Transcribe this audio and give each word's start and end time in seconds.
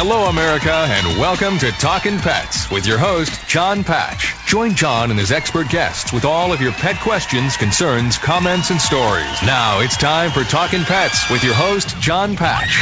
Hello, 0.00 0.26
America, 0.26 0.72
and 0.72 1.18
welcome 1.18 1.58
to 1.58 1.72
Talkin' 1.72 2.20
Pets 2.20 2.70
with 2.70 2.86
your 2.86 2.98
host, 2.98 3.48
Jon 3.48 3.82
Patch. 3.82 4.32
Join 4.46 4.76
Jon 4.76 5.10
and 5.10 5.18
his 5.18 5.32
expert 5.32 5.68
guests 5.68 6.12
with 6.12 6.24
all 6.24 6.52
of 6.52 6.62
your 6.62 6.70
pet 6.70 7.00
questions, 7.00 7.56
concerns, 7.56 8.16
comments, 8.16 8.70
and 8.70 8.80
stories. 8.80 9.42
Now 9.42 9.80
it's 9.80 9.96
time 9.96 10.30
for 10.30 10.44
Talkin' 10.44 10.84
Pets 10.84 11.28
with 11.30 11.42
your 11.42 11.54
host, 11.54 11.98
Jon 11.98 12.36
Patch. 12.36 12.78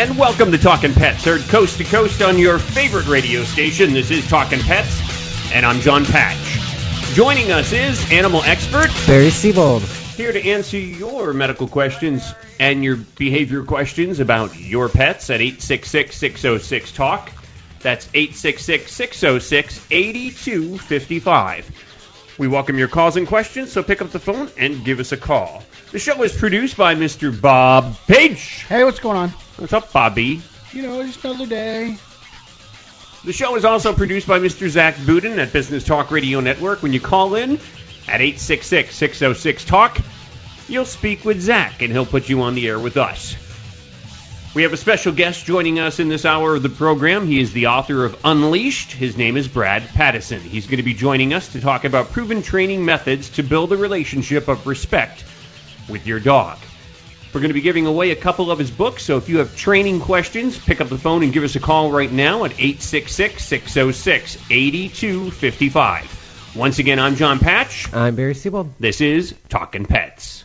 And 0.00 0.16
welcome 0.16 0.50
to 0.52 0.56
Talking 0.56 0.94
Pets, 0.94 1.26
heard 1.26 1.42
coast 1.42 1.76
to 1.76 1.84
coast 1.84 2.22
on 2.22 2.38
your 2.38 2.58
favorite 2.58 3.06
radio 3.06 3.44
station. 3.44 3.92
This 3.92 4.10
is 4.10 4.26
Talking 4.26 4.60
Pets, 4.60 5.52
and 5.52 5.66
I'm 5.66 5.80
Jon 5.80 6.06
Patch. 6.06 6.58
Joining 7.12 7.52
us 7.52 7.74
is 7.74 8.10
animal 8.10 8.42
expert 8.44 8.88
Barry 9.06 9.28
Siebold. 9.28 9.82
here 10.16 10.32
to 10.32 10.42
answer 10.42 10.78
your 10.78 11.34
medical 11.34 11.68
questions 11.68 12.32
and 12.58 12.82
your 12.82 12.96
behavior 12.96 13.62
questions 13.62 14.20
about 14.20 14.58
your 14.58 14.88
pets 14.88 15.28
at 15.28 15.42
866 15.42 16.16
606 16.16 16.92
TALK. 16.92 17.30
That's 17.80 18.08
866 18.14 18.90
606 18.90 19.86
8255. 19.90 22.38
We 22.38 22.48
welcome 22.48 22.78
your 22.78 22.88
calls 22.88 23.18
and 23.18 23.28
questions, 23.28 23.70
so 23.70 23.82
pick 23.82 24.00
up 24.00 24.12
the 24.12 24.18
phone 24.18 24.48
and 24.56 24.82
give 24.82 24.98
us 24.98 25.12
a 25.12 25.18
call. 25.18 25.62
The 25.92 25.98
show 25.98 26.22
is 26.22 26.34
produced 26.34 26.78
by 26.78 26.94
Mr. 26.94 27.38
Bob 27.38 27.94
Page. 28.06 28.64
Hey, 28.66 28.82
what's 28.82 28.98
going 28.98 29.18
on? 29.18 29.34
What's 29.60 29.74
up, 29.74 29.92
Bobby? 29.92 30.40
You 30.72 30.80
know, 30.80 31.02
just 31.04 31.22
another 31.22 31.44
day. 31.44 31.98
The 33.26 33.32
show 33.34 33.56
is 33.56 33.66
also 33.66 33.92
produced 33.92 34.26
by 34.26 34.38
Mr. 34.38 34.70
Zach 34.70 34.94
Budin 34.94 35.36
at 35.36 35.52
Business 35.52 35.84
Talk 35.84 36.10
Radio 36.10 36.40
Network. 36.40 36.82
When 36.82 36.94
you 36.94 37.00
call 37.00 37.34
in 37.34 37.60
at 38.08 38.22
866 38.22 38.94
606 38.94 39.64
Talk, 39.66 39.98
you'll 40.66 40.86
speak 40.86 41.26
with 41.26 41.42
Zach 41.42 41.82
and 41.82 41.92
he'll 41.92 42.06
put 42.06 42.30
you 42.30 42.40
on 42.40 42.54
the 42.54 42.66
air 42.68 42.78
with 42.78 42.96
us. 42.96 43.36
We 44.54 44.62
have 44.62 44.72
a 44.72 44.78
special 44.78 45.12
guest 45.12 45.44
joining 45.44 45.78
us 45.78 46.00
in 46.00 46.08
this 46.08 46.24
hour 46.24 46.54
of 46.54 46.62
the 46.62 46.70
program. 46.70 47.26
He 47.26 47.38
is 47.38 47.52
the 47.52 47.66
author 47.66 48.06
of 48.06 48.18
Unleashed. 48.24 48.92
His 48.92 49.18
name 49.18 49.36
is 49.36 49.46
Brad 49.46 49.82
Pattison. 49.88 50.40
He's 50.40 50.64
going 50.64 50.78
to 50.78 50.82
be 50.82 50.94
joining 50.94 51.34
us 51.34 51.52
to 51.52 51.60
talk 51.60 51.84
about 51.84 52.12
proven 52.12 52.40
training 52.40 52.86
methods 52.86 53.28
to 53.32 53.42
build 53.42 53.74
a 53.74 53.76
relationship 53.76 54.48
of 54.48 54.66
respect 54.66 55.22
with 55.86 56.06
your 56.06 56.18
dog. 56.18 56.56
We're 57.32 57.40
going 57.40 57.50
to 57.50 57.54
be 57.54 57.60
giving 57.60 57.86
away 57.86 58.10
a 58.10 58.16
couple 58.16 58.50
of 58.50 58.58
his 58.58 58.72
books, 58.72 59.04
so 59.04 59.16
if 59.16 59.28
you 59.28 59.38
have 59.38 59.54
training 59.54 60.00
questions, 60.00 60.58
pick 60.58 60.80
up 60.80 60.88
the 60.88 60.98
phone 60.98 61.22
and 61.22 61.32
give 61.32 61.44
us 61.44 61.54
a 61.54 61.60
call 61.60 61.92
right 61.92 62.10
now 62.10 62.44
at 62.44 62.52
866 62.52 63.44
606 63.44 64.36
8255. 64.50 66.52
Once 66.56 66.80
again, 66.80 66.98
I'm 66.98 67.14
Jon 67.14 67.38
Patch. 67.38 67.92
I'm 67.92 68.16
Barry 68.16 68.34
Siebold. 68.34 68.72
This 68.80 69.00
is 69.00 69.36
Talking 69.48 69.86
Pets. 69.86 70.44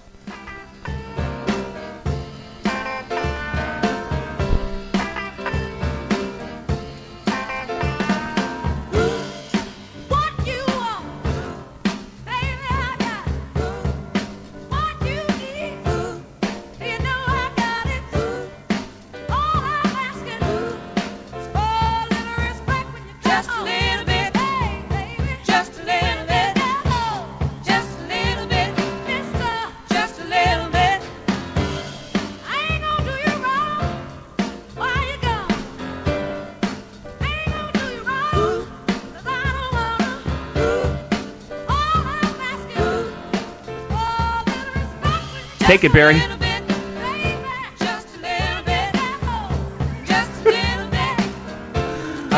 A 45.70 45.74
it, 45.74 45.94
bit. 45.94 46.36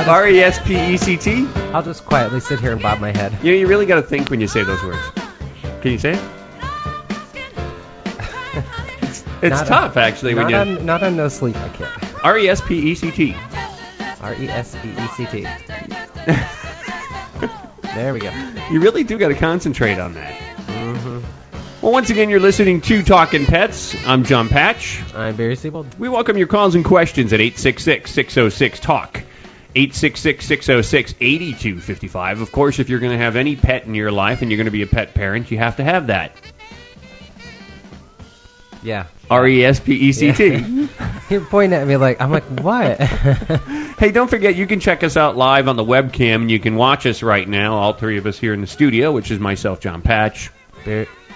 R 0.07 0.27
E 0.29 0.39
S 0.39 0.57
P 0.65 0.93
E 0.93 0.97
C 0.97 1.17
T? 1.17 1.45
I'll 1.73 1.83
just 1.83 2.05
quietly 2.05 2.39
sit 2.39 2.61
here 2.61 2.71
and 2.71 2.81
bob 2.81 2.99
my 3.01 3.11
head. 3.11 3.33
You 3.43 3.51
know, 3.51 3.57
you 3.57 3.67
really 3.67 3.85
got 3.85 3.95
to 3.95 4.01
think 4.03 4.29
when 4.29 4.39
you 4.39 4.47
say 4.47 4.63
those 4.63 4.81
words. 4.81 4.99
Can 5.81 5.91
you 5.91 5.97
say 5.99 6.13
it? 6.13 6.19
It's 9.39 9.51
Not 9.51 9.67
tough, 9.67 9.97
on- 9.97 10.03
actually, 10.03 10.33
when 10.33 10.49
Not 10.49 10.65
you. 10.67 10.77
on, 10.77 10.85
not 10.85 11.03
on 11.03 11.15
no 11.15 11.27
sleep, 11.27 11.55
I 11.57 11.69
can't. 11.69 12.25
R 12.25 12.39
E 12.39 12.49
S 12.49 12.59
P 12.61 12.91
E 12.91 12.95
C 12.95 13.11
T. 13.11 13.35
R 14.21 14.33
E 14.33 14.47
S 14.49 14.75
P 14.81 14.89
E 14.89 15.07
C 15.15 15.25
T. 15.25 15.47
There 17.94 18.13
we 18.13 18.19
go. 18.19 18.31
You 18.69 18.79
really 18.79 19.03
do 19.03 19.17
got 19.17 19.29
to 19.29 19.33
concentrate 19.35 19.97
on 19.97 20.13
that. 20.13 20.39
Well, 21.87 21.93
once 21.93 22.09
again, 22.09 22.29
you're 22.29 22.41
listening 22.41 22.81
to 22.81 23.01
Talking 23.01 23.45
Pets. 23.45 23.95
I'm 24.05 24.25
Jon 24.25 24.49
Patch. 24.49 25.01
I'm 25.15 25.37
Barry 25.37 25.55
Siebold. 25.55 25.97
We 25.97 26.09
welcome 26.09 26.37
your 26.37 26.47
calls 26.47 26.75
and 26.75 26.83
questions 26.83 27.31
at 27.31 27.39
866 27.39 28.11
606 28.11 28.79
TALK. 28.81 29.23
866 29.73 30.45
606 30.45 31.15
8255. 31.21 32.41
Of 32.41 32.51
course, 32.51 32.79
if 32.79 32.89
you're 32.89 32.99
going 32.99 33.13
to 33.13 33.17
have 33.17 33.37
any 33.37 33.55
pet 33.55 33.85
in 33.85 33.95
your 33.95 34.11
life 34.11 34.41
and 34.41 34.51
you're 34.51 34.57
going 34.57 34.65
to 34.65 34.71
be 34.71 34.81
a 34.81 34.87
pet 34.87 35.13
parent, 35.13 35.49
you 35.49 35.59
have 35.59 35.77
to 35.77 35.83
have 35.85 36.07
that. 36.07 36.35
Yeah. 38.83 39.05
R 39.29 39.47
E 39.47 39.63
S 39.63 39.79
P 39.79 39.93
E 39.93 40.11
C 40.11 40.33
T. 40.33 40.89
You're 41.29 41.39
pointing 41.45 41.79
at 41.79 41.87
me 41.87 41.95
like, 41.95 42.19
I'm 42.19 42.31
like, 42.31 42.43
what? 42.59 42.99
Hey, 43.97 44.11
don't 44.11 44.29
forget, 44.29 44.55
you 44.55 44.67
can 44.67 44.81
check 44.81 45.03
us 45.03 45.15
out 45.15 45.37
live 45.37 45.69
on 45.69 45.77
the 45.77 45.85
webcam, 45.85 46.35
and 46.35 46.51
you 46.51 46.59
can 46.59 46.75
watch 46.75 47.05
us 47.05 47.23
right 47.23 47.47
now, 47.47 47.77
all 47.77 47.93
three 47.93 48.17
of 48.17 48.27
us 48.27 48.37
here 48.37 48.53
in 48.53 48.61
the 48.61 48.67
studio, 48.67 49.11
which 49.11 49.31
is 49.31 49.39
myself, 49.39 49.79
Jon 49.79 50.03
Patch, 50.03 50.51
Barry, 50.85 51.05
Bar- 51.05 51.26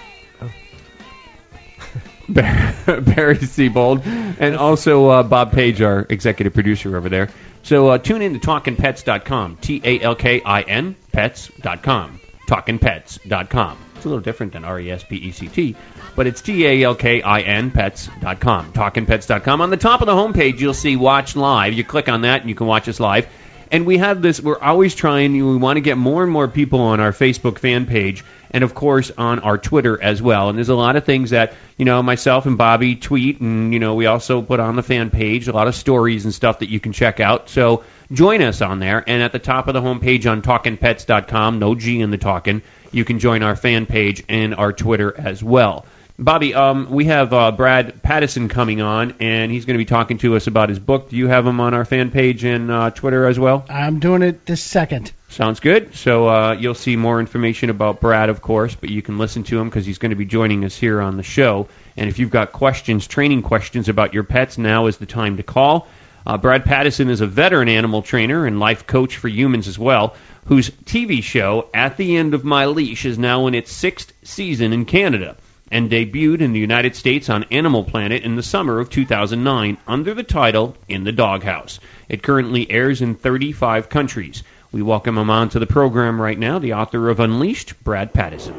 Barry 2.34 3.36
Siebold, 3.36 4.02
and 4.04 4.56
also 4.56 5.08
uh, 5.08 5.22
Bob 5.22 5.52
Page, 5.52 5.82
our 5.82 6.06
executive 6.08 6.54
producer 6.54 6.96
over 6.96 7.08
there. 7.08 7.28
So 7.62 7.88
uh, 7.88 7.98
tune 7.98 8.22
in 8.22 8.32
to 8.34 8.40
talkinpets.com, 8.40 9.56
T 9.56 9.80
A 9.84 10.00
L 10.00 10.14
K 10.14 10.42
I 10.42 10.62
N, 10.62 10.96
pets.com, 11.12 12.20
talkinpets.com. 12.48 13.78
It's 13.96 14.04
a 14.04 14.08
little 14.08 14.22
different 14.22 14.52
than 14.54 14.64
R 14.64 14.80
E 14.80 14.90
S 14.90 15.04
P 15.04 15.16
E 15.16 15.30
C 15.30 15.48
T, 15.48 15.76
but 16.16 16.26
it's 16.26 16.40
T 16.40 16.66
A 16.66 16.82
L 16.82 16.94
K 16.94 17.22
I 17.22 17.40
N, 17.40 17.70
pets.com, 17.70 18.72
talkinpets.com. 18.72 19.60
On 19.60 19.70
the 19.70 19.76
top 19.76 20.00
of 20.00 20.06
the 20.06 20.14
homepage, 20.14 20.58
you'll 20.58 20.74
see 20.74 20.96
Watch 20.96 21.36
Live. 21.36 21.74
You 21.74 21.84
click 21.84 22.08
on 22.08 22.22
that, 22.22 22.40
and 22.40 22.48
you 22.48 22.56
can 22.56 22.66
watch 22.66 22.88
us 22.88 22.98
live. 22.98 23.28
And 23.72 23.86
we 23.86 23.96
have 23.96 24.20
this, 24.20 24.38
we're 24.38 24.58
always 24.58 24.94
trying, 24.94 25.32
we 25.32 25.56
want 25.56 25.78
to 25.78 25.80
get 25.80 25.96
more 25.96 26.22
and 26.22 26.30
more 26.30 26.46
people 26.46 26.80
on 26.80 27.00
our 27.00 27.12
Facebook 27.12 27.58
fan 27.58 27.86
page 27.86 28.22
and, 28.50 28.62
of 28.62 28.74
course, 28.74 29.10
on 29.16 29.38
our 29.38 29.56
Twitter 29.56 30.00
as 30.00 30.20
well. 30.20 30.50
And 30.50 30.58
there's 30.58 30.68
a 30.68 30.74
lot 30.74 30.96
of 30.96 31.06
things 31.06 31.30
that, 31.30 31.54
you 31.78 31.86
know, 31.86 32.02
myself 32.02 32.44
and 32.44 32.58
Bobby 32.58 32.96
tweet, 32.96 33.40
and, 33.40 33.72
you 33.72 33.80
know, 33.80 33.94
we 33.94 34.04
also 34.04 34.42
put 34.42 34.60
on 34.60 34.76
the 34.76 34.82
fan 34.82 35.08
page 35.08 35.48
a 35.48 35.52
lot 35.52 35.68
of 35.68 35.74
stories 35.74 36.26
and 36.26 36.34
stuff 36.34 36.58
that 36.58 36.68
you 36.68 36.80
can 36.80 36.92
check 36.92 37.18
out. 37.18 37.48
So 37.48 37.82
join 38.12 38.42
us 38.42 38.60
on 38.60 38.78
there. 38.78 39.02
And 39.06 39.22
at 39.22 39.32
the 39.32 39.38
top 39.38 39.68
of 39.68 39.74
the 39.74 39.80
homepage 39.80 40.30
on 40.30 40.42
talkinpets.com, 40.42 41.58
no 41.58 41.74
G 41.74 42.02
in 42.02 42.10
the 42.10 42.18
talking, 42.18 42.60
you 42.92 43.06
can 43.06 43.20
join 43.20 43.42
our 43.42 43.56
fan 43.56 43.86
page 43.86 44.22
and 44.28 44.54
our 44.54 44.74
Twitter 44.74 45.18
as 45.18 45.42
well. 45.42 45.86
Bobby, 46.24 46.54
um, 46.54 46.88
we 46.90 47.06
have 47.06 47.32
uh, 47.32 47.50
Brad 47.50 48.00
Pattison 48.00 48.48
coming 48.48 48.80
on, 48.80 49.16
and 49.18 49.50
he's 49.50 49.64
going 49.64 49.74
to 49.74 49.78
be 49.78 49.84
talking 49.84 50.18
to 50.18 50.36
us 50.36 50.46
about 50.46 50.68
his 50.68 50.78
book. 50.78 51.08
Do 51.08 51.16
you 51.16 51.26
have 51.26 51.44
him 51.44 51.58
on 51.58 51.74
our 51.74 51.84
fan 51.84 52.12
page 52.12 52.44
and 52.44 52.70
uh, 52.70 52.90
Twitter 52.90 53.26
as 53.26 53.40
well? 53.40 53.66
I'm 53.68 53.98
doing 53.98 54.22
it 54.22 54.46
this 54.46 54.62
second. 54.62 55.10
Sounds 55.30 55.58
good. 55.58 55.96
So 55.96 56.28
uh, 56.28 56.52
you'll 56.52 56.74
see 56.74 56.94
more 56.94 57.18
information 57.18 57.70
about 57.70 58.00
Brad, 58.00 58.28
of 58.28 58.40
course, 58.40 58.76
but 58.76 58.88
you 58.88 59.02
can 59.02 59.18
listen 59.18 59.42
to 59.44 59.58
him 59.58 59.68
because 59.68 59.84
he's 59.84 59.98
going 59.98 60.10
to 60.10 60.16
be 60.16 60.24
joining 60.24 60.64
us 60.64 60.76
here 60.76 61.00
on 61.00 61.16
the 61.16 61.24
show. 61.24 61.66
And 61.96 62.08
if 62.08 62.20
you've 62.20 62.30
got 62.30 62.52
questions, 62.52 63.08
training 63.08 63.42
questions 63.42 63.88
about 63.88 64.14
your 64.14 64.22
pets, 64.22 64.58
now 64.58 64.86
is 64.86 64.98
the 64.98 65.06
time 65.06 65.38
to 65.38 65.42
call. 65.42 65.88
Uh, 66.24 66.38
Brad 66.38 66.64
Pattison 66.64 67.10
is 67.10 67.20
a 67.20 67.26
veteran 67.26 67.68
animal 67.68 68.00
trainer 68.00 68.46
and 68.46 68.60
life 68.60 68.86
coach 68.86 69.16
for 69.16 69.26
humans 69.26 69.66
as 69.66 69.76
well, 69.76 70.14
whose 70.46 70.70
TV 70.70 71.20
show, 71.20 71.68
At 71.74 71.96
the 71.96 72.16
End 72.16 72.34
of 72.34 72.44
My 72.44 72.66
Leash, 72.66 73.06
is 73.06 73.18
now 73.18 73.48
in 73.48 73.56
its 73.56 73.72
sixth 73.72 74.12
season 74.22 74.72
in 74.72 74.84
Canada 74.84 75.36
and 75.72 75.90
debuted 75.90 76.42
in 76.42 76.52
the 76.52 76.60
United 76.60 76.94
States 76.94 77.30
on 77.30 77.44
Animal 77.44 77.82
Planet 77.82 78.22
in 78.22 78.36
the 78.36 78.42
summer 78.42 78.78
of 78.78 78.90
2009 78.90 79.78
under 79.88 80.12
the 80.12 80.22
title 80.22 80.76
In 80.86 81.02
the 81.02 81.12
Doghouse. 81.12 81.80
It 82.10 82.22
currently 82.22 82.70
airs 82.70 83.00
in 83.00 83.14
35 83.14 83.88
countries. 83.88 84.44
We 84.70 84.82
welcome 84.82 85.16
him 85.16 85.30
on 85.30 85.48
to 85.50 85.58
the 85.58 85.66
program 85.66 86.20
right 86.20 86.38
now, 86.38 86.58
the 86.58 86.74
author 86.74 87.08
of 87.08 87.20
Unleashed, 87.20 87.82
Brad 87.82 88.12
Pattison. 88.12 88.54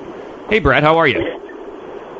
Hey, 0.49 0.57
Brad, 0.57 0.81
how 0.81 0.97
are 0.97 1.07
you? 1.07 1.19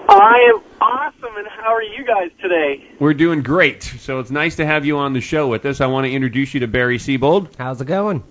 I 0.08 0.54
am 0.54 0.62
awesome, 0.80 1.38
and 1.38 1.48
how 1.48 1.74
are 1.74 1.82
you 1.82 2.06
guys 2.06 2.30
today? 2.40 2.86
We're 3.00 3.16
doing 3.16 3.42
great. 3.42 3.82
So 3.82 4.20
it's 4.20 4.30
nice 4.30 4.58
to 4.58 4.66
have 4.66 4.86
you 4.86 5.00
on 5.00 5.14
the 5.14 5.22
show 5.22 5.48
with 5.48 5.66
us. 5.66 5.82
I 5.82 5.88
want 5.88 6.06
to 6.06 6.12
introduce 6.12 6.54
you 6.54 6.60
to 6.60 6.68
Barry 6.68 7.00
Siebold. 7.00 7.56
How's 7.58 7.82
it 7.82 7.86
going? 7.86 8.24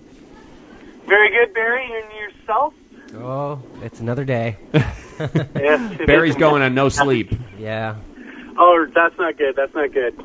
Very 1.06 1.31
good, 1.31 1.53
Barry, 1.55 1.85
and 1.85 2.12
yourself? 2.12 2.75
Oh, 3.14 3.61
it's 3.82 4.00
another 4.00 4.25
day. 4.25 4.56
Yes. 5.55 6.00
Barry's 6.05 6.35
going 6.35 6.62
on 6.62 6.75
no 6.75 6.88
sleep. 6.88 7.32
yeah. 7.56 7.94
Oh, 8.59 8.87
that's 8.93 9.17
not 9.19 9.37
good. 9.38 9.55
That's 9.55 9.73
not 9.73 9.93
good. 9.93 10.20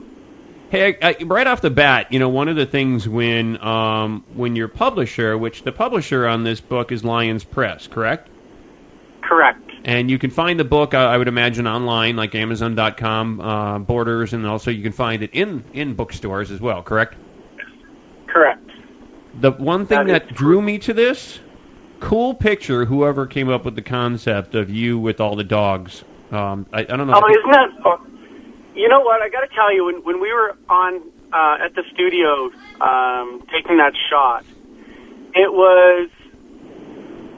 Hey, 0.72 0.98
I, 1.00 1.10
I- 1.19 1.24
right 1.24 1.45
off 1.45 1.62
the 1.62 1.69
bat, 1.69 2.12
you 2.12 2.18
know, 2.18 2.30
one 2.30 2.48
of 2.48 2.56
the 2.56 2.66
things 2.66 3.07
when 3.07 3.63
um, 3.63 4.24
when 4.34 4.56
your 4.56 4.69
publisher, 4.69 5.38
which 5.38 5.62
the 5.62 5.72
publisher 5.72 6.25
on 6.28 6.44
this 6.44 6.62
book 6.62 6.92
is 6.92 7.04
Lyons 7.04 7.44
Press, 7.44 7.86
correct? 7.86 8.30
Correct. 9.22 9.69
And 9.86 10.10
you 10.10 10.18
can 10.18 10.31
find 10.31 10.60
the 10.60 10.63
book, 10.63 10.95
I, 10.95 11.13
I 11.13 11.18
would 11.18 11.28
imagine, 11.28 11.68
online, 11.68 12.16
like 12.16 12.33
Amazon.com, 12.33 13.40
uh, 13.40 13.80
Borders, 13.80 14.33
and 14.33 14.48
also 14.48 14.72
you 14.72 14.81
can 14.81 14.94
find 14.94 15.22
it 15.22 15.30
in 15.33 15.63
in 15.74 15.94
bookstores 15.94 16.50
as 16.50 16.60
well, 16.60 16.81
correct? 16.81 17.13
Correct. 18.25 18.68
The 19.40 19.51
one 19.51 19.86
thing 19.86 20.07
That 20.07 20.25
that, 20.25 20.31
is 20.31 20.38
drew 20.38 20.60
me 20.60 20.80
to 20.80 20.94
this, 20.94 21.40
cool 21.99 22.33
picture. 22.33 22.85
Whoever 22.85 23.27
came 23.27 23.49
up 23.49 23.65
with 23.65 23.75
the 23.75 23.81
concept 23.81 24.55
of 24.55 24.69
you 24.69 24.99
with 24.99 25.19
all 25.19 25.35
the 25.35 25.44
dogs. 25.44 26.03
Um, 26.31 26.65
I, 26.73 26.81
I 26.81 26.83
don't 26.83 27.07
know. 27.07 27.13
Oh, 27.15 27.29
isn't 27.29 27.51
that? 27.51 27.69
Oh, 27.85 28.05
you 28.75 28.88
know 28.88 29.01
what? 29.01 29.21
I 29.21 29.29
got 29.29 29.41
to 29.41 29.55
tell 29.55 29.73
you, 29.73 29.85
when 29.85 30.03
when 30.03 30.19
we 30.19 30.33
were 30.33 30.55
on 30.69 31.01
uh, 31.33 31.57
at 31.63 31.75
the 31.75 31.83
studio 31.94 32.51
um, 32.81 33.45
taking 33.51 33.77
that 33.77 33.94
shot, 34.09 34.45
it 35.33 35.51
was 35.51 36.09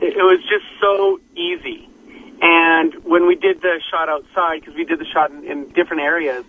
it, 0.01 0.17
was 0.17 0.39
just 0.49 0.65
so 0.81 1.19
easy. 1.35 1.87
And 2.41 3.03
when 3.03 3.27
we 3.27 3.35
did 3.35 3.61
the 3.61 3.81
shot 3.91 4.07
outside, 4.07 4.61
because 4.61 4.75
we 4.75 4.85
did 4.85 4.99
the 4.99 5.05
shot 5.05 5.29
in, 5.31 5.43
in 5.43 5.69
different 5.69 6.03
areas, 6.03 6.45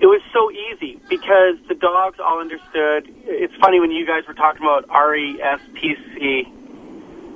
it 0.00 0.06
was 0.06 0.22
so 0.32 0.50
easy 0.50 1.00
because 1.08 1.56
the 1.68 1.74
dogs 1.74 2.18
all 2.20 2.40
understood. 2.40 3.12
It's 3.24 3.54
funny 3.56 3.80
when 3.80 3.90
you 3.90 4.06
guys 4.06 4.26
were 4.26 4.34
talking 4.34 4.62
about 4.62 4.86
R 4.88 5.14
E 5.16 5.42
S 5.42 5.60
P 5.74 5.96
C, 6.14 6.52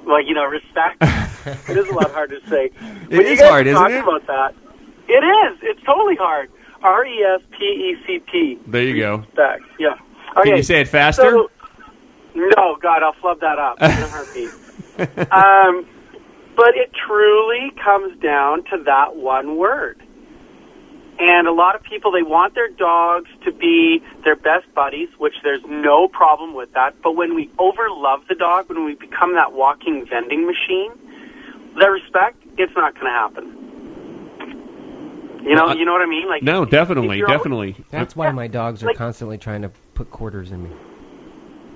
like 0.09 0.27
you 0.27 0.35
know, 0.35 0.45
respect. 0.45 0.97
it 1.69 1.77
is 1.77 1.89
a 1.89 1.93
lot 1.93 2.11
hard 2.13 2.31
to 2.31 2.41
say. 2.49 2.71
when 3.09 3.21
you 3.21 3.33
is 3.33 3.41
hard, 3.41 3.67
isn't 3.67 3.91
it? 3.93 4.03
About 4.03 4.27
that, 4.27 4.55
it 5.09 5.25
is. 5.25 5.59
It's 5.63 5.81
totally 5.85 6.17
hard. 6.17 6.51
R 6.83 7.05
E 7.05 7.23
S 7.23 7.41
P 7.59 7.65
E 7.65 7.97
C 8.07 8.19
T. 8.31 8.59
There 8.67 8.83
you 8.83 8.97
go. 8.97 9.17
Respect. 9.19 9.63
Yeah. 9.79 9.95
Okay. 10.37 10.49
Can 10.51 10.57
you 10.57 10.63
say 10.63 10.81
it 10.81 10.89
faster? 10.89 11.23
So, 11.23 11.51
no, 12.35 12.77
God, 12.81 13.03
I'll 13.03 13.15
flub 13.21 13.41
that 13.41 13.59
up 13.59 13.81
in 13.81 13.91
a 13.91 14.09
heartbeat. 14.11 14.53
um, 15.33 15.87
but 16.57 16.77
it 16.77 16.91
truly 17.07 17.73
comes 17.83 18.21
down 18.21 18.65
to 18.65 18.83
that 18.85 19.17
one 19.17 19.57
word. 19.57 20.03
And 21.21 21.49
a 21.49 21.53
lot 21.53 21.75
of 21.75 21.83
people, 21.83 22.13
they 22.13 22.23
want 22.23 22.55
their 22.55 22.69
dogs 22.69 23.29
to 23.45 23.51
be 23.53 24.01
their 24.25 24.37
best 24.37 24.73
buddies, 24.75 25.09
which 25.19 25.35
there's 25.43 25.63
no 25.69 26.07
problem 26.07 26.55
with 26.55 26.73
that. 26.75 26.95
But 27.03 27.17
when 27.17 27.35
we 27.35 27.49
overlove 27.59 28.29
the 28.29 28.37
dog, 28.37 28.69
when 28.69 28.85
we 28.85 28.95
become 28.95 29.35
that 29.35 29.53
walking 29.53 30.07
vending 30.09 30.47
machine, 30.47 30.93
that 31.81 31.87
respect, 31.91 32.37
it's 32.57 32.73
not 32.77 32.95
going 32.95 33.07
to 33.07 33.11
happen. 33.13 33.55
You 35.43 35.55
know, 35.57 35.65
Well, 35.67 35.77
I- 35.77 35.79
you 35.79 35.85
know 35.85 35.93
what 35.93 36.03
I 36.03 36.07
mean? 36.07 36.29
Like 36.29 36.43
no, 36.43 36.63
if 36.63 36.71
definitely, 36.71 37.23
always- 37.23 37.37
definitely. 37.37 37.77
That's 37.91 38.15
why 38.15 38.31
my 38.31 38.47
dogs 38.47 38.83
are 38.83 38.87
Like- 38.87 38.97
constantly 38.97 39.39
trying 39.39 39.63
to 39.63 39.71
put 39.95 40.11
quarters 40.11 40.53
in 40.53 40.63
me. 40.65 40.71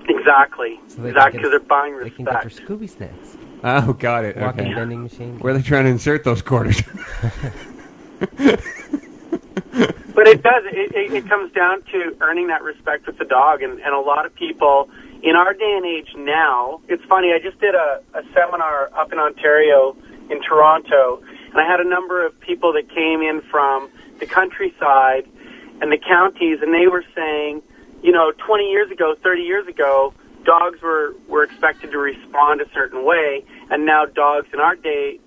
Exactly. 0.07 0.79
So 0.87 0.97
they 0.97 1.01
can 1.01 1.07
exactly, 1.09 1.31
get- 1.31 1.37
because 1.39 1.51
they're 1.51 1.59
buying 1.61 1.97
They 1.99 2.09
can 2.09 2.25
get 2.25 2.41
their. 2.41 2.49
Scooby 2.51 2.89
snacks. 2.89 3.37
Oh, 3.63 3.93
got 3.93 4.25
it. 4.25 4.35
Walking 4.37 4.65
Okay. 4.65 4.73
vending 4.73 5.03
machine. 5.03 5.39
Where 5.39 5.53
are 5.53 5.57
they 5.57 5.63
trying 5.63 5.85
to 5.85 5.89
insert 5.91 6.23
those 6.23 6.41
quarters? 6.41 6.81
But 10.13 10.27
it 10.27 10.43
does. 10.43 10.63
It, 10.65 10.93
it, 10.93 11.13
it 11.13 11.27
comes 11.27 11.51
down 11.53 11.81
to 11.91 12.15
earning 12.21 12.47
that 12.47 12.61
respect 12.61 13.07
with 13.07 13.17
the 13.17 13.25
dog, 13.25 13.63
and, 13.63 13.79
and 13.79 13.95
a 13.95 13.99
lot 13.99 14.27
of 14.27 14.35
people 14.35 14.87
in 15.23 15.35
our 15.35 15.55
day 15.55 15.73
and 15.75 15.85
age 15.87 16.09
now. 16.15 16.81
It's 16.87 17.03
funny. 17.05 17.33
I 17.33 17.39
just 17.39 17.59
did 17.59 17.73
a, 17.73 17.99
a 18.13 18.21
seminar 18.31 18.91
up 18.95 19.11
in 19.11 19.17
Ontario, 19.17 19.97
in 20.29 20.39
Toronto, 20.43 21.23
and 21.49 21.57
I 21.59 21.65
had 21.65 21.79
a 21.79 21.89
number 21.89 22.23
of 22.23 22.39
people 22.41 22.73
that 22.73 22.89
came 22.89 23.21
in 23.21 23.41
from 23.49 23.89
the 24.19 24.27
countryside 24.27 25.27
and 25.81 25.91
the 25.91 25.97
counties, 25.97 26.59
and 26.61 26.71
they 26.71 26.85
were 26.85 27.03
saying, 27.15 27.63
you 28.03 28.11
know, 28.11 28.31
20 28.45 28.69
years 28.69 28.91
ago, 28.91 29.15
30 29.23 29.41
years 29.41 29.67
ago, 29.67 30.13
dogs 30.45 30.79
were 30.83 31.15
were 31.27 31.43
expected 31.43 31.91
to 31.91 31.97
respond 31.97 32.61
a 32.61 32.69
certain 32.71 33.03
way, 33.03 33.43
and 33.71 33.85
now 33.85 34.05
dogs 34.05 34.47
in 34.53 34.59
our 34.59 34.75
day, 34.75 35.19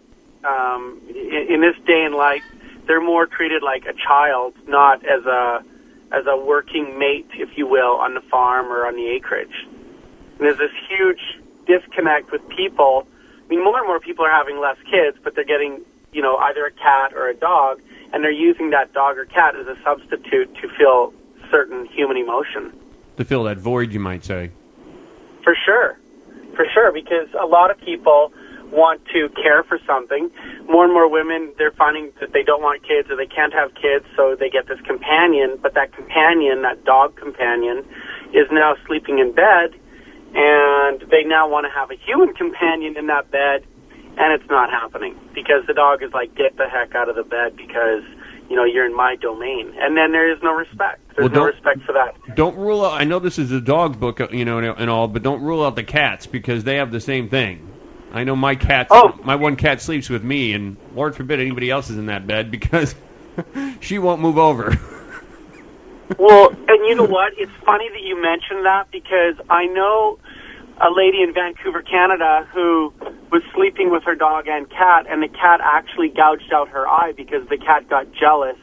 um, 0.44 1.00
in, 1.08 1.54
in 1.54 1.60
this 1.60 1.75
day 1.87 2.04
and 2.04 2.14
life, 2.14 2.44
they're 2.87 3.03
more 3.03 3.27
treated 3.27 3.62
like 3.62 3.85
a 3.87 3.93
child, 3.93 4.55
not 4.67 5.05
as 5.05 5.25
a 5.27 5.62
as 6.12 6.25
a 6.27 6.37
working 6.37 6.99
mate, 6.99 7.27
if 7.35 7.56
you 7.56 7.67
will, 7.67 7.97
on 7.97 8.15
the 8.15 8.21
farm 8.21 8.67
or 8.67 8.87
on 8.87 8.94
the 8.94 9.09
acreage. 9.09 9.67
And 10.38 10.41
there's 10.41 10.59
this 10.59 10.71
huge 10.88 11.21
disconnect 11.67 12.31
with 12.31 12.47
people. 12.49 13.06
I 13.44 13.49
mean, 13.49 13.65
more 13.65 13.79
and 13.79 13.87
more 13.88 13.99
people 13.99 14.25
are 14.25 14.31
having 14.31 14.61
less 14.61 14.77
kids, 14.88 15.17
but 15.23 15.35
they're 15.35 15.44
getting, 15.44 15.83
you 16.12 16.23
know, 16.23 16.37
either 16.37 16.65
a 16.65 16.71
cat 16.71 17.12
or 17.12 17.29
a 17.29 17.35
dog, 17.35 17.81
and 18.12 18.23
they're 18.23 18.31
using 18.31 18.71
that 18.71 18.93
dog 18.93 19.19
or 19.19 19.25
cat 19.25 19.56
as 19.56 19.67
a 19.67 19.77
substitute 19.83 20.55
to 20.62 20.69
feel 20.79 21.12
certain 21.50 21.87
human 21.87 22.17
emotion. 22.17 22.73
to 23.17 23.25
fill 23.25 23.44
that 23.44 23.59
void, 23.59 23.93
you 23.93 24.00
might 24.00 24.25
say. 24.25 24.50
For 25.43 25.56
sure. 25.65 25.99
For 26.55 26.67
sure, 26.73 26.93
because 26.93 27.29
a 27.41 27.47
lot 27.47 27.71
of 27.71 27.79
people 27.81 28.33
want 28.70 29.04
to 29.12 29.28
care 29.30 29.62
for 29.64 29.78
something. 29.86 30.30
More 30.68 30.84
and 30.84 30.92
more 30.92 31.08
women, 31.08 31.52
they're 31.58 31.72
finding 31.72 32.12
that 32.20 32.32
they 32.32 32.42
don't 32.42 32.62
want 32.62 32.82
kids 32.82 33.10
or 33.10 33.16
they 33.16 33.26
can't 33.26 33.52
have 33.52 33.74
kids, 33.74 34.04
so 34.16 34.37
they 34.38 34.50
get 34.50 34.68
this 34.68 34.80
companion, 34.87 35.58
but 35.61 35.75
that 35.75 35.92
companion, 35.92 36.62
that 36.62 36.85
dog 36.85 37.16
companion, 37.16 37.85
is 38.32 38.46
now 38.50 38.75
sleeping 38.87 39.18
in 39.18 39.32
bed, 39.32 39.75
and 40.35 41.00
they 41.11 41.23
now 41.25 41.49
want 41.49 41.64
to 41.66 41.70
have 41.70 41.90
a 41.90 41.96
human 41.96 42.35
companion 42.35 42.96
in 42.96 43.06
that 43.06 43.30
bed, 43.30 43.64
and 44.18 44.32
it's 44.32 44.49
not 44.50 44.70
happening 44.70 45.14
because 45.35 45.64
the 45.66 45.75
dog 45.75 46.02
is 46.02 46.12
like, 46.12 46.35
get 46.35 46.56
the 46.56 46.68
heck 46.68 46.94
out 46.94 47.08
of 47.08 47.16
the 47.16 47.23
bed 47.23 47.56
because, 47.56 48.02
you 48.49 48.56
know, 48.56 48.64
you're 48.64 48.87
in 48.87 48.96
my 48.96 49.16
domain. 49.16 49.73
And 49.78 49.96
then 49.96 50.12
there 50.12 50.32
is 50.32 50.42
no 50.42 50.52
respect. 50.52 51.00
There's 51.16 51.30
Well, 51.30 51.42
no 51.42 51.46
respect 51.46 51.82
for 51.82 51.92
that. 51.92 52.16
Don't 52.35 52.56
rule 52.56 52.85
out. 52.85 53.00
I 53.00 53.04
know 53.04 53.18
this 53.18 53.38
is 53.38 53.52
a 53.52 53.61
dog 53.61 54.00
book, 54.00 54.20
you 54.32 54.44
know, 54.44 54.58
and 54.58 54.90
all, 54.90 55.06
but 55.08 55.23
don't 55.23 55.42
rule 55.42 55.64
out 55.64 55.76
the 55.76 55.85
cats 55.85 56.26
because 56.26 56.64
they 56.64 56.76
have 56.76 56.90
the 56.90 57.00
same 57.00 57.28
thing. 57.28 57.73
I 58.12 58.25
know 58.25 58.36
my 58.36 58.54
cat. 58.54 58.88
Oh. 58.90 59.18
My 59.22 59.36
one 59.36 59.56
cat 59.56 59.80
sleeps 59.82 60.08
with 60.08 60.22
me, 60.22 60.52
and 60.52 60.76
Lord 60.94 61.16
forbid 61.16 61.40
anybody 61.40 61.70
else 61.70 61.90
is 61.90 61.98
in 61.98 62.06
that 62.06 62.26
bed 62.26 62.50
because 62.50 62.94
she 63.80 63.98
won't 63.98 64.20
move 64.20 64.38
over. 64.38 64.78
Well, 66.18 66.50
and 66.50 66.86
you 66.86 66.94
know 66.94 67.04
what? 67.04 67.32
It's 67.36 67.52
funny 67.64 67.88
that 67.88 68.02
you 68.02 68.20
mentioned 68.20 68.64
that 68.64 68.90
because 68.92 69.34
I 69.50 69.66
know 69.66 70.18
a 70.78 70.90
lady 70.90 71.22
in 71.22 71.34
Vancouver, 71.34 71.82
Canada, 71.82 72.46
who 72.52 72.92
was 73.32 73.42
sleeping 73.54 73.90
with 73.90 74.04
her 74.04 74.14
dog 74.14 74.46
and 74.46 74.70
cat, 74.70 75.06
and 75.08 75.22
the 75.22 75.28
cat 75.28 75.60
actually 75.62 76.08
gouged 76.08 76.52
out 76.52 76.68
her 76.68 76.86
eye 76.86 77.12
because 77.16 77.48
the 77.48 77.58
cat 77.58 77.88
got 77.88 78.06
jealous 78.12 78.56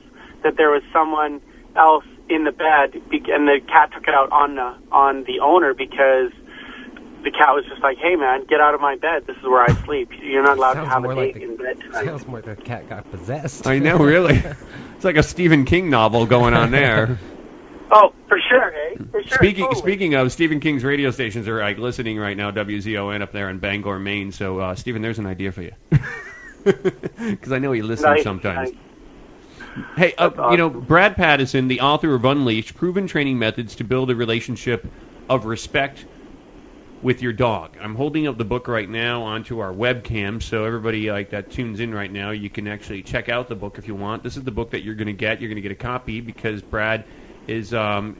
that 0.43 0.55
there 0.57 0.69
was 0.69 0.83
someone 0.93 1.41
else 1.75 2.05
in 2.29 2.43
the 2.43 2.51
bed, 2.51 2.93
be- 3.09 3.23
and 3.27 3.47
the 3.47 3.59
cat 3.67 3.91
took 3.93 4.07
it 4.07 4.13
out 4.13 4.31
on 4.31 4.55
the 4.55 4.75
on 4.91 5.23
the 5.25 5.39
owner 5.39 5.73
because 5.73 6.31
the 7.23 7.31
cat 7.31 7.53
was 7.55 7.65
just 7.69 7.81
like, 7.81 7.97
"Hey, 7.97 8.15
man, 8.15 8.45
get 8.45 8.59
out 8.59 8.73
of 8.73 8.81
my 8.81 8.95
bed. 8.95 9.25
This 9.25 9.37
is 9.37 9.43
where 9.43 9.61
I 9.61 9.73
sleep. 9.85 10.09
You're 10.21 10.43
not 10.43 10.57
allowed 10.57 10.73
Sounds 10.73 10.87
to 10.87 10.93
have 10.93 11.03
a 11.03 11.07
more 11.07 11.15
date 11.15 11.35
like 11.35 11.43
in 11.43 11.57
bed 11.57 11.79
tonight." 11.79 12.05
Sounds 12.05 12.27
more 12.27 12.41
like 12.41 12.57
the 12.57 12.63
cat 12.63 12.89
got 12.89 13.09
possessed. 13.11 13.67
I 13.67 13.79
know, 13.79 13.97
really. 13.97 14.41
It's 14.95 15.05
like 15.05 15.17
a 15.17 15.23
Stephen 15.23 15.65
King 15.65 15.89
novel 15.89 16.25
going 16.25 16.53
on 16.53 16.71
there. 16.71 17.19
Oh, 17.95 18.11
for 18.27 18.39
sure, 18.49 18.71
hey, 18.71 18.95
for 19.11 19.21
sure. 19.21 19.37
Speaking 19.37 19.65
totally. 19.65 19.81
speaking 19.81 20.13
of 20.15 20.31
Stephen 20.31 20.59
King's 20.61 20.83
radio 20.83 21.11
stations 21.11 21.47
are 21.47 21.59
like 21.59 21.77
listening 21.77 22.17
right 22.17 22.35
now, 22.35 22.49
WZON 22.49 23.21
up 23.21 23.31
there 23.31 23.49
in 23.49 23.59
Bangor, 23.59 23.99
Maine. 23.99 24.31
So 24.31 24.57
uh, 24.59 24.73
Stephen, 24.75 25.03
there's 25.03 25.19
an 25.19 25.27
idea 25.27 25.51
for 25.51 25.61
you. 25.61 25.73
Because 26.63 27.51
I 27.51 27.59
know 27.59 27.71
he 27.73 27.81
listens 27.81 28.05
Nice, 28.05 28.23
sometimes. 28.23 28.71
nice. 28.71 29.85
Hey, 29.97 30.13
uh, 30.17 30.29
That's 30.29 30.51
you 30.51 30.57
know. 30.57 30.69
Brad 30.69 31.15
Pattison, 31.17 31.67
the 31.67 31.81
author 31.81 32.13
of 32.15 32.23
Unleashed, 32.25 32.75
proven 32.75 33.05
training 33.07 33.37
methods 33.37 33.75
to 33.75 33.83
build 33.83 34.09
a 34.11 34.15
relationship 34.15 34.85
of 35.29 35.45
respect 35.45 36.05
with 37.03 37.21
your 37.21 37.33
dog. 37.33 37.77
I'm 37.81 37.95
holding 37.95 38.27
up 38.27 38.37
the 38.37 38.45
book 38.45 38.67
right 38.67 38.89
now 38.89 39.23
onto 39.23 39.59
our 39.59 39.73
webcam, 39.73 40.41
so 40.41 40.63
everybody 40.63 41.11
like 41.11 41.31
that 41.31 41.51
tunes 41.51 41.81
in 41.81 41.93
right 41.93 42.11
now, 42.11 42.31
you 42.31 42.49
can 42.49 42.67
actually 42.67 43.03
check 43.03 43.27
out 43.27 43.49
the 43.49 43.55
book 43.55 43.77
if 43.77 43.87
you 43.87 43.95
want. 43.95 44.23
This 44.23 44.37
is 44.37 44.43
the 44.43 44.51
book 44.51 44.71
that 44.71 44.83
you're 44.83 44.95
going 44.95 45.07
to 45.07 45.13
get. 45.13 45.41
You're 45.41 45.49
going 45.49 45.61
to 45.61 45.61
get 45.61 45.73
a 45.73 45.75
copy 45.75 46.21
because 46.21 46.61
Brad 46.61 47.03
is 47.45 47.73
um, 47.73 48.15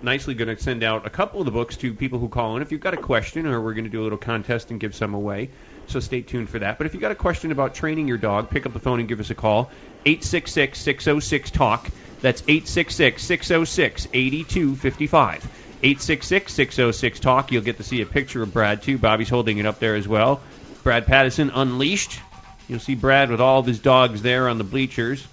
nicely 0.00 0.34
going 0.34 0.54
to 0.54 0.62
send 0.62 0.84
out 0.84 1.06
a 1.06 1.10
couple 1.10 1.40
of 1.40 1.46
the 1.46 1.50
books 1.50 1.76
to 1.78 1.92
people 1.92 2.20
who 2.20 2.28
call 2.28 2.56
in. 2.56 2.62
If 2.62 2.70
you've 2.70 2.80
got 2.80 2.94
a 2.94 2.98
question, 2.98 3.46
or 3.46 3.60
we're 3.60 3.74
going 3.74 3.84
to 3.84 3.90
do 3.90 4.00
a 4.00 4.04
little 4.04 4.18
contest 4.18 4.70
and 4.70 4.78
give 4.78 4.94
some 4.94 5.14
away. 5.14 5.50
So 5.88 5.98
stay 5.98 6.22
tuned 6.22 6.48
for 6.48 6.60
that. 6.60 6.78
But 6.78 6.86
if 6.86 6.94
you've 6.94 7.00
got 7.00 7.10
a 7.10 7.16
question 7.16 7.50
about 7.50 7.74
training 7.74 8.06
your 8.06 8.18
dog, 8.18 8.50
pick 8.50 8.64
up 8.64 8.72
the 8.72 8.78
phone 8.78 9.00
and 9.00 9.08
give 9.08 9.18
us 9.18 9.30
a 9.30 9.34
call. 9.34 9.70
866 10.06 10.78
606 10.78 11.50
TALK. 11.50 11.88
That's 12.20 12.42
866 12.42 13.22
606 13.24 14.08
8255. 14.12 15.59
866 15.82 16.52
606 16.52 17.20
TALK. 17.20 17.52
You'll 17.52 17.62
get 17.62 17.78
to 17.78 17.82
see 17.82 18.00
a 18.02 18.06
picture 18.06 18.42
of 18.42 18.52
Brad, 18.52 18.82
too. 18.82 18.98
Bobby's 18.98 19.28
holding 19.28 19.58
it 19.58 19.66
up 19.66 19.78
there 19.78 19.94
as 19.94 20.06
well. 20.06 20.40
Brad 20.82 21.06
Pattison 21.06 21.50
Unleashed. 21.50 22.20
You'll 22.68 22.80
see 22.80 22.94
Brad 22.94 23.30
with 23.30 23.40
all 23.40 23.60
of 23.60 23.66
his 23.66 23.80
dogs 23.80 24.22
there 24.22 24.48
on 24.48 24.58
the 24.58 24.64
bleachers. 24.64 25.26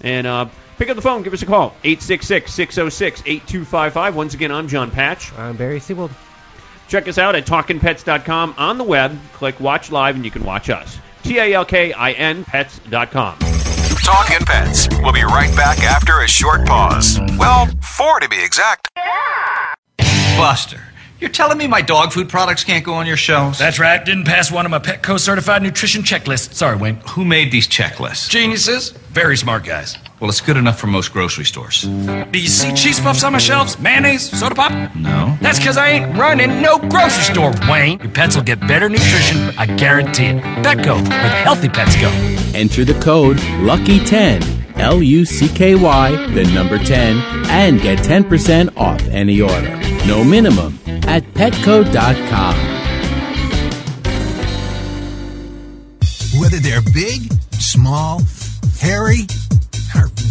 And 0.00 0.26
uh, 0.26 0.48
pick 0.78 0.88
up 0.88 0.96
the 0.96 1.02
phone, 1.02 1.22
give 1.22 1.32
us 1.32 1.42
a 1.42 1.46
call. 1.46 1.74
866 1.84 2.52
606 2.52 3.22
8255. 3.26 4.16
Once 4.16 4.34
again, 4.34 4.50
I'm 4.50 4.68
Jon 4.68 4.90
Patch. 4.90 5.32
I'm 5.34 5.56
Barry 5.56 5.80
Siebold. 5.80 6.10
Check 6.88 7.08
us 7.08 7.18
out 7.18 7.34
at 7.36 7.46
talkinpets.com 7.46 8.54
on 8.58 8.78
the 8.78 8.84
web. 8.84 9.18
Click 9.34 9.60
Watch 9.60 9.90
Live, 9.90 10.16
and 10.16 10.24
you 10.24 10.30
can 10.30 10.44
watch 10.44 10.70
us. 10.70 10.98
T 11.22 11.38
A 11.38 11.54
L 11.54 11.64
K 11.64 11.92
I 11.92 12.12
N 12.12 12.44
pets.com. 12.44 13.61
Talking 14.04 14.44
Pets. 14.44 14.88
We'll 15.00 15.12
be 15.12 15.22
right 15.22 15.54
back 15.54 15.78
after 15.84 16.20
a 16.20 16.28
short 16.28 16.66
pause. 16.66 17.20
Well, 17.38 17.68
four 17.80 18.18
to 18.18 18.28
be 18.28 18.42
exact. 18.42 18.88
Buster, 20.36 20.80
you're 21.20 21.30
telling 21.30 21.56
me 21.56 21.68
my 21.68 21.82
dog 21.82 22.12
food 22.12 22.28
products 22.28 22.64
can't 22.64 22.84
go 22.84 22.94
on 22.94 23.06
your 23.06 23.16
shelves? 23.16 23.60
That's 23.60 23.78
right. 23.78 24.04
Didn't 24.04 24.24
pass 24.24 24.50
one 24.50 24.64
of 24.66 24.70
my 24.70 24.80
Petco 24.80 25.20
certified 25.20 25.62
nutrition 25.62 26.02
checklists. 26.02 26.54
Sorry, 26.54 26.76
Wayne. 26.76 26.96
Who 27.10 27.24
made 27.24 27.52
these 27.52 27.68
checklists? 27.68 28.28
Geniuses. 28.28 28.90
Very 28.90 29.36
smart 29.36 29.64
guys. 29.64 29.96
Well, 30.22 30.28
it's 30.28 30.40
good 30.40 30.56
enough 30.56 30.78
for 30.78 30.86
most 30.86 31.12
grocery 31.12 31.44
stores. 31.44 31.82
Do 31.82 32.38
you 32.38 32.46
see 32.46 32.72
cheese 32.74 33.00
puffs 33.00 33.24
on 33.24 33.32
my 33.32 33.40
shelves? 33.40 33.76
Mayonnaise? 33.80 34.30
Soda 34.30 34.54
pop? 34.54 34.94
No. 34.94 35.36
That's 35.40 35.58
because 35.58 35.76
I 35.76 35.88
ain't 35.88 36.16
running 36.16 36.62
no 36.62 36.78
grocery 36.78 37.24
store, 37.34 37.52
Wayne. 37.68 37.98
Your 37.98 38.12
pets 38.12 38.36
will 38.36 38.44
get 38.44 38.60
better 38.60 38.88
nutrition. 38.88 39.52
I 39.58 39.66
guarantee 39.66 40.26
it. 40.26 40.36
Petco, 40.62 40.94
where 40.94 41.02
the 41.02 41.42
healthy 41.42 41.68
pets 41.68 41.96
go. 42.00 42.08
Enter 42.56 42.84
the 42.84 42.94
code 43.02 43.38
LUCKY10, 43.38 44.78
L 44.78 45.02
U 45.02 45.24
C 45.24 45.48
K 45.48 45.74
Y, 45.74 46.26
the 46.28 46.44
number 46.54 46.78
10, 46.78 47.16
and 47.50 47.82
get 47.82 47.98
10% 47.98 48.76
off 48.76 49.02
any 49.08 49.40
order. 49.40 49.76
No 50.06 50.22
minimum 50.22 50.78
at 51.08 51.24
petco.com. 51.34 52.54
Whether 56.40 56.58
they're 56.58 56.80
big, 56.94 57.32
small, 57.54 58.22
hairy, 58.78 59.22
or 59.22 59.41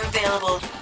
available. 0.00 0.81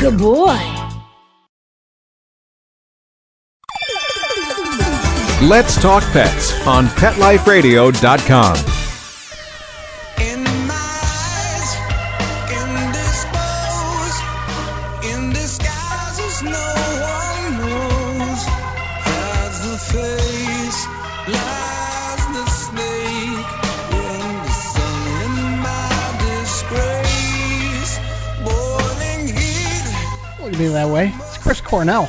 Good 0.00 0.16
boy. 0.18 0.58
Let's 5.42 5.80
talk 5.80 6.02
pets 6.04 6.66
on 6.66 6.86
PetLifeRadio.com. 6.86 8.79
be 30.60 30.68
that 30.68 30.90
way. 30.90 31.10
It's 31.20 31.38
Chris 31.38 31.62
Cornell. 31.62 32.06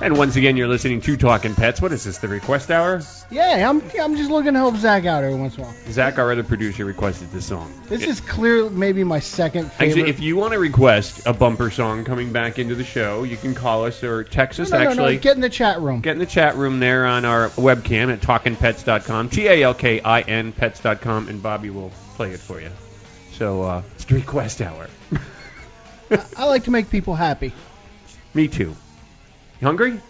And 0.00 0.18
once 0.18 0.34
again, 0.34 0.56
you're 0.56 0.66
listening 0.66 1.00
to 1.02 1.16
Talking 1.16 1.54
Pets. 1.54 1.80
What 1.80 1.92
is 1.92 2.02
this, 2.02 2.18
the 2.18 2.26
request 2.26 2.68
hour? 2.72 3.00
Yeah, 3.30 3.70
I'm 3.70 3.80
I'm 4.00 4.16
just 4.16 4.30
looking 4.30 4.54
to 4.54 4.58
help 4.58 4.74
Zach 4.74 5.04
out 5.04 5.22
every 5.22 5.38
once 5.38 5.56
in 5.56 5.62
a 5.62 5.66
while. 5.66 5.74
Zach, 5.92 6.18
our 6.18 6.32
other 6.32 6.42
producer, 6.42 6.84
requested 6.84 7.30
this 7.30 7.46
song. 7.46 7.72
This 7.84 8.02
is 8.02 8.20
clearly 8.20 8.70
maybe 8.70 9.04
my 9.04 9.20
second 9.20 9.70
favorite. 9.70 9.86
Actually, 9.86 10.10
if 10.10 10.18
you 10.18 10.34
want 10.34 10.54
to 10.54 10.58
request 10.58 11.24
a 11.24 11.32
bumper 11.32 11.70
song 11.70 12.04
coming 12.04 12.32
back 12.32 12.58
into 12.58 12.74
the 12.74 12.82
show, 12.82 13.22
you 13.22 13.36
can 13.36 13.54
call 13.54 13.84
us 13.84 14.02
or 14.02 14.24
text 14.24 14.58
us. 14.58 14.70
no, 14.70 14.78
no, 14.78 14.90
actually, 14.90 15.14
no, 15.14 15.20
get 15.20 15.36
in 15.36 15.40
the 15.40 15.48
chat 15.48 15.80
room. 15.80 16.00
Get 16.00 16.14
in 16.14 16.18
the 16.18 16.26
chat 16.26 16.56
room 16.56 16.80
there 16.80 17.06
on 17.06 17.24
our 17.24 17.50
webcam 17.50 18.12
at 18.12 18.20
talkinpets.com, 18.20 19.28
T 19.28 19.46
A 19.46 19.62
L 19.62 19.74
K 19.74 20.00
I 20.00 20.22
N 20.22 20.50
pets.com, 20.50 21.28
and 21.28 21.40
Bobby 21.40 21.70
will 21.70 21.92
play 22.16 22.32
it 22.32 22.40
for 22.40 22.60
you. 22.60 22.70
So 23.34 23.62
uh, 23.62 23.82
it's 23.94 24.04
the 24.06 24.16
request 24.16 24.60
hour. 24.62 24.88
I 26.36 26.46
like 26.46 26.64
to 26.64 26.72
make 26.72 26.90
people 26.90 27.14
happy. 27.14 27.52
Me 28.34 28.48
too. 28.48 28.74
You 29.60 29.66
hungry? 29.66 30.00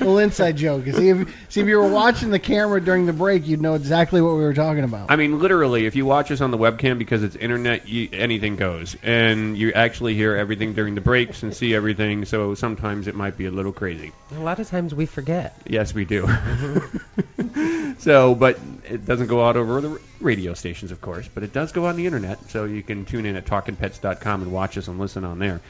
Little 0.00 0.18
inside 0.18 0.56
joke. 0.56 0.84
See 0.84 1.08
if 1.08 1.46
see 1.48 1.60
if 1.60 1.66
you 1.66 1.78
were 1.78 1.88
watching 1.88 2.30
the 2.30 2.38
camera 2.38 2.80
during 2.80 3.06
the 3.06 3.12
break, 3.12 3.46
you'd 3.48 3.60
know 3.60 3.74
exactly 3.74 4.20
what 4.20 4.34
we 4.36 4.42
were 4.42 4.54
talking 4.54 4.84
about. 4.84 5.10
I 5.10 5.16
mean, 5.16 5.40
literally, 5.40 5.86
if 5.86 5.96
you 5.96 6.06
watch 6.06 6.30
us 6.30 6.40
on 6.40 6.52
the 6.52 6.58
webcam 6.58 6.98
because 6.98 7.24
it's 7.24 7.34
internet, 7.34 7.88
you, 7.88 8.08
anything 8.12 8.54
goes, 8.56 8.96
and 9.02 9.56
you 9.58 9.72
actually 9.72 10.14
hear 10.14 10.36
everything 10.36 10.74
during 10.74 10.94
the 10.94 11.00
breaks 11.00 11.42
and 11.42 11.52
see 11.54 11.74
everything. 11.74 12.24
So 12.26 12.54
sometimes 12.54 13.08
it 13.08 13.16
might 13.16 13.36
be 13.36 13.46
a 13.46 13.50
little 13.50 13.72
crazy. 13.72 14.12
A 14.30 14.38
lot 14.38 14.60
of 14.60 14.68
times 14.68 14.94
we 14.94 15.06
forget. 15.06 15.56
Yes, 15.66 15.92
we 15.92 16.04
do. 16.04 16.26
Mm-hmm. 16.26 17.92
so, 17.98 18.36
but 18.36 18.60
it 18.88 19.04
doesn't 19.04 19.26
go 19.26 19.44
out 19.44 19.56
over 19.56 19.80
the 19.80 20.00
radio 20.20 20.54
stations, 20.54 20.92
of 20.92 21.00
course, 21.00 21.28
but 21.32 21.42
it 21.42 21.52
does 21.52 21.72
go 21.72 21.86
on 21.86 21.96
the 21.96 22.06
internet. 22.06 22.50
So 22.50 22.64
you 22.64 22.82
can 22.82 23.04
tune 23.04 23.26
in 23.26 23.34
at 23.36 23.46
talkinpets.com 23.46 24.42
and 24.42 24.52
watch 24.52 24.78
us 24.78 24.86
and 24.88 24.98
listen 24.98 25.24
on 25.24 25.38
there. 25.38 25.60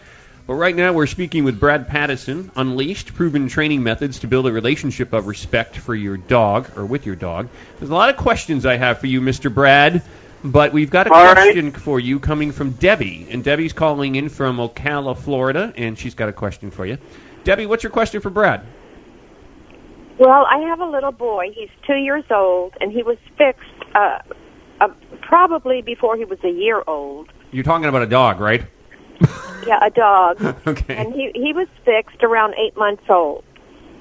But 0.47 0.55
right 0.55 0.75
now 0.75 0.93
we're 0.93 1.07
speaking 1.07 1.45
with 1.45 1.61
Brad 1.61 1.87
Pattison, 1.89 2.51
Unleashed, 2.57 3.15
proven 3.15 3.49
training 3.49 3.85
methods 3.85 4.21
to 4.21 4.27
build 4.27 4.47
a 4.47 4.53
relationship 4.53 5.13
of 5.13 5.29
respect 5.29 5.77
for 5.77 5.95
your 5.95 6.17
dog 6.17 6.77
or 6.77 6.85
with 6.85 7.07
your 7.07 7.15
dog. 7.15 7.49
There's 7.79 7.91
a 7.91 7.95
lot 7.95 8.11
of 8.11 8.17
questions 8.17 8.67
I 8.67 8.77
have 8.77 8.99
for 8.99 9.07
you, 9.07 9.21
Mr. 9.21 9.53
Brad. 9.53 10.03
But 10.45 10.73
we've 10.73 10.91
got 10.91 11.07
a 11.07 11.13
All 11.13 11.25
right. 11.25 11.35
question 11.35 11.71
for 11.71 12.01
you 12.01 12.19
coming 12.19 12.51
from 12.51 12.73
Debbie, 12.73 13.29
and 13.31 13.45
Debbie's 13.45 13.73
calling 13.73 14.17
in 14.17 14.29
from 14.29 14.57
Ocala, 14.57 15.17
Florida, 15.17 15.73
and 15.77 15.97
she's 15.97 16.17
got 16.17 16.29
a 16.29 16.33
question 16.33 16.73
for 16.73 16.85
you. 16.85 16.99
Debbie, 17.45 17.67
what's 17.67 17.85
your 17.85 17.93
question 17.93 18.21
for 18.21 18.31
Brad? 18.31 18.63
Well, 20.19 20.45
I 20.51 20.59
have 20.69 20.81
a 20.81 20.85
little 20.85 21.13
boy. 21.13 21.53
He's 21.55 21.71
two 21.87 21.95
years 21.95 22.25
old, 22.31 22.75
and 22.81 22.91
he 22.91 23.05
was 23.05 23.19
fixed 23.39 23.95
uh, 23.95 24.19
uh, 24.81 24.89
probably 25.21 25.83
before 25.83 26.17
he 26.17 26.25
was 26.25 26.39
a 26.43 26.51
year 26.51 26.83
old. 26.89 27.31
You're 27.53 27.63
talking 27.63 27.87
about 27.87 28.03
a 28.03 28.07
dog, 28.07 28.41
right? 28.41 28.65
Yeah, 29.67 29.79
a 29.83 29.91
dog. 29.91 30.41
Okay. 30.67 30.97
And 30.97 31.15
he 31.15 31.31
he 31.35 31.53
was 31.53 31.69
fixed 31.85 32.23
around 32.23 32.55
eight 32.55 32.77
months 32.77 33.05
old, 33.09 33.45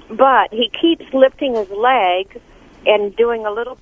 but 0.08 0.52
he 0.52 0.70
keeps 0.80 1.04
lifting 1.12 1.54
his 1.54 1.68
leg 1.70 2.40
and 2.86 3.14
doing 3.16 3.46
a 3.46 3.50
little 3.50 3.78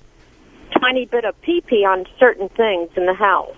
tiny 0.79 1.05
bit 1.05 1.25
of 1.25 1.39
pee 1.41 1.61
pee 1.61 1.85
on 1.85 2.05
certain 2.19 2.49
things 2.49 2.89
in 2.95 3.05
the 3.05 3.13
house. 3.13 3.55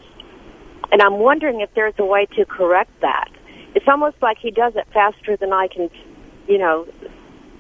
And 0.92 1.02
I'm 1.02 1.20
wondering 1.20 1.62
if 1.62 1.74
there's 1.74 1.96
a 1.98 2.06
way 2.06 2.26
to 2.38 2.46
correct 2.46 2.92
that. 3.02 3.30
It's 3.76 3.88
almost 3.88 4.18
like 4.22 4.38
he 4.38 4.52
does 4.52 4.76
it 4.76 4.88
faster 4.94 5.36
than 5.36 5.52
I 5.52 5.68
can, 5.68 5.90
you 6.48 6.58
know, 6.58 6.88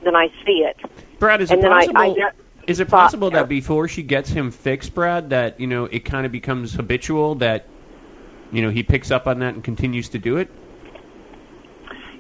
than 0.03 0.15
I 0.15 0.27
see 0.45 0.65
it. 0.65 0.77
Brad, 1.19 1.41
is 1.41 1.49
and 1.51 1.63
it 1.63 1.67
possible? 1.67 1.97
I, 1.97 2.05
I 2.05 2.13
get, 2.13 2.35
is 2.67 2.79
it 2.79 2.87
possible 2.89 3.31
that 3.31 3.49
before 3.49 3.87
she 3.87 4.03
gets 4.03 4.29
him 4.29 4.51
fixed, 4.51 4.93
Brad, 4.93 5.31
that 5.31 5.59
you 5.59 5.67
know 5.67 5.85
it 5.85 6.05
kind 6.05 6.25
of 6.25 6.31
becomes 6.31 6.73
habitual 6.73 7.35
that 7.35 7.67
you 8.53 8.61
know 8.61 8.69
he 8.69 8.83
picks 8.83 9.11
up 9.11 9.27
on 9.27 9.39
that 9.39 9.55
and 9.55 9.63
continues 9.63 10.09
to 10.09 10.19
do 10.19 10.37
it? 10.37 10.49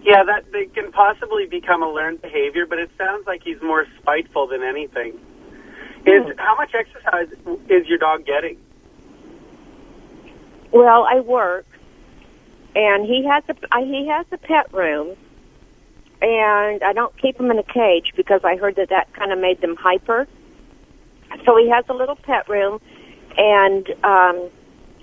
Yeah, 0.03 0.23
that 0.25 0.51
they 0.51 0.65
can 0.65 0.91
possibly 0.91 1.45
become 1.45 1.81
a 1.81 1.89
learned 1.89 2.21
behavior, 2.21 2.65
but 2.65 2.77
it 2.77 2.91
sounds 2.97 3.25
like 3.25 3.41
he's 3.43 3.61
more 3.61 3.85
spiteful 4.01 4.47
than 4.47 4.61
anything. 4.61 5.17
Is 6.05 6.23
how 6.37 6.57
much 6.57 6.71
exercise 6.73 7.29
is 7.69 7.87
your 7.87 7.97
dog 7.97 8.25
getting? 8.25 8.57
Well, 10.73 11.07
I 11.09 11.21
work, 11.21 11.65
and 12.75 13.05
he 13.05 13.25
has 13.25 13.43
a 13.47 13.85
he 13.85 14.07
has 14.07 14.25
a 14.33 14.37
pet 14.37 14.73
room, 14.73 15.15
and 16.21 16.83
I 16.83 16.91
don't 16.93 17.15
keep 17.21 17.39
him 17.39 17.51
in 17.51 17.59
a 17.59 17.63
cage 17.63 18.11
because 18.17 18.41
I 18.43 18.57
heard 18.57 18.75
that 18.75 18.89
that 18.89 19.13
kind 19.13 19.31
of 19.31 19.39
made 19.39 19.61
them 19.61 19.77
hyper. 19.77 20.27
So 21.45 21.55
he 21.57 21.69
has 21.69 21.85
a 21.87 21.93
little 21.93 22.17
pet 22.17 22.49
room, 22.49 22.81
and 23.37 23.89
um, 24.03 24.49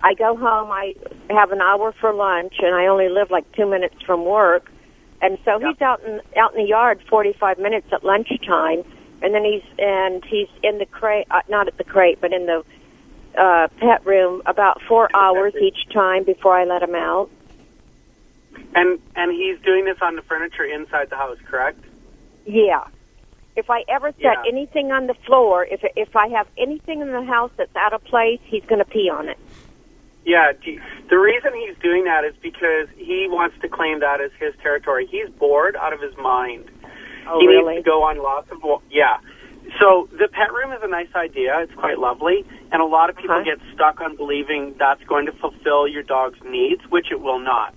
I 0.02 0.14
go 0.14 0.37
home. 0.37 0.71
I 0.71 0.95
have 1.28 1.52
an 1.52 1.61
hour 1.61 1.92
for 2.00 2.12
lunch, 2.12 2.54
and 2.61 2.75
I 2.75 2.87
only 2.87 3.09
live 3.09 3.30
like 3.30 3.50
two 3.52 3.66
minutes 3.69 3.97
from 4.07 4.25
work, 4.25 4.71
and 5.21 5.38
so 5.45 5.59
he's 5.59 5.80
out 5.83 6.02
in 6.04 6.21
out 6.37 6.54
in 6.54 6.62
the 6.62 6.69
yard 6.69 7.02
forty 7.09 7.35
five 7.38 7.59
minutes 7.59 7.87
at 7.92 8.02
lunchtime, 8.04 8.83
and 9.23 9.35
then 9.35 9.45
he's 9.45 9.62
and 9.78 10.25
he's 10.25 10.49
in 10.62 10.78
the 10.78 10.87
crate, 10.87 11.26
uh, 11.30 11.40
not 11.49 11.69
at 11.69 11.76
the 11.76 11.85
crate, 11.85 12.19
but 12.21 12.33
in 12.33 12.47
the 12.47 12.64
uh, 13.38 13.69
pet 13.78 14.04
room 14.07 14.42
about 14.47 14.80
four 14.88 15.09
hours 15.14 15.54
each 15.61 15.88
time 15.92 16.25
before 16.25 16.59
I 16.59 16.64
let 16.64 16.83
him 16.83 16.95
out. 16.95 17.30
And 18.75 18.99
and 19.16 19.33
he's 19.33 19.61
doing 19.64 19.85
this 19.85 19.99
on 20.00 20.16
the 20.16 20.23
furniture 20.23 20.64
inside 20.64 21.11
the 21.11 21.16
house, 21.16 21.38
correct? 21.49 21.85
Yeah. 22.47 22.85
If 23.57 23.69
I 23.69 23.85
ever 23.88 24.12
set 24.12 24.23
Yeah. 24.23 24.42
anything 24.47 24.92
on 24.92 25.09
the 25.09 25.14
floor, 25.26 25.66
if 25.66 25.85
if 25.97 26.16
I 26.16 26.28
have 26.28 26.47
anything 26.57 27.00
in 27.02 27.12
the 27.12 27.25
house 27.25 27.50
that's 27.57 27.75
out 27.76 27.92
of 27.92 28.02
place, 28.04 28.40
he's 28.45 28.64
going 28.64 28.78
to 28.78 28.85
pee 28.85 29.11
on 29.11 29.28
it. 29.28 29.38
Yeah. 30.25 30.53
The 31.09 31.19
reason 31.19 31.53
he's 31.55 31.77
doing 31.83 32.05
that 32.05 32.25
is 32.25 32.35
because 32.43 32.89
he 32.97 33.27
wants 33.29 33.57
to 33.62 33.69
claim 33.69 34.00
that 34.00 34.21
as 34.21 34.31
his 34.39 34.55
territory. 34.62 35.07
He's 35.11 35.29
bored 35.31 35.77
out 35.77 35.93
of 35.93 36.00
his 36.00 36.17
mind. 36.17 36.71
Oh, 37.27 37.41
he 37.41 37.47
really? 37.47 37.75
needs 37.77 37.85
to 37.85 37.91
go 37.91 38.03
on 38.03 38.19
lots 38.23 38.50
of 38.50 38.59
yeah. 38.91 39.19
So 39.79 40.09
the 40.12 40.29
pet 40.29 40.53
room 40.53 40.73
is 40.73 40.81
a 40.83 40.89
nice 40.89 41.15
idea. 41.15 41.59
It's 41.61 41.75
quite 41.75 41.99
lovely, 41.99 42.45
and 42.73 42.83
a 42.83 42.85
lot 42.87 43.09
of 43.11 43.17
people 43.17 43.37
Uh-huh. 43.37 43.45
get 43.45 43.59
stuck 43.75 44.00
on 44.00 44.17
believing 44.17 44.75
that's 44.79 45.03
going 45.05 45.27
to 45.27 45.33
fulfill 45.33 45.87
your 45.87 46.03
dog's 46.03 46.39
needs, 46.45 46.83
which 46.91 47.11
it 47.12 47.21
will 47.21 47.39
not. 47.39 47.75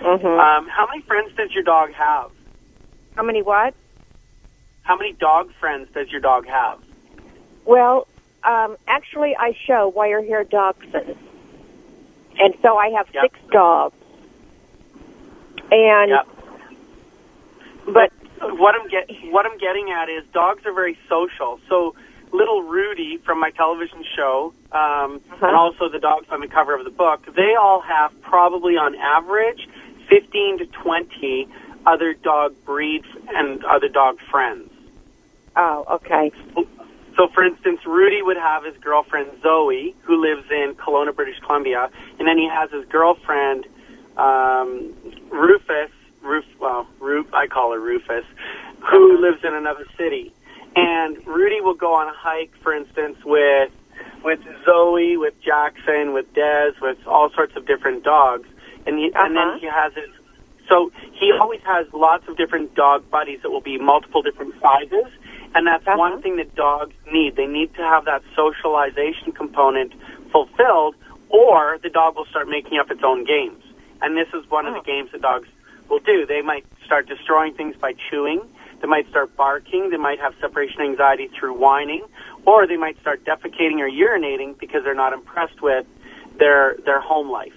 Mm-hmm. 0.00 0.26
Um, 0.26 0.68
how 0.68 0.86
many 0.86 1.02
friends 1.02 1.32
does 1.36 1.52
your 1.52 1.62
dog 1.62 1.92
have? 1.94 2.30
How 3.16 3.22
many 3.22 3.40
what? 3.42 3.74
How 4.82 4.96
many 4.96 5.12
dog 5.12 5.50
friends 5.60 5.88
does 5.94 6.10
your 6.10 6.20
dog 6.20 6.46
have? 6.46 6.78
Well, 7.64 8.08
um, 8.42 8.76
actually, 8.88 9.36
I 9.38 9.56
show 9.66 9.88
wire-haired 9.88 10.50
dachshunds, 10.50 11.16
and 12.42 12.54
so 12.62 12.76
I 12.76 12.88
have 12.90 13.06
six 13.22 13.38
dogs. 13.50 13.94
And 15.70 16.10
But 17.86 18.12
what 18.58 18.74
I'm 18.74 18.88
get 18.88 19.08
what 19.30 19.46
I'm 19.46 19.58
getting 19.58 19.90
at 19.90 20.08
is 20.08 20.24
dogs 20.32 20.66
are 20.66 20.72
very 20.72 20.98
social. 21.08 21.60
So 21.68 21.94
little 22.32 22.62
Rudy 22.62 23.18
from 23.18 23.38
my 23.38 23.50
television 23.50 24.04
show, 24.16 24.52
um, 24.72 25.20
and 25.40 25.56
also 25.56 25.88
the 25.88 25.98
dogs 25.98 26.26
on 26.30 26.40
the 26.40 26.48
cover 26.48 26.74
of 26.74 26.84
the 26.84 26.90
book, 26.90 27.26
they 27.36 27.54
all 27.54 27.80
have 27.80 28.10
probably 28.22 28.76
on 28.76 28.94
average 28.96 29.68
15 30.08 30.58
to 30.58 30.66
20 30.66 31.48
other 31.86 32.14
dog 32.14 32.54
breeds 32.64 33.06
and 33.34 33.64
other 33.64 33.88
dog 33.88 34.18
friends. 34.30 34.70
Oh, 35.56 35.84
okay. 35.90 36.32
So, 37.16 37.28
for 37.34 37.44
instance, 37.44 37.80
Rudy 37.86 38.22
would 38.22 38.36
have 38.36 38.64
his 38.64 38.76
girlfriend 38.82 39.30
Zoe, 39.42 39.94
who 40.02 40.20
lives 40.20 40.46
in 40.50 40.74
Kelowna, 40.74 41.14
British 41.14 41.38
Columbia, 41.44 41.90
and 42.18 42.26
then 42.26 42.38
he 42.38 42.48
has 42.48 42.70
his 42.70 42.84
girlfriend 42.86 43.66
um, 44.16 44.94
Rufus. 45.30 45.90
Ruf, 46.22 46.44
well, 46.60 46.86
Ruf, 47.00 47.26
I 47.34 47.48
call 47.48 47.72
her 47.72 47.80
Rufus, 47.80 48.24
who 48.90 49.20
lives 49.20 49.42
in 49.44 49.54
another 49.54 49.84
city. 49.98 50.32
And 50.76 51.18
Rudy 51.26 51.60
will 51.60 51.74
go 51.74 51.92
on 51.94 52.08
a 52.08 52.14
hike, 52.14 52.52
for 52.62 52.74
instance, 52.74 53.18
with 53.24 53.70
with 54.24 54.40
Zoe, 54.64 55.16
with 55.16 55.34
Jackson, 55.44 56.12
with 56.12 56.32
Dez, 56.32 56.80
with 56.80 56.96
all 57.06 57.30
sorts 57.34 57.54
of 57.56 57.66
different 57.66 58.04
dogs, 58.04 58.48
and 58.86 58.96
he, 58.98 59.10
and 59.14 59.36
then 59.36 59.58
he 59.60 59.66
has 59.66 59.92
his. 59.94 60.08
So 60.68 60.90
he 61.12 61.32
always 61.38 61.60
has 61.64 61.86
lots 61.92 62.26
of 62.28 62.36
different 62.36 62.74
dog 62.74 63.10
buddies 63.10 63.40
that 63.42 63.50
will 63.50 63.60
be 63.60 63.78
multiple 63.78 64.22
different 64.22 64.54
sizes, 64.62 65.10
and 65.54 65.66
that's 65.66 65.86
uh-huh. 65.86 65.98
one 65.98 66.22
thing 66.22 66.36
that 66.36 66.54
dogs 66.54 66.94
need. 67.12 67.36
They 67.36 67.46
need 67.46 67.74
to 67.74 67.82
have 67.82 68.04
that 68.06 68.22
socialization 68.34 69.32
component 69.32 69.92
fulfilled, 70.30 70.96
or 71.28 71.78
the 71.82 71.90
dog 71.90 72.16
will 72.16 72.26
start 72.26 72.48
making 72.48 72.78
up 72.78 72.90
its 72.90 73.02
own 73.02 73.24
games. 73.24 73.62
And 74.00 74.16
this 74.16 74.28
is 74.34 74.48
one 74.50 74.66
of 74.66 74.74
the 74.74 74.80
oh. 74.80 74.84
games 74.84 75.12
that 75.12 75.22
dogs 75.22 75.48
will 75.88 76.00
do. 76.00 76.26
They 76.26 76.42
might 76.42 76.64
start 76.84 77.06
destroying 77.06 77.54
things 77.54 77.76
by 77.76 77.94
chewing. 78.10 78.40
They 78.80 78.88
might 78.88 79.08
start 79.08 79.36
barking. 79.36 79.90
They 79.90 79.96
might 79.96 80.18
have 80.18 80.34
separation 80.40 80.80
anxiety 80.80 81.28
through 81.28 81.54
whining, 81.54 82.04
or 82.46 82.66
they 82.66 82.76
might 82.76 83.00
start 83.00 83.24
defecating 83.24 83.78
or 83.78 83.88
urinating 83.88 84.58
because 84.58 84.82
they're 84.82 84.94
not 84.94 85.12
impressed 85.12 85.62
with 85.62 85.86
their 86.38 86.76
their 86.84 87.00
home 87.00 87.30
life. 87.30 87.52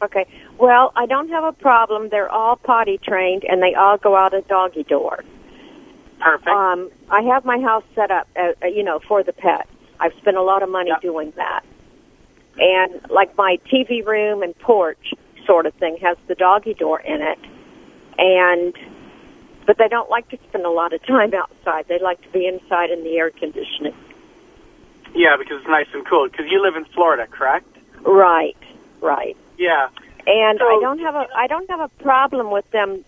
Okay. 0.00 0.26
Well, 0.58 0.92
I 0.94 1.06
don't 1.06 1.28
have 1.30 1.44
a 1.44 1.52
problem. 1.52 2.08
They're 2.08 2.30
all 2.30 2.56
potty 2.56 2.98
trained, 2.98 3.44
and 3.44 3.62
they 3.62 3.74
all 3.74 3.98
go 3.98 4.14
out 4.14 4.34
a 4.34 4.42
doggy 4.42 4.84
door. 4.84 5.24
Perfect. 6.22 6.48
Um, 6.48 6.90
I 7.10 7.22
have 7.22 7.44
my 7.44 7.58
house 7.60 7.84
set 7.94 8.10
up, 8.10 8.28
uh, 8.36 8.52
uh, 8.62 8.66
you 8.66 8.82
know, 8.82 9.00
for 9.08 9.22
the 9.22 9.32
pets. 9.32 9.68
I've 9.98 10.12
spent 10.20 10.36
a 10.36 10.42
lot 10.42 10.62
of 10.62 10.68
money 10.68 10.92
doing 11.00 11.32
that. 11.36 11.64
And 12.58 13.00
like 13.10 13.36
my 13.36 13.58
TV 13.72 14.04
room 14.04 14.42
and 14.42 14.56
porch 14.58 15.14
sort 15.46 15.66
of 15.66 15.74
thing 15.74 15.96
has 16.02 16.16
the 16.28 16.34
doggy 16.34 16.74
door 16.74 17.00
in 17.00 17.22
it. 17.22 17.38
And 18.18 18.74
but 19.66 19.78
they 19.78 19.88
don't 19.88 20.10
like 20.10 20.28
to 20.30 20.38
spend 20.48 20.64
a 20.66 20.70
lot 20.70 20.92
of 20.92 21.04
time 21.06 21.32
outside. 21.34 21.86
They 21.88 21.98
like 21.98 22.20
to 22.22 22.28
be 22.30 22.46
inside 22.46 22.90
in 22.90 23.04
the 23.04 23.16
air 23.16 23.30
conditioning. 23.30 23.94
Yeah, 25.14 25.36
because 25.38 25.58
it's 25.60 25.68
nice 25.68 25.86
and 25.94 26.06
cool. 26.06 26.28
Because 26.28 26.46
you 26.50 26.62
live 26.62 26.74
in 26.76 26.84
Florida, 26.94 27.26
correct? 27.30 27.66
Right. 28.04 28.56
Right. 29.00 29.36
Yeah. 29.58 29.88
And 30.26 30.60
I 30.62 30.78
don't 30.80 31.00
have 31.00 31.16
a 31.16 31.26
I 31.34 31.48
don't 31.48 31.68
have 31.68 31.80
a 31.80 31.88
problem 32.02 32.52
with 32.52 32.70
them 32.70 33.04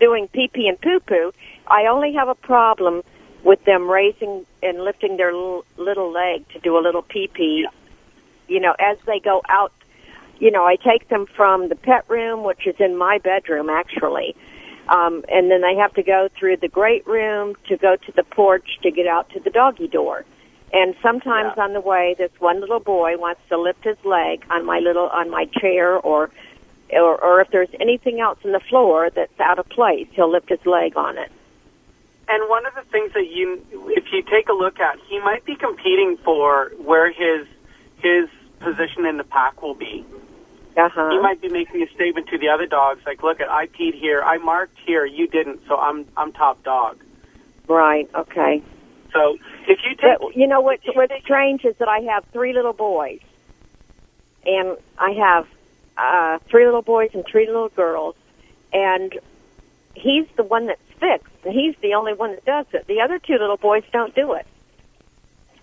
doing 0.00 0.28
pee 0.28 0.50
pee 0.52 0.68
and 0.68 0.78
poo 0.80 1.00
poo. 1.00 1.32
I 1.68 1.86
only 1.86 2.12
have 2.14 2.28
a 2.28 2.34
problem 2.34 3.02
with 3.44 3.64
them 3.64 3.88
raising 3.88 4.44
and 4.62 4.82
lifting 4.82 5.16
their 5.16 5.32
little, 5.32 5.64
little 5.76 6.10
leg 6.10 6.48
to 6.50 6.58
do 6.58 6.76
a 6.78 6.80
little 6.80 7.02
pee 7.02 7.28
pee. 7.28 7.66
You 8.48 8.60
know, 8.60 8.74
as 8.78 8.98
they 9.06 9.20
go 9.20 9.42
out. 9.48 9.72
You 10.40 10.52
know, 10.52 10.64
I 10.64 10.76
take 10.76 11.08
them 11.08 11.26
from 11.26 11.68
the 11.68 11.74
pet 11.74 12.04
room, 12.06 12.44
which 12.44 12.64
is 12.64 12.76
in 12.78 12.96
my 12.96 13.18
bedroom 13.18 13.68
actually, 13.68 14.36
um, 14.88 15.24
and 15.28 15.50
then 15.50 15.62
they 15.62 15.74
have 15.74 15.92
to 15.94 16.02
go 16.04 16.28
through 16.38 16.58
the 16.58 16.68
great 16.68 17.04
room 17.08 17.56
to 17.66 17.76
go 17.76 17.96
to 17.96 18.12
the 18.12 18.22
porch 18.22 18.78
to 18.82 18.92
get 18.92 19.08
out 19.08 19.28
to 19.30 19.40
the 19.40 19.50
doggy 19.50 19.88
door. 19.88 20.24
And 20.72 20.94
sometimes 21.02 21.58
on 21.58 21.72
the 21.72 21.80
way, 21.80 22.14
this 22.16 22.30
one 22.38 22.60
little 22.60 22.78
boy 22.78 23.16
wants 23.16 23.40
to 23.48 23.58
lift 23.58 23.82
his 23.84 23.96
leg 24.04 24.44
on 24.48 24.64
my 24.64 24.78
little 24.78 25.08
on 25.08 25.28
my 25.28 25.46
chair, 25.46 25.98
or, 25.98 26.30
or 26.92 27.24
or 27.24 27.40
if 27.40 27.50
there's 27.50 27.74
anything 27.80 28.20
else 28.20 28.38
in 28.44 28.52
the 28.52 28.60
floor 28.60 29.10
that's 29.10 29.40
out 29.40 29.58
of 29.58 29.68
place, 29.68 30.06
he'll 30.12 30.30
lift 30.30 30.50
his 30.50 30.64
leg 30.64 30.96
on 30.96 31.18
it. 31.18 31.32
And 32.28 32.48
one 32.48 32.66
of 32.66 32.74
the 32.74 32.82
things 32.90 33.12
that 33.14 33.28
you, 33.30 33.64
if 33.96 34.04
you 34.12 34.22
take 34.22 34.48
a 34.48 34.52
look 34.52 34.78
at, 34.80 34.98
he 35.08 35.18
might 35.20 35.44
be 35.44 35.56
competing 35.56 36.18
for 36.24 36.70
where 36.78 37.10
his 37.10 37.46
his 38.02 38.28
position 38.60 39.06
in 39.06 39.16
the 39.16 39.24
pack 39.24 39.62
will 39.62 39.74
be. 39.74 40.04
Uh-huh. 40.76 41.10
He 41.10 41.18
might 41.18 41.40
be 41.40 41.48
making 41.48 41.82
a 41.82 41.88
statement 41.94 42.28
to 42.28 42.38
the 42.38 42.48
other 42.48 42.66
dogs, 42.66 43.00
like, 43.06 43.22
"Look, 43.22 43.40
at 43.40 43.50
I 43.50 43.66
peed 43.66 43.94
here, 43.94 44.22
I 44.22 44.38
marked 44.38 44.78
here, 44.86 45.04
you 45.04 45.26
didn't, 45.26 45.60
so 45.66 45.76
I'm 45.76 46.06
I'm 46.16 46.32
top 46.32 46.62
dog." 46.62 47.02
Right. 47.66 48.08
Okay. 48.14 48.62
So 49.12 49.38
if 49.66 49.78
you 49.84 49.96
take, 49.96 50.18
But 50.20 50.36
you 50.36 50.46
know 50.46 50.60
what? 50.60 50.80
What's 50.94 51.12
strange 51.22 51.64
is 51.64 51.76
that 51.78 51.88
I 51.88 52.00
have 52.00 52.24
three 52.32 52.52
little 52.52 52.74
boys, 52.74 53.20
and 54.44 54.76
I 54.98 55.12
have 55.12 55.46
uh, 55.96 56.38
three 56.48 56.66
little 56.66 56.82
boys 56.82 57.10
and 57.14 57.24
three 57.26 57.46
little 57.46 57.70
girls, 57.70 58.14
and 58.72 59.18
he's 59.94 60.26
the 60.36 60.44
one 60.44 60.66
that's 60.66 60.80
fixed. 61.00 61.27
And 61.44 61.54
he's 61.54 61.74
the 61.82 61.94
only 61.94 62.14
one 62.14 62.30
that 62.32 62.44
does 62.44 62.66
it. 62.72 62.86
The 62.86 63.00
other 63.00 63.18
two 63.18 63.34
little 63.38 63.56
boys 63.56 63.84
don't 63.92 64.14
do 64.14 64.32
it. 64.32 64.46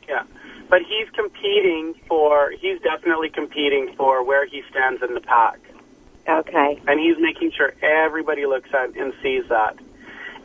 Yeah. 0.08 0.24
But 0.70 0.80
he's 0.82 1.10
competing 1.12 1.94
for, 2.08 2.52
he's 2.60 2.80
definitely 2.82 3.30
competing 3.30 3.94
for 3.96 4.24
where 4.24 4.46
he 4.46 4.64
stands 4.72 5.02
in 5.04 5.14
the 5.14 5.22
pack. 5.22 5.60
Okay. 6.28 6.82
And 6.88 7.00
he's 7.00 7.18
making 7.20 7.52
sure 7.52 7.74
everybody 7.82 8.46
looks 8.46 8.70
at 8.74 8.96
and 8.96 9.14
sees 9.22 9.44
that. 9.50 9.78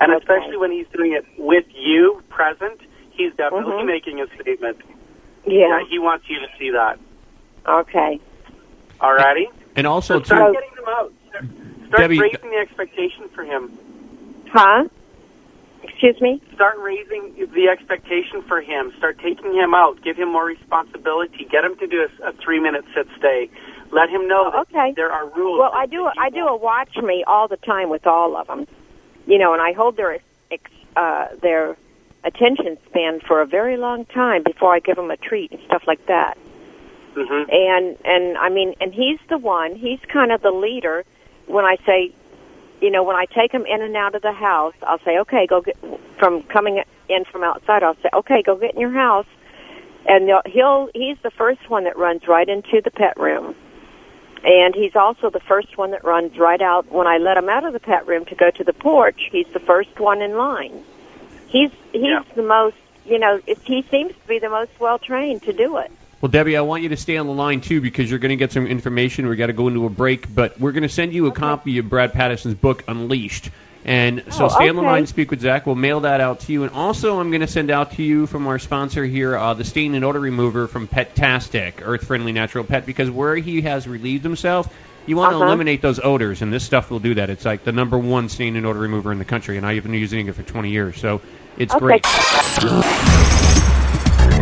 And 0.01 0.12
Okay. 0.12 0.19
especially 0.19 0.57
when 0.57 0.73
he's 0.73 0.87
doing 0.95 1.12
it 1.12 1.25
with 1.38 1.64
you 1.75 2.23
present, 2.29 2.81
he's 3.12 3.33
definitely 3.35 3.83
Mhm. 3.83 3.87
making 3.87 4.21
a 4.21 4.27
statement. 4.40 4.79
Yeah. 5.47 5.81
he 5.88 5.99
wants 5.99 6.29
you 6.29 6.38
to 6.38 6.47
see 6.59 6.71
that. 6.71 6.99
Okay. 7.66 8.21
Alrighty? 9.01 9.47
And 9.75 9.87
also, 9.87 10.19
So 10.19 10.25
start 10.25 10.49
too, 10.55 10.61
getting 10.61 10.75
them 10.77 10.85
out. 10.88 11.12
Start 11.88 12.01
Debbie- 12.03 12.19
raising 12.21 12.51
the 12.51 12.57
expectation 12.57 13.29
for 13.31 13.43
him. 13.45 13.73
Huh? 14.53 14.85
Excuse 16.02 16.22
me? 16.22 16.40
Start 16.54 16.78
raising 16.78 17.34
the 17.52 17.68
expectation 17.68 18.40
for 18.48 18.62
him. 18.62 18.90
Start 18.96 19.18
taking 19.18 19.52
him 19.52 19.74
out. 19.74 20.02
Give 20.02 20.16
him 20.16 20.32
more 20.32 20.46
responsibility. 20.46 21.46
Get 21.50 21.62
him 21.62 21.76
to 21.76 21.86
do 21.86 22.06
a, 22.22 22.28
a 22.28 22.32
three-minute 22.42 22.86
sit 22.94 23.06
stay. 23.18 23.50
Let 23.92 24.08
him 24.08 24.26
know 24.26 24.50
that 24.50 24.60
okay. 24.74 24.94
there 24.96 25.12
are 25.12 25.28
rules. 25.28 25.58
Well, 25.58 25.72
I 25.74 25.84
do. 25.84 26.08
I 26.16 26.30
do 26.30 26.46
a 26.46 26.56
watch 26.56 26.96
me 27.02 27.22
all 27.26 27.48
the 27.48 27.58
time 27.58 27.90
with 27.90 28.06
all 28.06 28.34
of 28.34 28.46
them, 28.46 28.66
you 29.26 29.36
know, 29.36 29.52
and 29.52 29.60
I 29.60 29.72
hold 29.72 29.98
their 29.98 30.20
uh, 30.96 31.26
their 31.42 31.76
attention 32.24 32.78
span 32.88 33.20
for 33.20 33.42
a 33.42 33.46
very 33.46 33.76
long 33.76 34.06
time 34.06 34.42
before 34.42 34.74
I 34.74 34.80
give 34.80 34.96
them 34.96 35.10
a 35.10 35.18
treat 35.18 35.52
and 35.52 35.60
stuff 35.66 35.82
like 35.86 36.06
that. 36.06 36.38
Mm-hmm. 37.14 37.50
And 37.50 37.98
and 38.06 38.38
I 38.38 38.48
mean, 38.48 38.74
and 38.80 38.94
he's 38.94 39.18
the 39.28 39.36
one. 39.36 39.76
He's 39.76 40.00
kind 40.10 40.32
of 40.32 40.40
the 40.40 40.50
leader. 40.50 41.04
When 41.46 41.66
I 41.66 41.76
say, 41.84 42.14
you 42.81 42.90
know, 42.90 43.03
when 43.03 43.16
I 43.16 43.27
take 43.27 43.53
him 43.53 43.66
in 43.66 43.83
and 43.83 43.97
out 43.97 44.14
of 44.14 44.23
the 44.23 44.33
house, 44.33 44.75
I'll 44.83 45.01
say, 45.01 45.19
okay, 45.21 45.47
go 45.47 45.61
get 45.61 45.77
from 46.19 46.43
coming 46.45 46.83
in 47.09 47.25
from 47.25 47.43
outside. 47.43 47.83
I'll 47.83 47.97
say, 47.97 48.11
okay, 48.12 48.43
go 48.43 48.57
get 48.57 48.75
in 48.75 48.81
your 48.81 48.93
house, 48.93 49.27
and 50.07 50.31
he'll 50.47 50.88
he's 50.95 51.19
the 51.23 51.31
first 51.31 51.69
one 51.69 51.85
that 51.85 51.97
runs 51.97 52.27
right 52.27 52.49
into 52.49 52.81
the 52.83 52.90
pet 52.90 53.19
room. 53.19 53.55
And 54.43 54.75
he's 54.75 54.97
also 54.97 55.29
the 55.29 55.40
first 55.40 55.77
one 55.77 55.90
that 55.90 56.03
runs 56.03 56.38
right 56.38 56.62
out 56.62 56.90
when 56.90 57.07
I 57.07 57.19
let 57.19 57.37
him 57.37 57.51
out 57.51 57.64
of 57.64 57.75
the 57.75 57.81
pet 57.81 58.07
room 58.07 58.25
to 58.27 58.35
go 58.35 58.51
to 58.51 58.64
the 58.64 58.73
porch. 58.73 59.29
He's 59.31 59.47
the 59.53 59.61
first 59.61 60.01
one 60.01 60.23
in 60.23 60.37
line. 60.37 60.83
He's 61.49 61.71
he's 61.93 62.03
Yeah. 62.05 62.23
the 62.35 62.43
most, 62.43 62.77
you 63.05 63.19
know, 63.19 63.40
it, 63.47 63.59
he 63.64 63.83
seems 63.90 64.12
to 64.12 64.29
be 64.29 64.38
the 64.38 64.49
most 64.49 64.71
well 64.81 64.99
trained 64.99 65.43
to 65.43 65.53
do 65.53 65.77
it. 65.77 65.90
Well, 66.20 66.30
Debbie, 66.30 66.56
I 66.56 66.61
want 66.61 66.83
you 66.83 66.90
to 66.90 66.96
stay 66.98 67.16
on 67.16 67.26
the 67.26 67.33
line 67.33 67.62
too 67.62 67.80
because 67.80 68.11
you're 68.11 68.18
going 68.18 68.30
to 68.30 68.37
get 68.37 68.52
some 68.52 68.66
information. 68.66 69.26
We 69.26 69.37
got 69.37 69.46
to 69.46 69.54
go 69.54 69.68
into 69.68 69.87
a 69.87 69.90
break, 69.90 70.33
but 70.35 70.59
we're 70.61 70.72
going 70.72 70.83
to 70.83 70.88
send 70.88 71.14
you 71.14 71.26
a 71.26 71.33
copy 71.33 71.78
of 71.78 71.88
Brad 71.88 72.12
Pattison's 72.12 72.54
book, 72.54 72.83
Unleashed. 72.87 73.50
And 73.87 74.22
so 74.28 74.44
Oh, 74.44 74.48
stay 74.48 74.68
on 74.68 74.74
the 74.76 74.83
okay. 74.83 74.90
line, 74.90 75.06
speak 75.06 75.30
with 75.30 75.40
Zach. 75.40 75.64
We'll 75.66 75.76
mail 75.76 76.00
that 76.00 76.20
out 76.20 76.40
to 76.40 76.52
you. 76.52 76.64
And 76.64 76.72
also, 76.72 77.18
I'm 77.18 77.30
going 77.30 77.40
to 77.40 77.46
send 77.46 77.70
out 77.70 77.92
to 77.92 78.02
you 78.02 78.26
from 78.26 78.46
our 78.48 78.59
sponsor 78.59 79.02
here 79.06 79.35
uh, 79.35 79.54
the 79.54 79.64
stain 79.64 79.94
and 79.94 80.04
odor 80.04 80.20
remover 80.20 80.66
from 80.68 80.88
Petastic, 80.88 81.80
Earth 81.83 82.04
Friendly 82.06 82.33
Natural 82.33 82.64
Pet, 82.64 82.85
because 82.85 83.11
where 83.11 83.35
he 83.37 83.62
has 83.62 83.88
relieved 83.88 84.22
himself, 84.22 84.68
you 85.06 85.16
want 85.16 85.30
to 85.30 85.37
Uh-huh. 85.37 85.46
eliminate 85.46 85.80
those 85.80 85.98
odors, 85.98 86.42
and 86.42 86.52
this 86.52 86.64
stuff 86.64 86.90
will 86.90 87.00
do 87.00 87.14
that. 87.14 87.30
It's 87.30 87.46
like 87.46 87.64
the 87.64 87.72
number 87.72 87.96
one 87.98 88.28
stain 88.28 88.56
and 88.56 88.66
odor 88.66 88.80
remover 88.80 89.11
in 89.11 89.18
the 89.18 89.24
country, 89.24 89.56
and 89.56 89.64
I've 89.64 89.83
been 89.83 89.94
using 89.94 90.26
it 90.28 90.35
for 90.35 90.42
20 90.42 90.68
years, 90.68 90.98
so 91.00 91.22
it's 91.56 91.74
Okay. 91.74 92.02
great. 92.02 93.19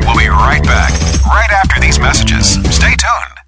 We'll 0.09 0.17
be 0.17 0.29
right 0.31 0.63
back, 0.65 0.91
right 1.27 1.51
after 1.53 1.79
these 1.81 1.99
messages. 1.99 2.55
Stay 2.75 2.95
tuned. 2.97 3.48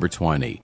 20. 0.00 0.60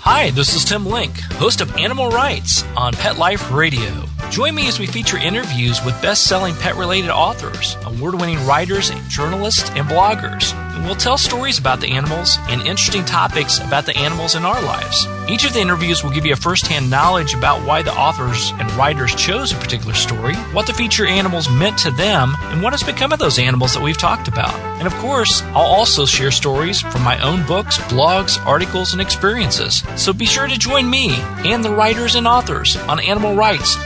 Hi, 0.00 0.30
this 0.30 0.54
is 0.54 0.64
Tim 0.64 0.84
Link, 0.84 1.18
host 1.32 1.60
of 1.60 1.74
Animal 1.76 2.10
Writes 2.10 2.62
on 2.76 2.92
Pet 2.92 3.16
Life 3.16 3.50
Radio. 3.50 4.04
Join 4.30 4.54
me 4.54 4.68
as 4.68 4.78
we 4.78 4.86
feature 4.86 5.16
interviews 5.16 5.82
with 5.84 6.00
best 6.02 6.24
selling 6.26 6.54
pet 6.56 6.76
related 6.76 7.10
authors, 7.10 7.76
award 7.86 8.14
winning 8.14 8.44
writers, 8.46 8.90
journalists, 9.08 9.70
and 9.70 9.88
bloggers. 9.88 10.52
We'll 10.82 10.94
tell 10.94 11.16
stories 11.16 11.58
about 11.58 11.80
the 11.80 11.92
animals 11.92 12.36
and 12.48 12.60
interesting 12.62 13.04
topics 13.04 13.58
about 13.58 13.86
the 13.86 13.96
animals 13.96 14.34
in 14.34 14.44
our 14.44 14.60
lives. 14.62 15.06
Each 15.28 15.44
of 15.46 15.52
the 15.54 15.60
interviews 15.60 16.04
will 16.04 16.10
give 16.10 16.26
you 16.26 16.34
a 16.34 16.36
first 16.36 16.66
hand 16.66 16.90
knowledge 16.90 17.32
about 17.32 17.66
why 17.66 17.80
the 17.82 17.94
authors 17.94 18.52
and 18.58 18.70
writers 18.72 19.14
chose 19.14 19.52
a 19.52 19.56
particular 19.56 19.94
story, 19.94 20.34
what 20.52 20.66
the 20.66 20.74
feature 20.74 21.06
animals 21.06 21.48
meant 21.48 21.78
to 21.78 21.90
them, 21.92 22.36
and 22.42 22.62
what 22.62 22.74
has 22.74 22.82
become 22.82 23.10
of 23.12 23.18
those 23.18 23.38
animals 23.38 23.72
that 23.72 23.82
we've 23.82 23.96
talked 23.96 24.28
about. 24.28 24.52
And 24.78 24.86
of 24.86 24.92
course, 24.96 25.40
I'll 25.54 25.62
also 25.62 26.04
share 26.04 26.30
stories 26.30 26.82
from 26.82 27.02
my 27.02 27.18
own 27.22 27.46
books, 27.46 27.78
blogs, 27.78 28.38
articles, 28.44 28.92
and 28.92 29.00
experiences. 29.00 29.82
So 29.96 30.12
be 30.12 30.26
sure 30.26 30.46
to 30.46 30.58
join 30.58 30.90
me 30.90 31.14
and 31.44 31.64
the 31.64 31.70
writers 31.70 32.16
and 32.16 32.26
authors 32.26 32.76
on 32.76 33.00
Animal 33.00 33.34
Writes. 33.34 33.78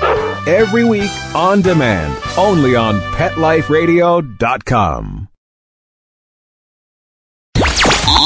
Every 0.49 0.83
week 0.85 1.13
on 1.35 1.63
demand, 1.63 2.21
only 2.37 2.75
on 2.75 2.99
PetLifeRadio.com. 3.13 5.28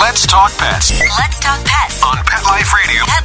Let's 0.03 0.27
talk 0.27 0.51
pets 0.59 0.91
Let's 0.99 1.39
talk 1.39 1.65
pets 1.65 2.03
on 2.03 2.17
Pet 2.25 2.43
Life 2.43 2.75
Radio. 2.75 3.05
Pet 3.07 3.25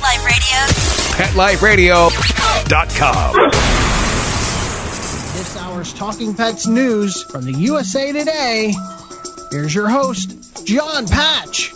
Life 1.36 1.64
Radio. 1.64 2.10
PetLifeRadio.com. 2.10 3.34
This 5.34 5.58
hour's 5.58 5.92
Talking 5.94 6.36
Pets 6.36 6.68
news 6.68 7.24
from 7.24 7.46
the 7.46 7.54
USA 7.54 8.12
Today. 8.12 8.76
Here's 9.50 9.74
your 9.74 9.90
host, 9.90 10.68
Jon 10.68 11.08
Patch. 11.08 11.74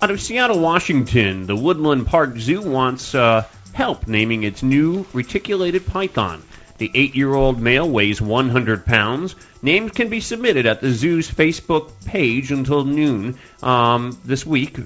Out 0.00 0.12
of 0.12 0.20
Seattle, 0.20 0.60
Washington, 0.60 1.46
the 1.46 1.56
Woodland 1.56 2.06
Park 2.06 2.38
Zoo 2.38 2.62
wants 2.62 3.16
uh, 3.16 3.44
help 3.72 4.06
naming 4.06 4.44
its 4.44 4.62
new 4.62 5.04
reticulated 5.12 5.88
python. 5.88 6.40
The 6.84 6.90
eight 6.92 7.14
year 7.14 7.32
old 7.32 7.62
male 7.62 7.88
weighs 7.88 8.20
100 8.20 8.84
pounds. 8.84 9.34
Names 9.62 9.92
can 9.92 10.10
be 10.10 10.20
submitted 10.20 10.66
at 10.66 10.82
the 10.82 10.90
zoo's 10.90 11.30
Facebook 11.30 11.90
page 12.04 12.52
until 12.52 12.84
noon 12.84 13.38
um, 13.62 14.18
this 14.22 14.44
week. 14.44 14.76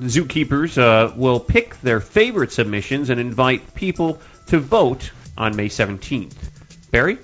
Zookeepers 0.00 0.76
uh, 0.76 1.14
will 1.14 1.38
pick 1.38 1.80
their 1.82 2.00
favorite 2.00 2.50
submissions 2.50 3.10
and 3.10 3.20
invite 3.20 3.76
people 3.76 4.20
to 4.48 4.58
vote 4.58 5.12
on 5.38 5.54
May 5.54 5.68
17th. 5.68 6.34
Barry? 6.90 7.18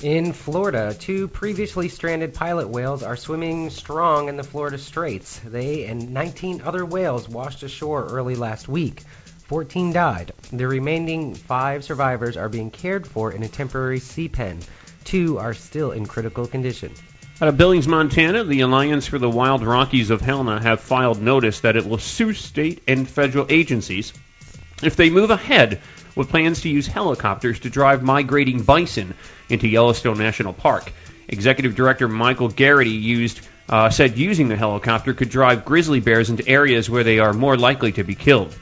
In 0.00 0.32
Florida, 0.32 0.94
two 0.94 1.26
previously 1.26 1.88
stranded 1.88 2.34
pilot 2.34 2.68
whales 2.68 3.02
are 3.02 3.16
swimming 3.16 3.70
strong 3.70 4.28
in 4.28 4.36
the 4.36 4.44
Florida 4.44 4.78
Straits. 4.78 5.40
They 5.40 5.86
and 5.86 6.14
19 6.14 6.62
other 6.62 6.84
whales 6.84 7.28
washed 7.28 7.64
ashore 7.64 8.06
early 8.06 8.36
last 8.36 8.68
week. 8.68 9.02
14 9.48 9.94
died. 9.94 10.32
The 10.52 10.68
remaining 10.68 11.34
five 11.34 11.82
survivors 11.82 12.36
are 12.36 12.50
being 12.50 12.70
cared 12.70 13.06
for 13.06 13.32
in 13.32 13.42
a 13.42 13.48
temporary 13.48 13.98
sea 13.98 14.28
pen. 14.28 14.60
Two 15.04 15.38
are 15.38 15.54
still 15.54 15.92
in 15.92 16.04
critical 16.04 16.46
condition. 16.46 16.92
Out 17.40 17.48
of 17.48 17.56
Billings, 17.56 17.88
Montana, 17.88 18.44
the 18.44 18.60
Alliance 18.60 19.06
for 19.06 19.18
the 19.18 19.30
Wild 19.30 19.64
Rockies 19.64 20.10
of 20.10 20.20
Helena 20.20 20.60
have 20.60 20.80
filed 20.80 21.22
notice 21.22 21.60
that 21.60 21.76
it 21.76 21.86
will 21.86 21.96
sue 21.96 22.34
state 22.34 22.82
and 22.86 23.08
federal 23.08 23.46
agencies 23.48 24.12
if 24.82 24.96
they 24.96 25.08
move 25.08 25.30
ahead 25.30 25.80
with 26.14 26.28
plans 26.28 26.60
to 26.60 26.68
use 26.68 26.86
helicopters 26.86 27.60
to 27.60 27.70
drive 27.70 28.02
migrating 28.02 28.62
bison 28.62 29.14
into 29.48 29.66
Yellowstone 29.66 30.18
National 30.18 30.52
Park. 30.52 30.92
Executive 31.26 31.74
Director 31.74 32.06
Michael 32.06 32.48
Garrity 32.48 32.90
used 32.90 33.40
uh, 33.70 33.88
said 33.88 34.18
using 34.18 34.48
the 34.48 34.56
helicopter 34.56 35.14
could 35.14 35.30
drive 35.30 35.64
grizzly 35.64 36.00
bears 36.00 36.28
into 36.28 36.46
areas 36.46 36.90
where 36.90 37.04
they 37.04 37.18
are 37.18 37.32
more 37.32 37.56
likely 37.56 37.92
to 37.92 38.04
be 38.04 38.14
killed. 38.14 38.54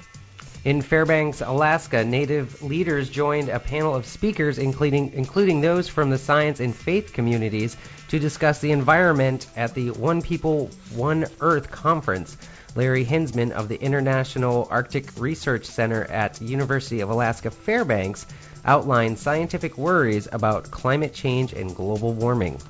In 0.67 0.83
Fairbanks, 0.83 1.43
Alaska, 1.43 2.05
Native 2.05 2.61
leaders 2.61 3.09
joined 3.09 3.49
a 3.51 3.61
panel 3.61 3.95
of 3.95 4.05
speakers, 4.05 4.59
including 4.59 5.13
including 5.13 5.61
those 5.61 5.87
from 5.87 6.11
the 6.11 6.19
science 6.19 6.59
and 6.59 6.75
faith 6.75 7.13
communities, 7.13 7.77
to 8.09 8.19
discuss 8.19 8.59
the 8.59 8.73
environment 8.73 9.47
at 9.55 9.75
the 9.75 9.93
One 9.93 10.23
People, 10.23 10.69
One 10.93 11.27
Earth 11.41 11.71
conference. 11.71 12.37
Larry 12.75 13.05
Hinzman 13.05 13.53
of 13.53 13.69
the 13.69 13.81
International 13.81 14.67
Arctic 14.69 15.09
Research 15.17 15.67
Center 15.67 16.03
at 16.03 16.43
University 16.43 16.99
of 16.99 17.11
Alaska 17.11 17.53
Fairbanks 17.53 18.27
outlined 18.65 19.21
scientific 19.21 19.79
worries 19.79 20.27
about 20.33 20.73
climate 20.73 21.15
change 21.15 21.53
and 21.53 21.77
global 21.77 22.13
warming. 22.13 22.61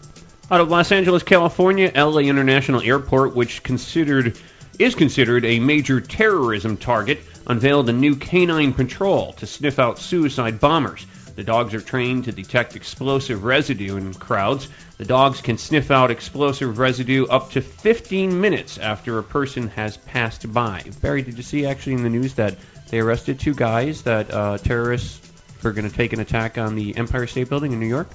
Out 0.51 0.61
of 0.61 0.69
Los 0.69 0.93
Angeles, 0.93 1.23
California, 1.23 1.91
LA 1.97 2.19
International 2.19 2.83
Airport, 2.83 3.35
which 3.35 3.63
considered 3.63 4.39
is 4.79 4.95
considered 4.95 5.47
a 5.47 5.59
major 5.59 6.03
terrorism 6.03 6.77
target, 6.77 7.21
unveiled 7.47 7.89
a 7.89 7.93
new 7.93 8.17
canine 8.17 8.73
patrol 8.73 9.33
to 9.35 9.47
sniff 9.47 9.79
out 9.79 9.99
suicide 9.99 10.61
bombers. 10.61 11.07
The 11.37 11.45
dogs 11.45 11.75
are 11.75 11.81
trained 11.83 12.25
to 12.25 12.33
detect 12.33 12.77
explosive 12.77 13.45
residue 13.45 13.97
in 13.97 14.15
crowds. 14.15 14.69
The 14.97 15.05
dogs 15.05 15.43
can 15.43 15.59
sniff 15.59 15.91
out 15.91 16.11
explosive 16.11 16.79
residue 16.79 17.27
up 17.27 17.51
to 17.53 17.61
15 17.61 18.41
minutes 18.41 18.79
after 18.79 19.19
a 19.19 19.23
person 19.23 19.69
has 19.69 19.99
passed 19.99 20.51
by. 20.51 20.83
Barry, 21.03 21.21
did 21.23 21.37
you 21.37 21.43
see 21.43 21.67
actually 21.67 21.93
in 21.95 22.03
the 22.05 22.09
news 22.09 22.35
that 22.35 22.57
they 22.89 23.01
arrested 23.01 23.39
two 23.39 23.53
guys 23.55 24.03
that 24.05 24.33
uh, 24.33 24.57
terrorists 24.59 25.21
were 25.63 25.73
going 25.73 25.89
to 25.89 25.95
take 25.95 26.15
an 26.15 26.21
attack 26.21 26.57
on 26.57 26.75
the 26.75 26.97
Empire 26.97 27.27
State 27.27 27.51
Building 27.51 27.73
in 27.73 27.81
New 27.81 27.87
York? 27.87 28.09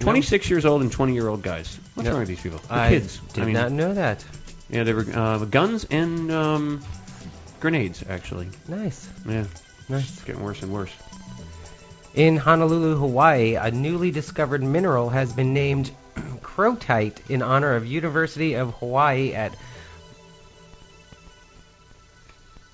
26 0.00 0.50
years 0.50 0.64
old 0.64 0.82
and 0.82 0.90
20 0.90 1.12
year 1.14 1.28
old 1.28 1.42
guys. 1.42 1.78
What's 1.94 2.06
No. 2.06 2.12
wrong 2.12 2.20
with 2.20 2.28
these 2.28 2.40
people? 2.40 2.60
They're 2.68 2.78
I 2.78 2.88
kids. 2.90 3.18
did 3.32 3.42
I 3.42 3.46
mean, 3.46 3.54
not 3.54 3.72
know 3.72 3.94
that. 3.94 4.24
Yeah, 4.70 4.84
they 4.84 4.92
were 4.94 5.06
uh, 5.12 5.44
guns 5.44 5.84
and 5.90 6.30
um, 6.32 6.80
grenades, 7.64 8.04
actually. 8.10 8.46
Nice. 8.68 9.08
Yeah. 9.26 9.46
Nice. 9.88 10.10
It's 10.10 10.24
getting 10.24 10.42
worse 10.42 10.62
and 10.62 10.70
worse. 10.70 10.92
In 12.14 12.36
Honolulu, 12.36 12.96
Hawaii, 12.96 13.54
a 13.54 13.70
newly 13.70 14.10
discovered 14.10 14.62
mineral 14.62 15.08
has 15.08 15.32
been 15.32 15.54
named 15.54 15.90
krotite 16.42 17.30
in 17.30 17.40
honor 17.40 17.74
of 17.74 17.86
University 17.86 18.52
of 18.52 18.74
Hawaii 18.74 19.32
at 19.32 19.56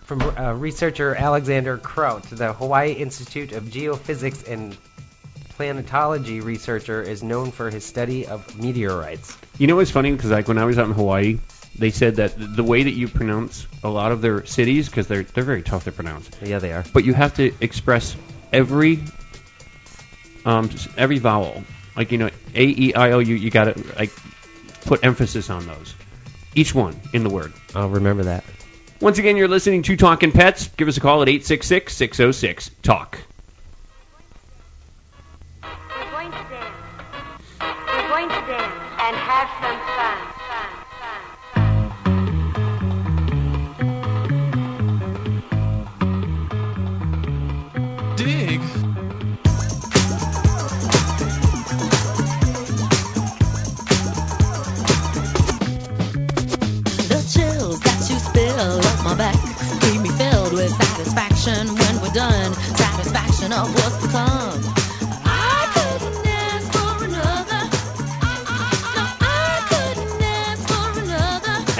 from 0.02 0.22
uh, 0.22 0.54
researcher 0.54 1.14
Alexander 1.14 1.78
Krot. 1.78 2.24
The 2.24 2.52
Hawaii 2.52 2.90
Institute 2.90 3.52
of 3.52 3.66
Geophysics 3.66 4.48
and 4.48 4.76
Planetology 5.56 6.42
researcher 6.42 7.00
is 7.00 7.22
known 7.22 7.52
for 7.52 7.70
his 7.70 7.84
study 7.84 8.26
of 8.26 8.58
meteorites. 8.58 9.38
You 9.56 9.68
know 9.68 9.76
what's 9.76 9.92
funny? 9.92 10.10
Because 10.10 10.30
like 10.30 10.48
when 10.48 10.58
I 10.58 10.64
was 10.64 10.78
out 10.80 10.88
in 10.88 10.94
Hawaii, 10.94 11.38
they 11.80 11.90
said 11.90 12.16
that 12.16 12.34
the 12.36 12.62
way 12.62 12.82
that 12.82 12.92
you 12.92 13.08
pronounce 13.08 13.66
a 13.82 13.88
lot 13.88 14.12
of 14.12 14.20
their 14.20 14.44
cities, 14.44 14.88
because 14.88 15.06
they're 15.06 15.22
they're 15.22 15.44
very 15.44 15.62
tough 15.62 15.84
to 15.84 15.92
pronounce. 15.92 16.30
Yeah, 16.42 16.58
they 16.58 16.72
are. 16.72 16.84
But 16.92 17.04
you 17.04 17.14
have 17.14 17.34
to 17.36 17.52
express 17.60 18.14
every 18.52 19.00
um 20.44 20.68
just 20.68 20.88
every 20.98 21.18
vowel. 21.18 21.64
Like 21.96 22.12
you 22.12 22.18
know, 22.18 22.30
a 22.54 22.62
e 22.62 22.94
i 22.94 23.12
o 23.12 23.18
u. 23.18 23.34
You 23.34 23.50
got 23.50 23.74
to 23.74 23.96
like 23.96 24.12
put 24.84 25.04
emphasis 25.04 25.48
on 25.48 25.66
those. 25.66 25.94
Each 26.54 26.74
one 26.74 27.00
in 27.14 27.24
the 27.24 27.30
word. 27.30 27.52
I'll 27.74 27.88
remember 27.88 28.24
that. 28.24 28.44
Once 29.00 29.18
again, 29.18 29.38
you're 29.38 29.48
listening 29.48 29.82
to 29.84 29.96
Talking 29.96 30.32
Pets. 30.32 30.68
Give 30.76 30.86
us 30.86 30.98
a 30.98 31.00
call 31.00 31.22
at 31.22 31.28
866 31.28 31.96
606 31.96 32.70
TALK. 32.82 33.18
We're 35.62 36.10
going 36.10 36.30
to 36.30 36.36
dance. 36.50 36.74
We're 37.60 38.08
going 38.08 38.28
to 38.28 38.40
dance 38.44 38.80
and 39.00 39.16
have 39.16 39.48
some 39.62 39.78
fun. 39.96 40.18
fun, 40.50 40.79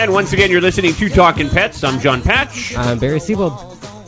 And 0.01 0.14
once 0.14 0.33
again, 0.33 0.51
you're 0.51 0.62
listening 0.62 0.95
to 0.95 1.09
Talking 1.11 1.51
Pets. 1.51 1.85
I'm 1.85 2.01
Jon 2.01 2.23
Patch. 2.23 2.75
I'm 2.75 2.99
Barry 2.99 3.21
Siebold. 3.21 3.53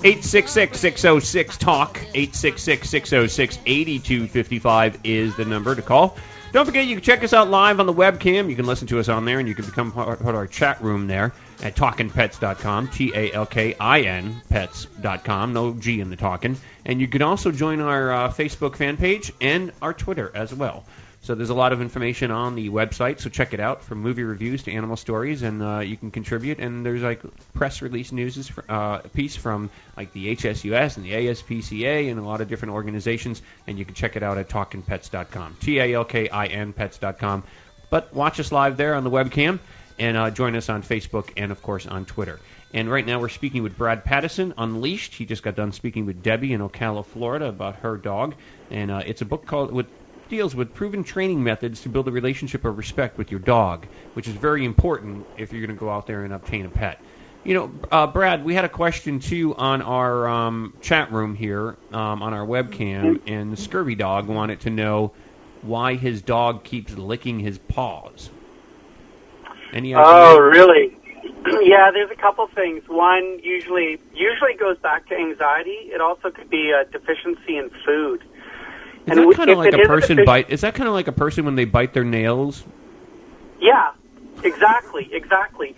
866 0.05 0.81
606 0.81 1.59
TALK. 1.59 1.99
866 2.15 2.89
606 2.89 3.59
8255 3.67 5.01
is 5.05 5.37
the 5.37 5.45
number 5.45 5.75
to 5.75 5.83
call. 5.83 6.17
Don't 6.53 6.67
forget, 6.67 6.85
you 6.85 6.97
can 6.97 7.03
check 7.03 7.25
us 7.25 7.33
out 7.33 7.49
live 7.49 7.81
on 7.81 7.87
the 7.87 7.95
webcam. 7.95 8.51
You 8.51 8.57
can 8.57 8.67
listen 8.67 8.87
to 8.89 8.99
us 8.99 9.09
on 9.09 9.25
there, 9.25 9.39
and 9.39 9.49
you 9.49 9.55
can 9.55 9.65
become 9.65 9.91
part 9.91 10.21
of 10.21 10.27
our 10.27 10.47
chat 10.47 10.83
room 10.83 11.07
there 11.07 11.33
at 11.63 11.75
talkinpets.com. 11.75 12.89
T 12.89 13.11
A 13.15 13.33
L 13.33 13.47
K 13.47 13.75
I 13.81 14.03
N 14.03 14.43
pets.com. 14.51 15.55
No 15.55 15.73
G 15.73 15.99
in 16.01 16.11
the 16.11 16.17
talking. 16.17 16.59
And 16.85 17.01
you 17.01 17.09
can 17.09 17.23
also 17.23 17.53
join 17.53 17.81
our 17.81 18.13
uh, 18.13 18.29
Facebook 18.29 18.77
fan 18.77 18.99
page 18.99 19.33
and 19.41 19.73
our 19.81 19.95
Twitter 19.95 20.31
as 20.35 20.53
well. 20.53 20.85
So 21.23 21.37
there's 21.37 21.51
a 21.51 21.55
lot 21.55 21.73
of 21.73 21.81
information 21.81 22.33
on 22.33 22.57
the 22.57 22.69
website, 22.69 23.21
so 23.21 23.31
check 23.31 23.55
it 23.55 23.61
out 23.61 23.85
from 23.85 24.03
movie 24.03 24.25
reviews 24.25 24.65
to 24.65 24.73
animal 24.73 24.97
stories, 24.97 25.43
and 25.43 25.63
uh, 25.63 25.79
you 25.79 25.97
can 25.97 26.11
contribute. 26.11 26.59
And 26.59 26.85
there's 26.85 27.03
like 27.03 27.23
press 27.55 27.81
release 27.81 28.11
news 28.11 28.51
uh, 28.69 28.99
piece 28.99 29.37
from 29.37 29.71
like 29.97 30.13
the 30.13 30.35
HSUS 30.35 30.97
and 30.97 31.07
the 31.07 31.13
ASPCA 31.13 32.11
and 32.11 32.19
a 32.19 32.25
lot 32.25 32.41
of 32.41 32.49
different 32.49 32.75
organizations, 32.75 33.41
and 33.69 33.79
you 33.79 33.85
can 33.85 33.95
check 33.95 34.17
it 34.17 34.25
out 34.25 34.37
at 34.37 34.49
talkinpets.com. 34.49 35.59
T 35.61 35.79
A 35.79 35.95
L 35.95 36.05
K 36.05 36.29
I 36.29 36.47
N 36.47 36.73
pets.com. 36.73 37.45
But 37.89 38.13
watch 38.13 38.41
us 38.41 38.51
live 38.51 38.77
there 38.77 38.97
on 38.97 39.05
the 39.05 39.11
webcam, 39.11 39.61
and 40.01 40.17
uh, 40.17 40.31
join 40.31 40.57
us 40.57 40.69
on 40.69 40.83
Facebook 40.83 41.31
and 41.37 41.53
of 41.53 41.63
course 41.63 41.87
on 41.87 42.05
Twitter. 42.05 42.41
And 42.75 42.91
right 42.91 43.07
now 43.07 43.21
we're 43.21 43.29
speaking 43.29 43.63
with 43.63 43.79
Brad 43.79 44.03
Pattison, 44.03 44.55
Unleashed. 44.59 45.15
He 45.15 45.27
just 45.27 45.45
got 45.45 45.55
done 45.55 45.71
speaking 45.71 46.05
with 46.05 46.23
Debbie 46.23 46.53
in 46.53 46.61
Ocala, 46.63 47.05
Florida, 47.05 47.47
about 47.47 47.77
her 47.77 47.97
dog, 47.97 48.35
and 48.71 48.91
uh, 48.91 49.03
it's 49.07 49.23
a 49.23 49.25
book 49.25 49.47
called 49.47 49.71
with 49.71 49.87
deals 50.33 50.55
with 50.55 50.73
proven 50.73 51.05
training 51.05 51.45
methods 51.45 51.83
to 51.83 51.91
build 51.91 52.09
a 52.09 52.11
relationship 52.11 52.65
of 52.65 52.79
respect 52.79 53.19
with 53.19 53.31
your 53.31 53.39
dog, 53.39 53.87
which 54.15 54.27
is 54.27 54.35
very 54.35 54.65
important 54.65 55.27
if 55.37 55.53
you're 55.53 55.61
going 55.61 55.77
to 55.77 55.79
go 55.79 55.91
out 55.91 56.07
there 56.07 56.25
and 56.25 56.33
obtain 56.33 56.65
a 56.65 56.71
pet. 56.71 56.99
You 57.45 57.55
know, 57.55 57.73
uh, 57.91 58.07
Brad, 58.07 58.43
we 58.43 58.55
had 58.55 58.65
a 58.65 58.69
question 58.69 59.21
too 59.21 59.55
on 59.55 59.83
our 59.83 60.27
um, 60.27 60.75
chat 60.81 61.13
room 61.13 61.35
here 61.35 61.77
um, 61.93 62.23
on 62.23 62.33
our 62.33 62.47
webcam, 62.47 63.21
and 63.27 63.53
the 63.53 63.59
Scurvy 63.59 63.95
Dog 63.95 64.27
wanted 64.27 64.61
to 64.61 64.71
know 64.71 65.13
why 65.61 65.97
his 65.97 66.23
dog 66.23 66.65
keeps 66.65 66.97
licking 66.97 67.39
his 67.39 67.59
paws. 67.59 68.31
Any 69.75 69.95
idea? 69.95 70.05
Oh, 70.07 70.39
really? 70.39 70.97
Yeah, 71.45 71.91
there's 71.93 72.11
a 72.11 72.21
couple 72.21 72.47
things. 72.55 72.85
One 72.89 73.41
usually 73.43 73.99
usually 74.15 74.55
goes 74.59 74.79
back 74.79 75.09
to 75.09 75.17
anxiety. 75.17 75.91
It 75.93 76.01
also 76.01 76.31
could 76.31 76.49
be 76.49 76.71
a 76.71 76.85
deficiency 76.91 77.57
in 77.59 77.71
food. 77.85 78.23
Is 79.07 79.19
And 79.19 79.29
that 79.29 79.37
kind 79.37 79.51
of 79.51 79.59
like 79.59 79.73
a 79.73 79.79
person 79.79 80.25
bite? 80.25 80.51
Is 80.51 80.61
that 80.61 80.75
kind 80.75 80.89
of 80.89 80.95
like 80.95 81.09
a 81.09 81.13
person 81.13 81.45
when 81.45 81.57
they 81.57 81.65
bite 81.65 81.93
their 81.93 82.05
nails? 82.05 82.65
Yeah, 83.61 83.93
exactly, 84.45 85.09
exactly. 85.13 85.75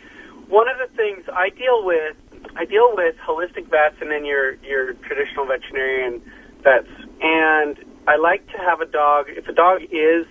One 0.49 0.69
of 0.69 0.77
the 0.79 0.95
things 0.95 1.25
I 1.33 1.49
deal 1.51 1.85
with, 1.85 2.17
I 2.57 2.67
deal 2.67 2.95
with 2.95 3.15
holistic 3.27 3.69
vets 3.71 3.97
and 4.01 4.11
then 4.11 4.25
your 4.25 4.55
your 4.57 4.93
traditional 4.95 5.47
veterinarian 5.47 6.21
vets, 6.63 6.89
and 7.23 7.79
I 8.07 8.17
like 8.17 8.47
to 8.53 8.59
have 8.59 8.81
a 8.81 8.87
dog. 8.87 9.27
If 9.29 9.49
a 9.49 9.53
dog 9.53 9.83
is 9.91 10.27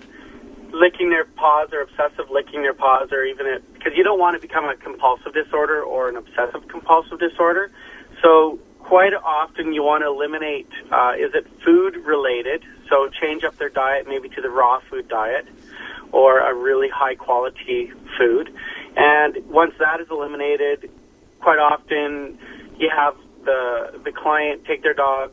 licking 0.71 1.09
their 1.09 1.25
paws 1.25 1.69
or 1.71 1.81
obsessive 1.81 2.29
licking 2.29 2.61
their 2.61 2.73
paws, 2.73 3.11
or 3.11 3.23
even 3.23 3.47
it, 3.47 3.73
because 3.73 3.93
you 3.95 4.03
don't 4.03 4.19
want 4.19 4.39
to 4.39 4.41
become 4.41 4.65
a 4.65 4.75
compulsive 4.75 5.33
disorder 5.33 5.81
or 5.81 6.09
an 6.09 6.15
obsessive 6.15 6.67
compulsive 6.67 7.19
disorder. 7.19 7.71
So 8.21 8.59
quite 8.83 9.13
often 9.13 9.73
you 9.73 9.81
want 9.81 10.03
to 10.03 10.07
eliminate. 10.07 10.67
Uh, 10.91 11.13
is 11.17 11.31
it 11.33 11.47
food 11.65 11.95
related? 12.05 12.63
So 12.89 13.09
change 13.09 13.43
up 13.43 13.57
their 13.57 13.69
diet 13.69 14.07
maybe 14.07 14.29
to 14.29 14.41
the 14.41 14.49
raw 14.49 14.81
food 14.89 15.07
diet 15.07 15.47
or 16.11 16.39
a 16.39 16.53
really 16.53 16.89
high 16.89 17.15
quality 17.15 17.91
food. 18.17 18.53
And 18.95 19.37
once 19.49 19.73
that 19.79 19.99
is 19.99 20.07
eliminated, 20.11 20.91
quite 21.39 21.57
often 21.59 22.37
you 22.77 22.91
have 22.95 23.15
the 23.45 23.99
the 24.03 24.11
client 24.11 24.65
take 24.65 24.83
their 24.83 24.93
dog 24.93 25.31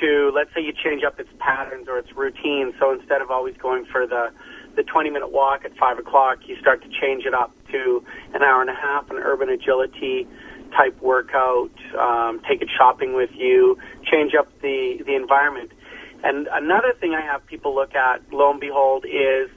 to 0.00 0.30
let's 0.34 0.52
say 0.54 0.60
you 0.60 0.72
change 0.72 1.02
up 1.04 1.18
its 1.18 1.30
patterns 1.38 1.88
or 1.88 1.98
its 1.98 2.12
routine. 2.14 2.74
So 2.78 2.92
instead 2.92 3.22
of 3.22 3.30
always 3.30 3.56
going 3.56 3.86
for 3.86 4.06
the 4.06 4.30
the 4.76 4.82
20 4.82 5.10
minute 5.10 5.30
walk 5.30 5.64
at 5.64 5.76
five 5.76 5.98
o'clock, 5.98 6.38
you 6.46 6.56
start 6.60 6.82
to 6.82 6.88
change 6.88 7.24
it 7.24 7.32
up 7.34 7.52
to 7.70 8.04
an 8.34 8.42
hour 8.42 8.60
and 8.60 8.70
a 8.70 8.74
half, 8.74 9.08
an 9.10 9.18
urban 9.18 9.48
agility 9.48 10.26
type 10.76 11.00
workout. 11.00 11.70
Um, 11.98 12.40
take 12.48 12.62
it 12.62 12.68
shopping 12.76 13.14
with 13.14 13.30
you. 13.34 13.78
Change 14.10 14.34
up 14.34 14.48
the 14.60 15.02
the 15.06 15.14
environment. 15.14 15.72
And 16.22 16.48
another 16.52 16.94
thing 16.98 17.14
I 17.14 17.20
have 17.20 17.44
people 17.46 17.74
look 17.74 17.94
at, 17.94 18.22
lo 18.32 18.50
and 18.50 18.60
behold, 18.60 19.04
is 19.04 19.50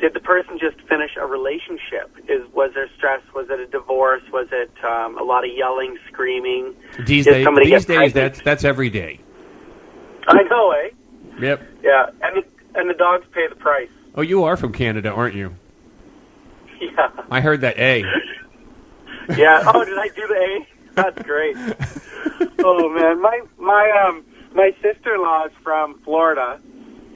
did 0.00 0.14
the 0.14 0.20
person 0.20 0.58
just 0.58 0.76
finish 0.88 1.12
a 1.20 1.26
relationship? 1.26 2.10
Is 2.28 2.42
was 2.52 2.72
there 2.74 2.88
stress? 2.96 3.20
Was 3.34 3.46
it 3.50 3.60
a 3.60 3.66
divorce? 3.66 4.22
Was 4.32 4.48
it 4.52 4.72
um, 4.84 5.18
a 5.18 5.22
lot 5.22 5.44
of 5.44 5.50
yelling, 5.54 5.96
screaming? 6.10 6.74
These 7.06 7.24
Did 7.24 7.44
days, 7.44 7.46
these 7.64 7.84
days, 7.86 8.12
that's 8.12 8.42
that's 8.42 8.64
every 8.64 8.90
day. 8.90 9.20
I 10.28 10.42
know, 10.44 10.72
eh? 10.72 10.90
Yep. 11.40 11.62
Yeah, 11.82 12.06
and 12.22 12.36
the, 12.36 12.78
and 12.78 12.90
the 12.90 12.94
dogs 12.94 13.26
pay 13.32 13.46
the 13.48 13.56
price. 13.56 13.90
Oh, 14.14 14.22
you 14.22 14.44
are 14.44 14.56
from 14.56 14.72
Canada, 14.72 15.10
aren't 15.10 15.34
you? 15.34 15.54
Yeah, 16.82 17.10
I 17.30 17.40
heard 17.40 17.60
that. 17.60 17.78
A. 17.78 18.02
yeah. 19.36 19.62
Oh, 19.66 19.84
did 19.84 19.98
I 19.98 20.08
do 20.08 20.26
the 20.26 20.34
A? 20.34 20.66
That's 20.94 21.22
great. 21.22 21.56
oh 22.62 22.88
man, 22.90 23.20
my 23.20 23.40
my 23.58 23.90
um 24.06 24.24
my 24.54 24.72
sister-in-law 24.82 25.46
is 25.46 25.52
from 25.62 25.98
Florida, 26.04 26.60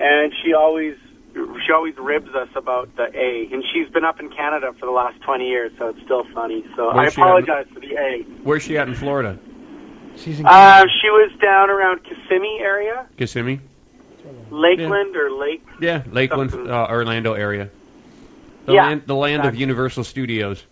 and 0.00 0.32
she 0.42 0.54
always 0.54 0.96
she 1.34 1.72
always 1.72 1.94
ribs 1.98 2.34
us 2.34 2.48
about 2.56 2.94
the 2.96 3.04
A, 3.14 3.48
and 3.52 3.62
she's 3.72 3.88
been 3.90 4.04
up 4.04 4.20
in 4.20 4.30
Canada 4.30 4.72
for 4.80 4.86
the 4.86 4.92
last 4.92 5.20
20 5.22 5.46
years, 5.46 5.70
so 5.78 5.88
it's 5.88 6.00
still 6.04 6.24
funny. 6.32 6.64
So 6.76 6.88
I 6.88 6.94
Where's 6.96 7.12
she 7.12 7.20
at? 7.20 7.26
apologize 7.26 7.66
for 7.74 7.80
the 7.80 7.94
A. 7.96 8.22
Where's 8.42 8.62
she 8.62 8.78
at 8.78 8.88
in 8.88 8.94
Florida? 8.94 9.38
She's 10.16 10.40
in 10.40 10.46
Uh, 10.46 10.84
she 11.02 11.10
was 11.10 11.30
down 11.42 11.68
around 11.68 12.00
Kissimmee 12.04 12.58
area, 12.60 13.06
Kissimmee. 13.18 13.60
Lakeland 14.50 15.14
or 15.16 15.30
Lake. 15.30 15.62
Yeah, 15.80 16.02
Lakeland, 16.10 16.54
uh, 16.54 16.86
Orlando 16.88 17.34
area. 17.34 17.68
The 18.64 18.72
Yeah, 18.72 18.86
land, 18.86 19.02
the 19.06 19.14
land 19.14 19.44
of. 19.44 19.54
Universal 19.54 20.04
Studios. 20.04 20.64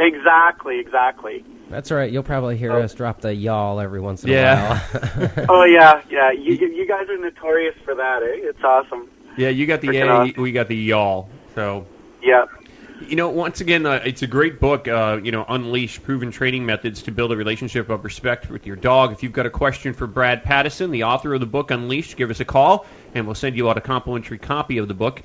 Exactly, 0.00 0.80
exactly. 0.80 1.44
That's 1.68 1.90
all 1.92 1.98
right. 1.98 2.10
You'll 2.10 2.22
probably 2.22 2.56
hear 2.56 2.72
us 2.72 2.94
drop 2.94 3.20
the 3.20 3.34
y'all 3.34 3.78
every 3.80 4.00
once 4.00 4.24
in 4.24 4.30
Yeah. 4.30 4.80
a 4.92 4.98
while. 5.28 5.46
Oh 5.48 5.64
yeah, 5.64 6.02
yeah. 6.10 6.32
You 6.32 6.54
you 6.54 6.68
you 6.68 6.88
guys 6.88 7.08
are 7.08 7.18
notorious 7.18 7.76
for 7.84 7.94
that, 7.94 8.22
eh? 8.22 8.48
It's 8.48 8.64
awesome. 8.64 9.08
Yeah, 9.36 9.50
you 9.50 9.66
got 9.66 9.80
the 9.82 9.88
Freaking 9.88 10.36
A, 10.36 10.40
we 10.40 10.52
got 10.52 10.68
the 10.68 10.76
y'all. 10.76 11.28
So. 11.54 11.86
Yeah. 12.22 12.46
You 13.06 13.16
know, 13.16 13.30
once 13.30 13.60
again, 13.62 13.86
uh, 13.86 14.00
it's 14.04 14.22
a 14.22 14.26
great 14.26 14.60
book. 14.60 14.86
Uh, 14.86 15.20
you 15.22 15.32
know, 15.32 15.44
Unleash 15.48 16.02
Proven 16.02 16.30
Training 16.32 16.66
Methods 16.66 17.02
to 17.04 17.12
Build 17.12 17.32
a 17.32 17.36
Relationship 17.36 17.88
of 17.88 18.04
Respect 18.04 18.50
with 18.50 18.66
Your 18.66 18.76
Dog. 18.76 19.12
If 19.12 19.22
you've 19.22 19.32
got 19.32 19.46
a 19.46 19.50
question 19.50 19.94
for 19.94 20.06
Brad 20.06 20.44
Pattison, 20.44 20.90
the 20.90 21.04
author 21.04 21.32
of 21.32 21.40
the 21.40 21.46
book 21.46 21.70
Unleashed, 21.70 22.16
give 22.18 22.30
us 22.30 22.40
a 22.40 22.44
call, 22.44 22.84
and 23.14 23.24
we'll 23.26 23.34
send 23.34 23.56
you 23.56 23.70
out 23.70 23.78
a 23.78 23.80
complimentary 23.80 24.36
copy 24.38 24.76
of 24.78 24.88
the 24.88 24.94
book. 24.94 25.22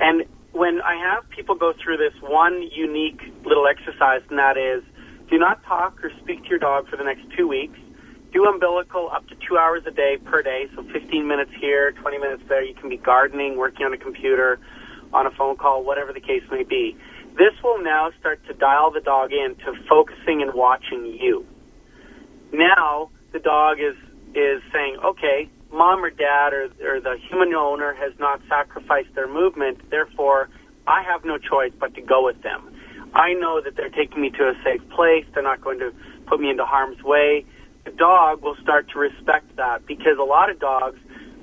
And 0.02 0.26
when 0.58 0.82
I 0.82 0.96
have 0.96 1.30
people 1.30 1.56
go 1.56 1.74
through 1.82 1.98
this 1.98 2.14
one 2.22 2.64
unique 2.74 3.22
little 3.46 3.68
exercise, 3.68 4.22
and 4.30 4.40
that 4.40 4.58
is 4.58 4.84
do 5.30 5.38
not 5.38 5.64
talk 5.66 6.04
or 6.04 6.12
speak 6.22 6.44
to 6.44 6.50
your 6.50 6.60
dog 6.60 6.90
for 6.90 6.98
the 6.98 7.04
next 7.04 7.22
two 7.38 7.48
weeks. 7.48 7.78
Do 8.34 8.46
umbilical 8.46 9.10
up 9.12 9.28
to 9.28 9.36
two 9.36 9.58
hours 9.58 9.84
a 9.86 9.92
day 9.92 10.18
per 10.24 10.42
day, 10.42 10.68
so 10.76 10.84
15 10.92 11.28
minutes 11.28 11.52
here, 11.60 11.92
20 11.92 12.18
minutes 12.18 12.44
there. 12.50 12.64
You 12.64 12.74
can 12.74 12.90
be 12.90 12.98
gardening, 12.98 13.58
working 13.58 13.86
on 13.86 13.94
a 13.94 13.98
computer, 13.98 14.60
on 15.14 15.28
a 15.28 15.32
phone 15.32 15.58
call, 15.58 15.84
whatever 15.84 16.12
the 16.12 16.20
case 16.20 16.44
may 16.52 16.64
be. 16.64 16.98
This 17.38 17.54
will 17.64 17.82
now 17.84 18.10
start 18.20 18.46
to 18.48 18.54
dial 18.54 18.92
the 18.92 19.00
dog 19.00 19.32
in 19.32 19.56
to 19.58 19.74
focusing 19.88 20.42
and 20.42 20.54
watching 20.54 21.06
you. 21.06 21.46
Now 22.52 23.12
the 23.32 23.40
dog 23.40 23.78
is 23.80 23.96
is 24.36 24.62
saying, 24.74 24.98
okay, 25.04 25.50
mom 25.72 26.04
or 26.04 26.10
dad 26.10 26.54
or, 26.54 26.70
or 26.84 27.00
the 27.00 27.18
human 27.30 27.54
owner 27.54 27.94
has 27.94 28.14
not 28.20 28.42
sacrificed 28.50 29.14
their 29.16 29.28
movement, 29.28 29.90
therefore 29.90 30.50
I 30.88 31.04
have 31.04 31.26
no 31.26 31.38
choice 31.38 31.74
but 31.80 31.94
to 31.96 32.02
go 32.02 32.26
with 32.26 32.42
them. 32.44 32.74
I 33.14 33.34
know 33.34 33.62
that 33.62 33.76
they're 33.76 33.90
taking 33.90 34.22
me 34.22 34.30
to 34.32 34.50
a 34.50 34.54
safe 34.64 34.82
place. 34.90 35.26
They're 35.34 35.44
not 35.44 35.62
going 35.62 35.80
to 35.80 35.92
put 36.28 36.40
me 36.40 36.50
into 36.50 36.66
harm's 36.66 37.02
way. 37.04 37.46
The 37.86 37.92
dog 37.92 38.42
will 38.42 38.56
start 38.62 38.90
to 38.92 39.00
respect 39.00 39.56
that 39.56 39.86
because 39.86 40.18
a 40.20 40.24
lot 40.24 40.50
of 40.50 40.60
dogs, 40.60 41.00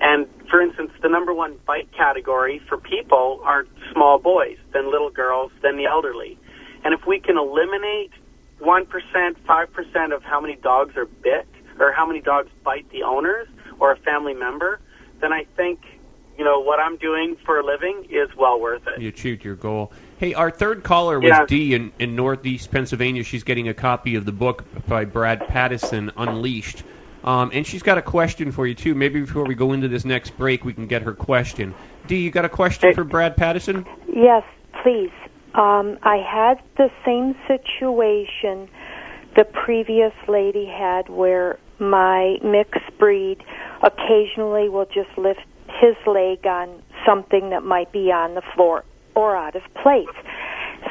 And 0.00 0.26
for 0.48 0.60
instance, 0.60 0.90
the 1.02 1.08
number 1.08 1.34
one 1.34 1.58
bite 1.66 1.90
category 1.92 2.60
for 2.68 2.78
people 2.78 3.40
are 3.44 3.66
small 3.92 4.18
boys, 4.18 4.56
then 4.72 4.90
little 4.90 5.10
girls, 5.10 5.50
then 5.62 5.76
the 5.76 5.86
elderly. 5.86 6.38
And 6.84 6.94
if 6.94 7.00
we 7.06 7.18
can 7.20 7.36
eliminate 7.36 8.12
1%, 8.60 8.86
5% 8.86 10.14
of 10.14 10.22
how 10.22 10.40
many 10.40 10.56
dogs 10.56 10.96
are 10.96 11.06
bit 11.06 11.48
or 11.78 11.92
how 11.92 12.06
many 12.06 12.20
dogs 12.20 12.50
bite 12.64 12.88
the 12.90 13.02
owners 13.02 13.48
or 13.80 13.92
a 13.92 13.96
family 13.96 14.34
member, 14.34 14.80
then 15.20 15.32
I 15.32 15.46
think, 15.56 15.80
you 16.36 16.44
know, 16.44 16.60
what 16.60 16.78
I'm 16.78 16.96
doing 16.96 17.36
for 17.44 17.58
a 17.58 17.64
living 17.64 18.06
is 18.08 18.28
well 18.36 18.60
worth 18.60 18.86
it. 18.86 19.00
You 19.00 19.08
achieved 19.08 19.44
your 19.44 19.56
goal. 19.56 19.92
Hey, 20.18 20.34
our 20.34 20.50
third 20.50 20.82
caller 20.82 21.20
was 21.20 21.28
Yeah. 21.28 21.46
Dee 21.46 21.74
in, 21.74 21.92
in 22.00 22.16
Northeast 22.16 22.72
Pennsylvania. 22.72 23.22
She's 23.22 23.44
getting 23.44 23.68
a 23.68 23.74
copy 23.74 24.16
of 24.16 24.24
the 24.24 24.32
book 24.32 24.64
by 24.88 25.04
Brad 25.04 25.46
Pattison, 25.46 26.10
Unleashed. 26.16 26.82
Um, 27.22 27.52
and 27.54 27.64
she's 27.64 27.84
got 27.84 27.98
a 27.98 28.02
question 28.02 28.50
for 28.50 28.66
you, 28.66 28.74
too. 28.74 28.96
Maybe 28.96 29.20
before 29.20 29.44
we 29.44 29.54
go 29.54 29.72
into 29.72 29.86
this 29.86 30.04
next 30.04 30.36
break, 30.36 30.64
we 30.64 30.74
can 30.74 30.88
get 30.88 31.02
her 31.02 31.14
question. 31.14 31.72
Dee, 32.08 32.18
you 32.18 32.32
got 32.32 32.44
a 32.44 32.48
question 32.48 32.94
for 32.94 33.04
Brad 33.04 33.36
Pattison? 33.36 33.86
Yes, 34.12 34.42
please. 34.82 35.12
Um, 35.54 35.98
I 36.02 36.16
had 36.16 36.60
the 36.76 36.90
same 37.04 37.36
situation 37.46 38.68
the 39.36 39.44
previous 39.44 40.12
lady 40.26 40.66
had 40.66 41.08
where 41.08 41.60
my 41.78 42.38
mixed 42.42 42.98
breed 42.98 43.38
occasionally 43.84 44.68
will 44.68 44.86
just 44.86 45.16
lift 45.16 45.44
his 45.80 45.94
leg 46.08 46.44
on 46.44 46.82
something 47.06 47.50
that 47.50 47.62
might 47.62 47.92
be 47.92 48.10
on 48.10 48.34
the 48.34 48.42
floor 48.56 48.82
or 49.18 49.36
out 49.36 49.56
of 49.56 49.62
place. 49.82 50.06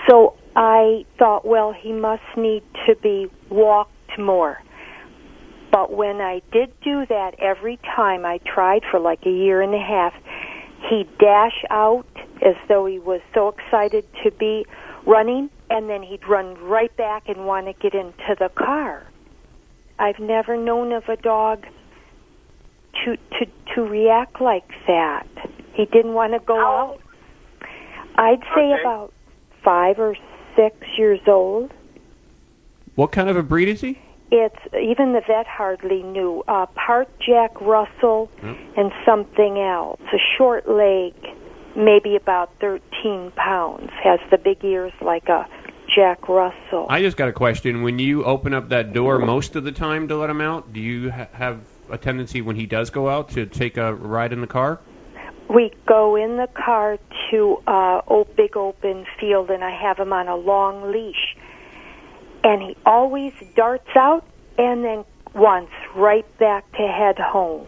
So 0.08 0.36
I 0.56 1.06
thought, 1.18 1.46
well, 1.46 1.74
he 1.74 1.94
must 1.94 2.24
need 2.36 2.64
to 2.86 2.96
be 2.96 3.28
walked 3.50 4.20
more. 4.20 4.58
But 5.72 5.94
when 5.94 6.20
I 6.20 6.42
did 6.52 6.70
do 6.82 7.06
that 7.08 7.36
every 7.40 7.78
time 7.96 8.26
I 8.26 8.40
tried 8.40 8.84
for 8.90 9.00
like 9.00 9.26
a 9.26 9.32
year 9.32 9.62
and 9.62 9.74
a 9.74 9.80
half, 9.80 10.14
he'd 10.90 11.08
dash 11.20 11.64
out 11.70 12.06
as 12.46 12.56
though 12.68 12.86
he 12.86 13.00
was 13.00 13.22
so 13.34 13.50
excited 13.50 14.06
to 14.24 14.32
be 14.32 14.66
running, 15.06 15.50
and 15.70 15.90
then 15.90 16.04
he'd 16.04 16.28
run 16.28 16.56
right 16.56 16.96
back 16.98 17.30
and 17.30 17.46
want 17.46 17.68
to 17.68 17.74
get 17.74 17.94
into 17.94 18.36
the 18.40 18.50
car. 18.50 19.08
I've 20.00 20.20
never 20.20 20.58
known 20.58 20.92
of 20.92 21.04
a 21.08 21.16
dog 21.16 21.66
to 23.06 23.16
to 23.16 23.46
to 23.76 23.82
react 23.82 24.42
like 24.42 24.70
that. 24.88 25.28
He 25.74 25.86
didn't 25.86 26.14
want 26.14 26.34
to 26.34 26.40
go 26.40 26.60
out. 26.60 27.00
I'd 28.18 28.42
say 28.56 28.74
Okay. 28.74 28.82
about 28.82 29.14
five 29.64 30.00
or 30.00 30.16
six 30.56 30.76
years 30.98 31.20
old. 31.28 31.72
What 32.96 33.12
kind 33.12 33.30
of 33.30 33.38
a 33.38 33.44
breed 33.44 33.70
is 33.70 33.82
he? 33.82 34.00
It's 34.32 34.58
even 34.74 35.14
the 35.14 35.22
vet 35.22 35.48
hardly 35.48 36.04
knew. 36.04 36.44
Uh, 36.48 36.66
part 36.68 37.08
Jack 37.20 37.60
Russell 37.62 38.30
and 38.76 38.92
something 39.06 39.60
else. 39.60 40.02
A 40.12 40.18
short 40.38 40.68
leg, 40.68 41.14
maybe 41.76 42.16
about 42.16 42.52
13 42.60 43.32
pounds. 43.36 43.90
Has 44.04 44.20
the 44.30 44.38
big 44.38 44.64
ears 44.66 44.92
like 45.00 45.30
a 45.30 45.48
Jack 45.96 46.28
Russell. 46.28 46.88
I 46.90 47.02
just 47.02 47.16
got 47.16 47.30
a 47.30 47.34
question. 47.34 47.84
When 47.84 48.00
you 48.00 48.26
open 48.26 48.54
up 48.54 48.70
that 48.70 48.92
door 48.92 49.20
most 49.20 49.56
of 49.56 49.64
the 49.64 49.72
time 49.72 50.10
to 50.10 50.18
let 50.18 50.30
him 50.30 50.42
out, 50.42 50.74
do 50.74 50.82
you 50.82 51.10
ha- 51.12 51.28
have 51.32 51.62
a 51.90 51.98
tendency 51.98 52.42
when 52.42 52.58
he 52.58 52.66
does 52.66 52.90
go 52.90 53.08
out 53.08 53.30
to 53.30 53.46
take 53.46 53.78
a 53.78 53.94
ride 53.94 54.34
in 54.34 54.42
the 54.42 54.48
car? 54.48 54.80
We 55.50 55.72
go 55.88 56.16
in 56.16 56.38
the 56.38 56.48
car 56.48 56.98
to 57.32 57.58
uh, 57.68 58.02
a 58.08 58.24
big 58.36 58.58
open 58.58 59.06
field, 59.20 59.50
and 59.50 59.64
I 59.64 59.72
have 59.72 59.98
him 59.98 60.12
on 60.12 60.28
a 60.28 60.36
long 60.36 60.92
leash. 60.92 61.38
And 62.44 62.62
he 62.62 62.76
always 62.86 63.34
darts 63.56 63.90
out 63.96 64.26
and 64.58 64.84
then 64.84 65.06
wants 65.34 65.72
right 65.96 66.26
back 66.38 66.70
to 66.74 66.88
head 66.88 67.18
home. 67.20 67.68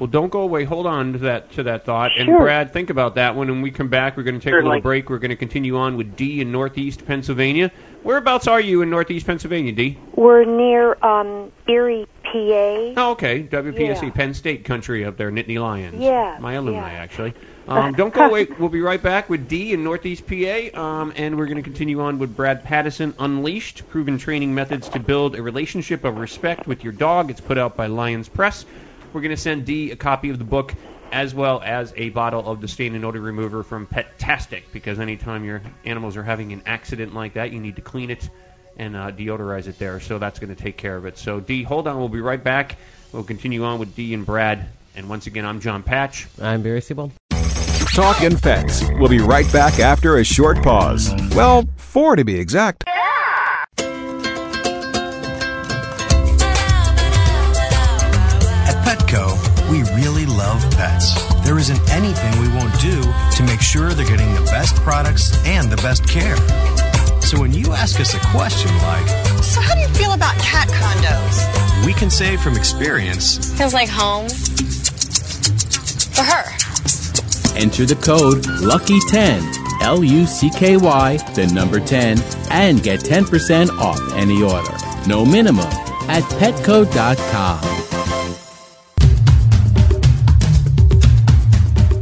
Well, 0.00 0.06
don't 0.06 0.30
go 0.30 0.40
away. 0.40 0.64
Hold 0.64 0.86
on 0.86 1.12
to 1.12 1.18
that 1.20 1.52
to 1.52 1.62
that 1.64 1.84
thought. 1.84 2.12
Sure. 2.12 2.22
And 2.22 2.38
Brad, 2.38 2.72
think 2.72 2.88
about 2.88 3.16
that 3.16 3.36
one. 3.36 3.48
When 3.48 3.60
we 3.60 3.70
come 3.70 3.88
back, 3.88 4.16
we're 4.16 4.22
going 4.22 4.40
to 4.40 4.42
take 4.42 4.54
a 4.54 4.64
little 4.64 4.80
break. 4.80 5.10
We're 5.10 5.18
going 5.18 5.30
to 5.30 5.36
continue 5.36 5.76
on 5.76 5.98
with 5.98 6.16
D 6.16 6.40
in 6.40 6.50
Northeast 6.50 7.06
Pennsylvania. 7.06 7.70
Whereabouts 8.02 8.48
are 8.48 8.60
you 8.60 8.80
in 8.80 8.88
Northeast 8.88 9.26
Pennsylvania, 9.26 9.72
D? 9.72 9.98
We're 10.14 10.44
near 10.46 10.96
um, 11.04 11.52
Erie, 11.68 12.06
PA. 12.24 12.30
Oh, 12.32 13.10
okay. 13.10 13.42
WPSC, 13.42 14.02
Yeah. 14.02 14.10
Penn 14.10 14.32
State 14.32 14.64
country 14.64 15.04
up 15.04 15.18
there, 15.18 15.30
Nittany 15.30 15.60
Lions. 15.60 16.00
Yeah, 16.00 16.38
My 16.40 16.54
alumni, 16.54 16.92
yeah. 16.92 16.98
actually. 16.98 17.34
Um, 17.68 17.92
don't 17.92 18.12
go 18.12 18.24
away. 18.26 18.46
We'll 18.58 18.70
be 18.70 18.80
right 18.80 19.02
back 19.02 19.28
with 19.28 19.48
D 19.48 19.74
in 19.74 19.84
Northeast 19.84 20.24
PA, 20.26 20.80
um, 20.80 21.12
and 21.14 21.36
we're 21.36 21.44
going 21.44 21.58
to 21.58 21.62
continue 21.62 22.00
on 22.00 22.18
with 22.18 22.34
Brad 22.34 22.64
Pattison, 22.64 23.14
Unleashed, 23.18 23.86
proven 23.90 24.16
training 24.16 24.54
methods 24.54 24.88
to 24.90 24.98
build 24.98 25.36
a 25.36 25.42
relationship 25.42 26.04
of 26.04 26.16
respect 26.16 26.66
with 26.66 26.82
your 26.84 26.94
dog. 26.94 27.30
It's 27.30 27.40
put 27.42 27.58
out 27.58 27.76
by 27.76 27.86
Lyons 27.86 28.30
Press. 28.30 28.64
We're 29.12 29.22
going 29.22 29.30
to 29.30 29.36
send 29.36 29.66
D 29.66 29.90
a 29.90 29.96
copy 29.96 30.30
of 30.30 30.38
the 30.38 30.44
book 30.44 30.74
as 31.12 31.34
well 31.34 31.60
as 31.64 31.92
a 31.96 32.10
bottle 32.10 32.48
of 32.48 32.60
the 32.60 32.68
stain 32.68 32.94
and 32.94 33.04
odor 33.04 33.20
remover 33.20 33.64
from 33.64 33.86
Petastic 33.86 34.62
because 34.72 35.00
anytime 35.00 35.44
your 35.44 35.62
animals 35.84 36.16
are 36.16 36.22
having 36.22 36.52
an 36.52 36.62
accident 36.66 37.12
like 37.12 37.34
that, 37.34 37.52
you 37.52 37.58
need 37.58 37.76
to 37.76 37.82
clean 37.82 38.10
it 38.10 38.30
and 38.76 38.96
uh, 38.96 39.10
deodorize 39.10 39.66
it 39.66 39.78
there. 39.78 39.98
So 39.98 40.18
that's 40.18 40.38
going 40.38 40.54
to 40.54 40.62
take 40.62 40.76
care 40.76 40.96
of 40.96 41.06
it. 41.06 41.18
So 41.18 41.40
D, 41.40 41.64
hold 41.64 41.88
on. 41.88 41.98
We'll 41.98 42.08
be 42.08 42.20
right 42.20 42.42
back. 42.42 42.76
We'll 43.12 43.24
continue 43.24 43.64
on 43.64 43.80
with 43.80 43.96
D 43.96 44.14
and 44.14 44.24
Brad. 44.24 44.68
And 44.94 45.08
once 45.08 45.26
again, 45.26 45.44
I'm 45.44 45.60
Jon 45.60 45.82
Patch. 45.82 46.28
I'm 46.40 46.62
Barry 46.62 46.80
Siebold. 46.80 47.10
Talking 47.92 48.38
Pets. 48.38 48.84
We'll 48.92 49.08
be 49.08 49.18
right 49.18 49.50
back 49.52 49.80
after 49.80 50.18
a 50.18 50.24
short 50.24 50.62
pause. 50.62 51.12
Well, 51.34 51.64
four 51.76 52.14
to 52.14 52.24
be 52.24 52.38
exact. 52.38 52.84
We 59.70 59.82
really 59.94 60.26
love 60.26 60.60
pets. 60.72 61.14
There 61.44 61.58
isn't 61.58 61.80
anything 61.90 62.32
we 62.40 62.48
won't 62.48 62.74
do 62.80 63.00
to 63.36 63.42
make 63.44 63.60
sure 63.60 63.90
they're 63.94 64.06
getting 64.06 64.32
the 64.34 64.42
best 64.46 64.74
products 64.76 65.32
and 65.46 65.70
the 65.70 65.76
best 65.76 66.06
care. 66.08 66.36
So 67.22 67.38
when 67.38 67.52
you 67.52 67.72
ask 67.72 68.00
us 68.00 68.14
a 68.14 68.20
question 68.28 68.70
like, 68.78 69.06
So, 69.44 69.60
how 69.60 69.74
do 69.74 69.80
you 69.80 69.88
feel 69.88 70.12
about 70.12 70.36
cat 70.38 70.68
condos? 70.68 71.86
we 71.86 71.92
can 71.94 72.10
say 72.10 72.36
from 72.36 72.56
experience, 72.56 73.54
Feels 73.56 73.72
like 73.74 73.88
home 73.88 74.28
for 76.14 76.22
her. 76.22 76.44
Enter 77.56 77.84
the 77.86 77.98
code 78.02 78.44
LUCKY10, 78.60 79.82
L 79.82 80.02
U 80.02 80.26
C 80.26 80.50
K 80.50 80.76
Y, 80.76 81.16
the 81.34 81.46
number 81.54 81.78
10, 81.80 82.18
and 82.50 82.82
get 82.82 83.00
10% 83.00 83.70
off 83.78 84.00
any 84.14 84.42
order. 84.42 84.72
No 85.06 85.24
minimum 85.24 85.66
at 86.08 86.22
petco.com. 86.40 87.79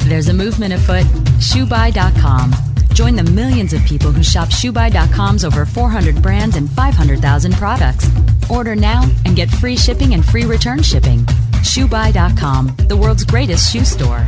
There's 0.08 0.28
a 0.30 0.32
movement 0.32 0.72
afoot. 0.72 1.04
ShoeBuy.com. 1.36 2.54
Join 2.94 3.14
the 3.14 3.24
millions 3.24 3.74
of 3.74 3.84
people 3.84 4.10
who 4.10 4.22
shop 4.22 4.48
ShoeBuy.com's 4.48 5.44
over 5.44 5.66
400 5.66 6.22
brands 6.22 6.56
and 6.56 6.70
500,000 6.70 7.52
products. 7.52 8.08
Order 8.48 8.74
now 8.74 9.02
and 9.26 9.36
get 9.36 9.50
free 9.50 9.76
shipping 9.76 10.14
and 10.14 10.24
free 10.24 10.46
return 10.46 10.82
shipping. 10.82 11.18
ShoeBuy.com, 11.60 12.74
the 12.88 12.96
world's 12.96 13.22
greatest 13.24 13.70
shoe 13.70 13.84
store. 13.84 14.26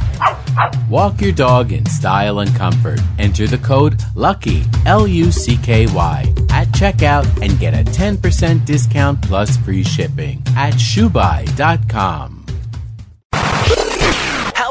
Walk 0.90 1.22
your 1.22 1.32
dog 1.32 1.72
in 1.72 1.86
style 1.86 2.40
and 2.40 2.54
comfort. 2.54 3.00
Enter 3.18 3.46
the 3.46 3.56
code 3.56 3.98
LUCKY, 4.14 4.64
L 4.84 5.06
U 5.06 5.32
C 5.32 5.56
K 5.56 5.86
Y, 5.86 6.34
at 6.50 6.68
checkout 6.68 7.24
and 7.40 7.58
get 7.58 7.72
a 7.72 7.90
10% 7.90 8.66
discount 8.66 9.22
plus 9.22 9.56
free 9.56 9.82
shipping 9.82 10.42
at 10.56 10.74
shoebuy.com. 10.74 12.39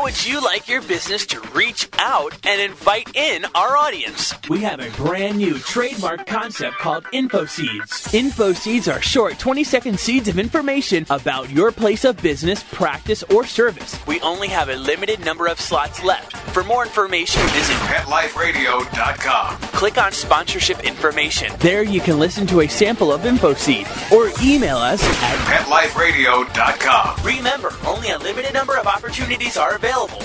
How 0.10 0.16
would 0.16 0.26
you 0.26 0.44
like 0.44 0.68
your 0.68 0.82
business 0.82 1.24
to 1.28 1.40
reach 1.54 1.88
out 2.00 2.36
and 2.44 2.60
invite 2.60 3.16
in 3.16 3.46
our 3.54 3.78
audience? 3.78 4.34
We 4.50 4.62
have 4.62 4.80
a 4.80 4.90
brand 4.98 5.38
new 5.38 5.60
trademark 5.60 6.26
concept 6.26 6.78
called 6.78 7.06
Info 7.14 7.46
Seeds. 7.46 8.12
Info 8.12 8.54
Seeds 8.54 8.88
are 8.88 9.04
short 9.04 9.38
20 9.38 9.64
second 9.64 10.00
seeds 10.00 10.28
of 10.28 10.40
information 10.40 11.06
about 11.12 11.52
your 11.52 11.72
place 11.72 12.06
of 12.06 12.20
business, 12.24 12.64
practice, 12.72 13.22
or 13.32 13.46
service. 13.46 14.00
We 14.08 14.20
only 14.22 14.48
have 14.48 14.70
a 14.70 14.78
limited 14.78 15.24
number 15.24 15.46
of 15.46 15.60
slots 15.60 16.04
left. 16.04 16.36
For 16.54 16.64
more 16.64 16.84
information, 16.86 17.44
visit 17.50 17.76
PetLifeRadio.com. 17.76 19.58
Click 19.78 20.00
on 20.00 20.12
sponsorship 20.12 20.80
information. 20.80 21.54
There 21.60 21.84
you 21.84 22.02
can 22.02 22.18
listen 22.18 22.48
to 22.48 22.62
a 22.62 22.68
sample 22.68 23.14
of 23.14 23.28
Info 23.28 23.54
Seed 23.54 23.86
or 24.12 24.29
email 24.42 24.78
us 24.78 25.04
at 25.04 25.38
PetLifeRadio.com. 25.48 27.26
Remember, 27.26 27.74
only 27.86 28.10
a 28.12 28.18
limited 28.18 28.54
number 28.54 28.78
of 28.78 28.88
opportunities 28.88 29.58
are 29.58 29.76
available. 29.76 30.22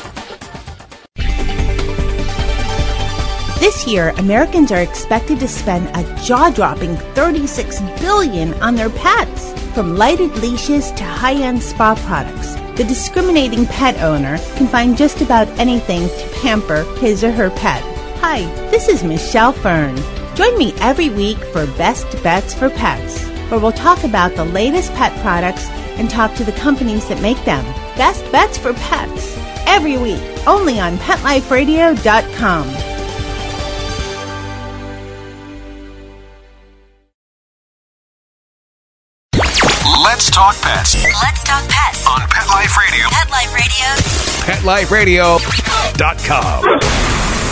This 3.60 3.86
year, 3.86 4.10
Americans 4.18 4.70
are 4.72 4.82
expected 4.82 5.40
to 5.40 5.48
spend 5.48 5.88
a 5.96 6.22
jaw-dropping 6.22 6.96
36 7.14 7.80
billion 8.00 8.52
on 8.62 8.74
their 8.74 8.90
pets. 8.90 9.52
From 9.72 9.96
lighted 9.96 10.36
leashes 10.36 10.92
to 10.92 11.04
high-end 11.04 11.62
spa 11.62 11.94
products, 12.06 12.54
the 12.76 12.84
discriminating 12.84 13.66
pet 13.66 14.00
owner 14.02 14.38
can 14.56 14.68
find 14.68 14.96
just 14.96 15.22
about 15.22 15.48
anything 15.58 16.08
to 16.08 16.38
pamper 16.42 16.82
his 16.98 17.24
or 17.24 17.32
her 17.32 17.50
pet. 17.50 17.82
Hi, 18.18 18.42
this 18.70 18.88
is 18.88 19.02
Michelle 19.02 19.52
Fern. 19.52 19.96
Join 20.34 20.58
me 20.58 20.74
every 20.80 21.08
week 21.08 21.38
for 21.38 21.66
Best 21.78 22.22
Bets 22.22 22.52
for 22.52 22.68
Pets, 22.68 23.28
where 23.54 23.62
we'll 23.62 23.70
talk 23.70 24.02
about 24.02 24.34
the 24.34 24.44
latest 24.44 24.92
pet 24.94 25.12
products 25.20 25.68
and 25.96 26.10
talk 26.10 26.34
to 26.34 26.42
the 26.42 26.50
companies 26.52 27.06
that 27.06 27.22
make 27.22 27.38
them. 27.44 27.64
Best 27.96 28.24
Bets 28.32 28.58
for 28.58 28.74
Pets, 28.74 29.38
every 29.68 29.96
week, 29.96 30.20
only 30.48 30.80
on 30.80 30.96
PetLifeRadio.com. 30.96 32.66
Let's 40.02 40.30
talk 40.30 40.56
pets 40.60 41.04
Let's 41.04 41.44
talk 41.44 41.62
pets 41.68 42.08
on 42.08 42.22
Pet 42.28 42.48
Life 42.48 42.76
Radio. 42.76 43.06
Pet 43.10 43.30
Life 44.64 44.90
Radio. 44.90 45.38
PetLifeRadio.com. 45.38 47.43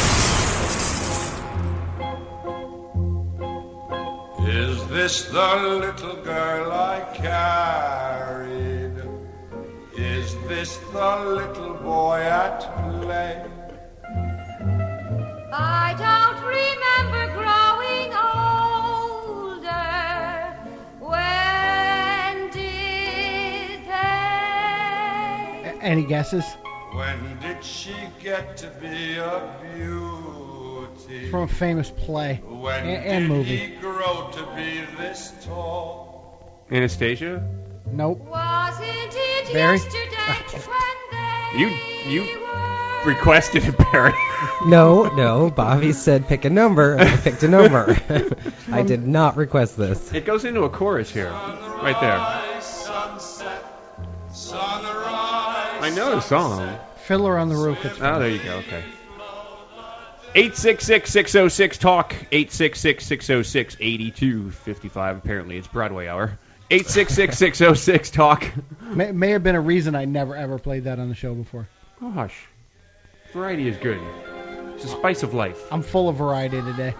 Is 5.02 5.24
this 5.24 5.32
the 5.32 5.56
little 5.80 6.16
girl 6.22 6.70
I 6.70 7.00
carried? 7.12 8.94
Is 9.96 10.36
this 10.46 10.76
the 10.92 11.16
little 11.26 11.74
boy 11.74 12.20
at 12.20 12.60
play? 13.00 13.44
I 15.52 15.94
don't 15.98 16.40
remember 16.46 17.22
growing 17.34 18.14
older. 19.50 19.82
When 21.00 22.50
did 22.50 23.84
they? 23.84 25.78
Any 25.80 26.04
guesses? 26.04 26.44
When 26.92 27.40
did 27.40 27.64
she 27.64 27.96
get 28.22 28.56
to 28.58 28.68
be 28.80 29.16
a 29.16 29.52
beauty? 29.74 30.51
From 31.30 31.42
a 31.42 31.48
famous 31.48 31.90
play 31.90 32.40
When 32.44 32.84
and, 32.86 33.04
and 33.04 33.22
did 33.24 33.28
movie. 33.28 33.56
he 33.56 33.76
grow 33.76 34.30
to 34.32 34.46
be 34.56 34.80
this 34.98 35.32
tall? 35.44 36.64
Anastasia? 36.70 37.46
Nope. 37.90 38.20
Wasn't 38.20 38.86
it 38.86 39.52
Barry? 39.52 39.76
yesterday 39.78 40.58
when 41.52 41.60
You 41.60 41.68
you 42.08 42.38
requested 43.04 43.64
it, 43.64 43.76
Barry. 43.92 44.12
No, 44.66 45.04
no. 45.14 45.50
Bobby 45.50 45.92
said 45.92 46.26
pick 46.28 46.44
a 46.44 46.50
number, 46.50 46.92
and 46.94 47.08
I 47.08 47.16
picked 47.16 47.42
a 47.42 47.48
number. 47.48 47.96
I 48.72 48.82
did 48.82 49.06
not 49.06 49.36
request 49.36 49.76
this. 49.76 50.12
It 50.12 50.24
goes 50.24 50.44
into 50.44 50.62
a 50.62 50.70
chorus 50.70 51.10
here, 51.10 51.30
right 51.30 51.96
there. 52.00 52.60
Sunset, 52.62 53.64
sunrise. 54.32 55.82
I 55.82 55.92
know 55.94 56.10
the 56.16 56.20
song. 56.20 56.78
Fiddler 57.06 57.38
on 57.38 57.48
the 57.48 57.56
Roof. 57.56 57.84
It's 57.84 58.00
Oh, 58.00 58.18
there 58.18 58.28
you 58.30 58.42
go. 58.42 58.56
Okay. 58.58 58.82
866-606-TALK. 60.34 62.14
866-606-8255. 62.30 65.18
Apparently, 65.18 65.58
it's 65.58 65.68
Broadway 65.68 66.06
hour. 66.06 66.38
866-606-TALK. 66.70 68.50
may, 68.94 69.12
may 69.12 69.28
have 69.30 69.42
been 69.42 69.56
a 69.56 69.60
reason 69.60 69.94
I 69.94 70.06
never 70.06 70.34
ever 70.34 70.58
played 70.58 70.84
that 70.84 70.98
on 70.98 71.10
the 71.10 71.14
show 71.14 71.34
before. 71.34 71.68
Oh, 72.00 72.10
hush. 72.10 72.46
Variety 73.32 73.68
is 73.68 73.76
good. 73.76 74.00
It's 74.74 74.84
the 74.84 74.90
spice 74.90 75.22
of 75.22 75.34
life. 75.34 75.70
I'm 75.70 75.82
full 75.82 76.08
of 76.08 76.16
variety 76.16 76.62
today. 76.62 76.94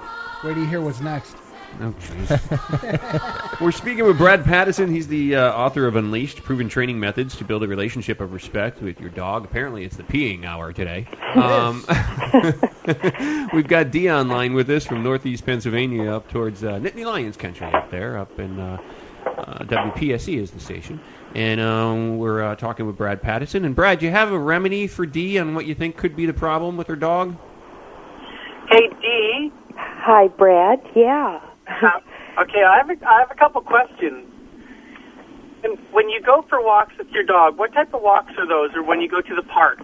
Wait 0.45 0.55
till 0.55 0.63
you 0.63 0.69
hear 0.69 0.81
what's 0.81 1.01
next. 1.01 1.37
Oh. 1.81 3.57
We're 3.61 3.73
speaking 3.73 4.05
with 4.05 4.19
Brad 4.19 4.45
Pattison. 4.45 4.91
He's 4.91 5.09
the 5.09 5.37
uh, 5.37 5.53
author 5.53 5.87
of 5.87 5.97
Unleashed: 5.97 6.43
Proven 6.43 6.69
Training 6.69 7.01
Methods 7.01 7.37
to 7.37 7.45
Build 7.45 7.63
a 7.63 7.69
Relationship 7.69 8.21
of 8.21 8.33
Respect 8.33 8.83
with 8.83 9.01
Your 9.01 9.11
Dog. 9.11 9.45
Apparently, 9.45 9.85
it's 9.85 9.97
the 9.97 10.03
peeing 10.03 10.45
hour 10.45 10.73
today. 10.73 11.07
Um, 11.35 11.85
we've 13.53 13.67
got 13.67 13.91
Dee 13.91 14.11
online 14.11 14.55
with 14.55 14.69
us 14.71 14.87
from 14.87 15.03
Northeast 15.03 15.47
Pennsylvania, 15.47 16.13
up 16.13 16.29
towards 16.31 16.63
uh, 16.63 16.73
Nittany 16.75 17.07
Lions 17.07 17.37
country, 17.37 17.67
up 17.67 17.91
there, 17.91 18.19
up 18.19 18.39
in 18.39 18.59
uh, 18.61 18.79
uh, 19.27 19.65
WPSE 19.65 20.39
is 20.39 20.51
the 20.51 20.61
station. 20.61 21.01
And 21.35 21.61
um, 21.61 22.19
we're 22.19 22.43
uh, 22.43 22.57
talking 22.57 22.87
with 22.87 22.97
Brad 22.97 23.23
Pattison. 23.23 23.65
And 23.65 23.75
Brad, 23.75 24.03
you 24.03 24.11
have 24.11 24.33
a 24.33 24.39
remedy 24.39 24.87
for 24.87 25.07
Dee 25.07 25.39
on 25.39 25.55
what 25.55 25.67
you 25.67 25.75
think 25.75 25.97
could 25.97 26.15
be 26.15 26.27
the 26.27 26.35
problem 26.35 26.77
with 26.77 26.89
her 26.89 26.97
dog? 26.97 27.37
Hey, 28.69 28.89
Dee. 29.01 29.53
Hi, 29.77 30.29
Brad. 30.29 30.81
Yeah. 30.95 31.41
Okay, 32.33 32.63
I 32.65 32.79
have 32.79 32.89
a, 32.89 32.97
I 33.07 33.21
have 33.21 33.31
a 33.31 33.35
couple 33.35 33.61
questions. 33.61 34.25
And 35.63 35.79
when 35.93 36.09
you 36.09 36.21
go 36.25 36.45
for 36.49 36.65
walks 36.65 36.95
with 36.97 37.09
your 37.09 37.25
dog, 37.25 37.59
what 37.59 37.75
type 37.75 37.93
of 37.93 38.01
walks 38.01 38.33
are 38.39 38.49
those? 38.49 38.75
Or 38.75 38.83
when 38.83 39.03
you 39.03 39.09
go 39.09 39.21
to 39.21 39.35
the 39.35 39.43
park? 39.43 39.79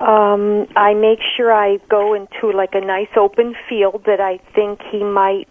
Um, 0.00 0.66
I 0.76 0.94
make 0.94 1.20
sure 1.36 1.52
I 1.52 1.78
go 1.88 2.14
into 2.14 2.54
like 2.54 2.74
a 2.74 2.80
nice 2.80 3.08
open 3.16 3.54
field 3.68 4.02
that 4.06 4.20
I 4.20 4.38
think 4.54 4.80
he 4.90 5.02
might 5.02 5.48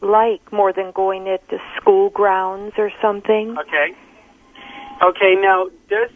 like 0.00 0.40
more 0.52 0.72
than 0.72 0.90
going 0.92 1.28
at 1.28 1.46
the 1.48 1.58
school 1.76 2.10
grounds 2.10 2.72
or 2.76 2.90
something. 3.00 3.56
Okay. 3.58 3.94
Okay, 5.02 5.34
now 5.40 5.66
does 5.88 6.10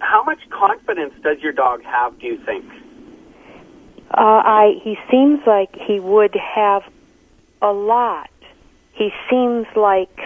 how 0.00 0.24
much 0.24 0.38
confidence 0.50 1.14
does 1.22 1.38
your 1.40 1.52
dog 1.52 1.82
have? 1.84 2.18
Do 2.20 2.26
you 2.26 2.38
think? 2.44 2.64
Uh, 4.10 4.42
I 4.44 4.72
he 4.82 4.96
seems 5.10 5.40
like 5.46 5.74
he 5.74 6.00
would 6.00 6.34
have 6.34 6.82
a 7.62 7.72
lot. 7.72 8.30
He 8.92 9.10
seems 9.30 9.66
like 9.76 10.16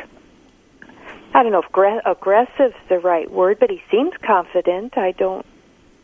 I 1.34 1.42
don't 1.42 1.52
know 1.52 1.62
if 1.62 1.72
gra- 1.72 2.02
aggressive's 2.04 2.74
the 2.88 2.98
right 2.98 3.30
word, 3.30 3.58
but 3.58 3.70
he 3.70 3.80
seems 3.90 4.12
confident. 4.24 4.98
I 4.98 5.12
don't 5.12 5.46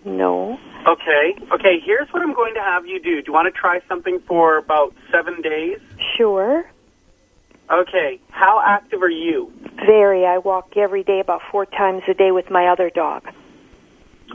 know. 0.05 0.59
Okay. 0.87 1.37
Okay. 1.53 1.81
Here's 1.85 2.09
what 2.11 2.23
I'm 2.23 2.35
going 2.35 2.55
to 2.55 2.61
have 2.61 2.87
you 2.87 2.99
do. 3.01 3.21
Do 3.21 3.25
you 3.27 3.33
want 3.33 3.53
to 3.53 3.59
try 3.59 3.81
something 3.89 4.21
for 4.27 4.57
about 4.57 4.95
seven 5.13 5.43
days? 5.43 5.79
Sure. 6.17 6.65
Okay. 7.71 8.21
How 8.31 8.63
active 8.65 9.03
are 9.03 9.11
you? 9.11 9.53
Very. 9.77 10.25
I 10.25 10.39
walk 10.39 10.77
every 10.77 11.05
day 11.05 11.21
about 11.21 11.43
four 11.53 11.67
times 11.67 12.03
a 12.09 12.15
day 12.15 12.31
with 12.31 12.51
my 12.51 12.69
other 12.69 12.91
dog. 12.91 13.25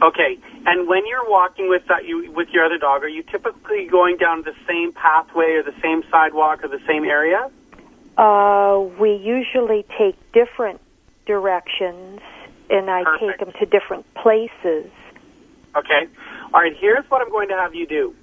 Okay. 0.01 0.37
And 0.65 0.87
when 0.87 1.05
you're 1.05 1.29
walking 1.29 1.69
with 1.69 1.83
that 1.87 2.05
you 2.05 2.31
with 2.31 2.49
your 2.49 2.65
other 2.65 2.77
dog, 2.77 3.03
are 3.03 3.09
you 3.09 3.23
typically 3.23 3.85
going 3.85 4.17
down 4.17 4.43
the 4.43 4.53
same 4.67 4.91
pathway 4.93 5.53
or 5.53 5.63
the 5.63 5.75
same 5.81 6.03
sidewalk 6.09 6.63
or 6.63 6.69
the 6.69 6.81
same 6.87 7.03
area? 7.05 7.49
Uh, 8.17 8.79
we 8.99 9.15
usually 9.15 9.85
take 9.97 10.15
different 10.33 10.79
directions, 11.25 12.21
and 12.69 12.89
I 12.89 13.03
take 13.19 13.39
them 13.39 13.51
to 13.59 13.65
different 13.65 14.05
places. 14.15 14.91
Okay. 15.75 16.07
All 16.53 16.61
right. 16.61 16.75
Here's 16.79 17.05
what 17.09 17.21
I'm 17.21 17.29
going 17.29 17.49
to 17.49 17.55
have 17.55 17.73
you 17.73 17.87
do. 17.87 18.15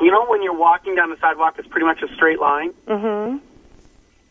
You 0.00 0.10
know, 0.10 0.24
when 0.26 0.42
you're 0.42 0.56
walking 0.56 0.94
down 0.94 1.10
the 1.10 1.18
sidewalk, 1.20 1.56
it's 1.58 1.68
pretty 1.68 1.86
much 1.86 2.00
a 2.02 2.14
straight 2.14 2.40
line. 2.40 2.72
Mm-hmm. 2.86 3.38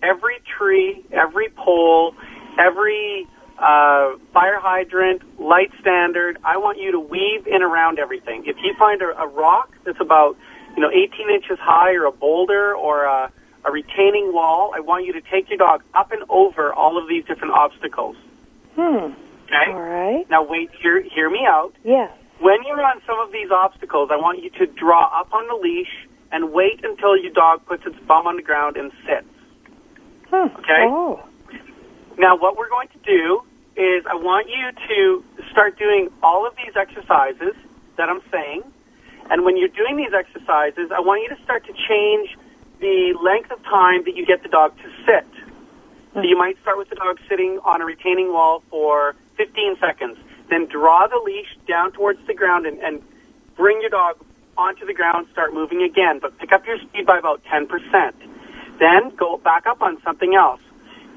Every 0.01 0.39
tree, 0.57 1.05
every 1.11 1.49
pole, 1.49 2.15
every 2.57 3.27
uh, 3.61 4.17
fire 4.33 4.59
hydrant, 4.59 5.21
light 5.39 5.71
standard. 5.79 6.37
I 6.43 6.57
want 6.57 6.79
you 6.79 6.91
to 6.91 6.99
weave 6.99 7.45
in 7.47 7.61
around 7.61 7.99
everything. 7.99 8.43
If 8.45 8.57
you 8.63 8.73
find 8.77 9.01
a, 9.01 9.17
a 9.21 9.27
rock 9.27 9.69
that's 9.85 10.01
about, 10.01 10.35
you 10.75 10.81
know, 10.81 10.89
18 10.89 11.29
inches 11.29 11.59
high, 11.59 11.93
or 11.93 12.05
a 12.05 12.11
boulder, 12.11 12.73
or 12.73 13.05
a, 13.05 13.31
a 13.65 13.71
retaining 13.71 14.33
wall. 14.33 14.71
I 14.75 14.79
want 14.79 15.05
you 15.05 15.13
to 15.13 15.21
take 15.21 15.49
your 15.49 15.57
dog 15.57 15.83
up 15.93 16.11
and 16.11 16.23
over 16.29 16.73
all 16.73 16.97
of 17.01 17.07
these 17.07 17.23
different 17.25 17.53
obstacles. 17.53 18.15
Hmm. 18.75 19.13
Okay? 19.45 19.67
All 19.67 19.81
right. 19.81 20.29
Now 20.29 20.43
wait, 20.43 20.69
hear 20.81 21.01
hear 21.01 21.29
me 21.29 21.41
out. 21.47 21.73
Yes. 21.83 22.11
When 22.39 22.63
you're 22.65 22.81
on 22.81 23.01
some 23.05 23.19
of 23.19 23.31
these 23.31 23.51
obstacles, 23.51 24.09
I 24.11 24.15
want 24.15 24.41
you 24.41 24.49
to 24.51 24.65
draw 24.65 25.05
up 25.19 25.31
on 25.33 25.47
the 25.47 25.53
leash 25.53 26.07
and 26.31 26.51
wait 26.51 26.83
until 26.83 27.15
your 27.15 27.31
dog 27.31 27.65
puts 27.67 27.85
its 27.85 27.99
bum 28.07 28.25
on 28.25 28.37
the 28.37 28.41
ground 28.41 28.77
and 28.77 28.91
sits. 29.05 29.27
Okay? 30.33 30.87
Oh. 30.87 31.21
Now, 32.17 32.37
what 32.37 32.57
we're 32.57 32.69
going 32.69 32.87
to 32.89 32.99
do 33.05 33.41
is 33.75 34.03
I 34.09 34.15
want 34.15 34.47
you 34.49 34.71
to 34.87 35.23
start 35.51 35.77
doing 35.77 36.09
all 36.21 36.45
of 36.45 36.53
these 36.55 36.75
exercises 36.75 37.55
that 37.97 38.09
I'm 38.09 38.21
saying. 38.31 38.63
And 39.29 39.45
when 39.45 39.55
you're 39.57 39.71
doing 39.71 39.97
these 39.97 40.13
exercises, 40.13 40.91
I 40.91 40.99
want 40.99 41.23
you 41.23 41.35
to 41.35 41.41
start 41.43 41.65
to 41.65 41.73
change 41.73 42.35
the 42.79 43.15
length 43.23 43.51
of 43.51 43.63
time 43.63 44.03
that 44.05 44.15
you 44.15 44.25
get 44.25 44.43
the 44.43 44.49
dog 44.49 44.75
to 44.77 44.89
sit. 45.05 45.27
So 46.13 46.21
you 46.21 46.37
might 46.37 46.59
start 46.61 46.77
with 46.77 46.89
the 46.89 46.95
dog 46.95 47.19
sitting 47.29 47.59
on 47.63 47.81
a 47.81 47.85
retaining 47.85 48.33
wall 48.33 48.63
for 48.69 49.15
15 49.37 49.77
seconds. 49.79 50.17
Then 50.49 50.67
draw 50.67 51.07
the 51.07 51.21
leash 51.23 51.55
down 51.67 51.93
towards 51.93 52.19
the 52.27 52.33
ground 52.33 52.65
and, 52.65 52.79
and 52.79 53.01
bring 53.55 53.79
your 53.79 53.89
dog 53.89 54.17
onto 54.57 54.85
the 54.85 54.93
ground, 54.93 55.27
start 55.31 55.53
moving 55.53 55.81
again, 55.81 56.19
but 56.19 56.37
pick 56.37 56.51
up 56.51 56.65
your 56.67 56.77
speed 56.79 57.05
by 57.05 57.17
about 57.17 57.41
10%. 57.45 57.67
Then 58.79 59.15
go 59.15 59.37
back 59.37 59.65
up 59.65 59.81
on 59.81 60.01
something 60.03 60.35
else. 60.35 60.59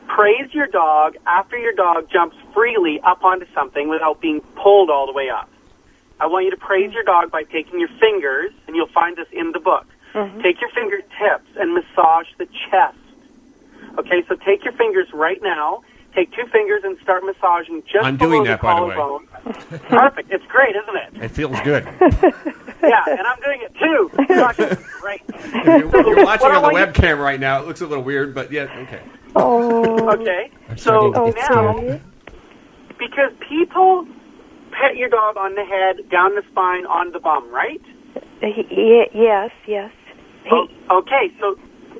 Praise 0.09 0.53
your 0.53 0.67
dog 0.67 1.17
after 1.27 1.59
your 1.59 1.73
dog 1.73 2.09
jumps 2.11 2.37
freely 2.53 3.01
up 3.05 3.25
onto 3.25 3.47
something 3.55 3.89
without 3.89 4.21
being 4.21 4.41
pulled 4.63 4.91
all 4.91 5.07
the 5.07 5.13
way 5.13 5.29
up. 5.31 5.49
I 6.21 6.27
want 6.27 6.45
you 6.45 6.51
to 6.53 6.57
praise 6.57 6.93
your 6.93 7.03
dog 7.03 7.31
by 7.31 7.43
taking 7.43 7.81
your 7.81 7.89
fingers, 8.01 8.53
and 8.67 8.77
you'll 8.77 8.89
find 8.95 9.17
this 9.17 9.27
in 9.33 9.53
the 9.53 9.59
book. 9.61 9.87
Mm-hmm. 10.15 10.41
Take 10.43 10.61
your 10.61 10.71
fingertips 10.71 11.49
and 11.57 11.75
massage 11.75 12.27
the 12.39 12.47
chest. 12.71 12.97
Okay, 13.99 14.23
so 14.29 14.37
take 14.37 14.63
your 14.65 14.73
fingers 14.75 15.09
right 15.13 15.43
now. 15.43 15.83
Take 16.15 16.33
two 16.33 16.47
fingers 16.53 16.83
and 16.85 16.97
start 17.03 17.25
massaging 17.25 17.83
just 17.91 18.05
I'm 18.05 18.17
below 18.17 18.31
doing 18.31 18.43
the 18.45 18.51
that, 18.51 18.63
by 18.63 18.79
the 18.79 18.87
way. 18.87 18.95
collarbone. 18.95 19.27
Perfect. 19.89 20.31
It's 20.31 20.45
great, 20.47 20.77
isn't 20.77 21.19
it? 21.19 21.25
It 21.25 21.29
feels 21.31 21.59
good. 21.61 21.87
Yeah, 22.83 23.03
and 23.09 23.21
I'm 23.27 23.41
doing 23.41 23.63
it 23.63 23.75
too. 23.79 24.11
Gosh, 24.29 24.57
it's 24.59 24.83
great. 25.01 25.23
If 25.31 25.65
you're, 25.65 25.87
if 25.87 26.07
you're 26.07 26.23
watching 26.27 26.49
on 26.49 26.63
the 26.63 26.69
want 26.69 26.77
you- 26.77 27.03
webcam 27.03 27.19
right 27.19 27.41
now, 27.41 27.63
it 27.63 27.67
looks 27.67 27.81
a 27.81 27.87
little 27.87 28.05
weird, 28.05 28.35
but 28.35 28.53
yeah, 28.53 28.65
okay. 28.87 29.01
Oh. 29.35 30.11
Okay. 30.11 30.51
So 30.77 30.77
starting 30.77 31.13
to 31.13 31.33
get 31.33 31.51
now, 31.51 32.01
because 32.99 33.33
people 33.49 34.07
pet 34.71 34.97
your 34.97 35.09
dog 35.09 35.37
on 35.37 35.55
the 35.55 35.65
head, 35.65 36.09
down 36.11 36.35
the 36.35 36.43
spine, 36.51 36.87
on 36.87 37.13
the 37.13 37.21
bum, 37.21 37.53
right? 37.53 37.81
Y- 38.43 39.09
yes, 39.15 39.51
yes. 39.67 39.93
Oh, 40.51 40.69
okay, 40.91 41.33
so 41.41 41.57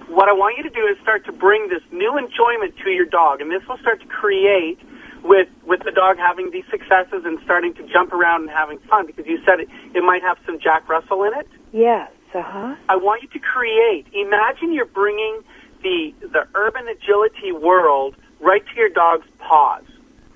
what 0.09 0.29
I 0.29 0.33
want 0.33 0.57
you 0.59 0.63
to 0.65 0.71
do 0.71 0.87
is 0.87 0.99
start 1.03 1.25
to 1.27 1.33
bring 1.33 1.69
this 1.69 1.83
new 1.93 2.19
enjoyment 2.19 2.75
to 2.85 2.91
your 2.91 3.07
dog, 3.07 3.41
and 3.41 3.51
this 3.51 3.67
will 3.69 3.79
start 3.79 4.01
to 4.01 4.07
create 4.07 4.79
with 5.23 5.49
with 5.67 5.81
the 5.85 5.91
dog 5.91 6.19
having 6.19 6.51
these 6.51 6.67
successes 6.71 7.25
and 7.25 7.39
starting 7.45 7.73
to 7.75 7.83
jump 7.89 8.13
around 8.13 8.43
and 8.43 8.51
having 8.51 8.79
fun. 8.91 9.07
Because 9.07 9.27
you 9.27 9.39
said 9.47 9.61
it, 9.61 9.69
it 9.95 10.05
might 10.05 10.23
have 10.23 10.37
some 10.45 10.59
Jack 10.61 10.89
Russell 10.89 11.25
in 11.25 11.33
it. 11.35 11.49
Yes. 11.73 12.11
Uh 12.35 12.43
huh. 12.43 12.77
I 12.89 12.97
want 12.97 13.23
you 13.23 13.29
to 13.29 13.39
create. 13.39 14.07
Imagine 14.13 14.75
you're 14.75 14.85
bringing 14.85 15.41
the 15.85 16.13
the 16.27 16.49
urban 16.55 16.89
agility 16.89 17.53
world 17.53 18.17
right 18.41 18.65
to 18.67 18.75
your 18.75 18.89
dog's 18.89 19.27
paws. 19.39 19.85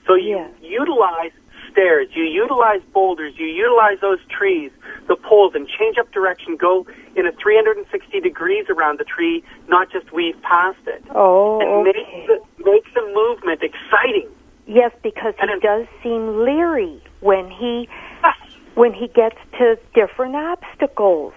So 0.07 0.15
you 0.15 0.47
utilize 0.63 1.33
stairs, 1.73 2.09
you 2.15 2.25
utilize 2.25 2.81
boulders, 2.95 3.35
you 3.37 3.47
utilize 3.47 4.01
those 4.01 4.19
trees, 4.31 4.71
the 5.07 5.17
poles, 5.17 5.55
and 5.55 5.69
change 5.69 5.99
up 5.99 6.11
direction. 6.13 6.57
Go 6.57 6.87
in 7.17 7.27
a 7.27 7.33
360 7.33 8.21
degrees 8.21 8.67
around 8.71 8.99
the 8.99 9.05
tree, 9.05 9.43
not 9.69 9.91
just 9.91 10.13
weave 10.13 10.41
past 10.43 10.79
it. 10.87 11.03
Oh, 11.15 11.61
and 11.61 11.89
okay. 11.89 11.99
make 11.99 12.27
the, 12.27 12.65
make 12.65 12.95
the 12.95 13.05
movement 13.15 13.63
exciting. 13.63 14.29
Yes, 14.67 14.93
because 15.03 15.35
and 15.41 15.51
he 15.51 15.61
does 15.61 15.87
seem 16.03 16.45
leery 16.45 17.03
when 17.21 17.51
he 17.51 17.89
ah. 18.23 18.35
when 18.75 18.93
he 18.93 19.09
gets 19.09 19.37
to 19.59 19.79
different 19.95 20.37
obstacles. 20.37 21.33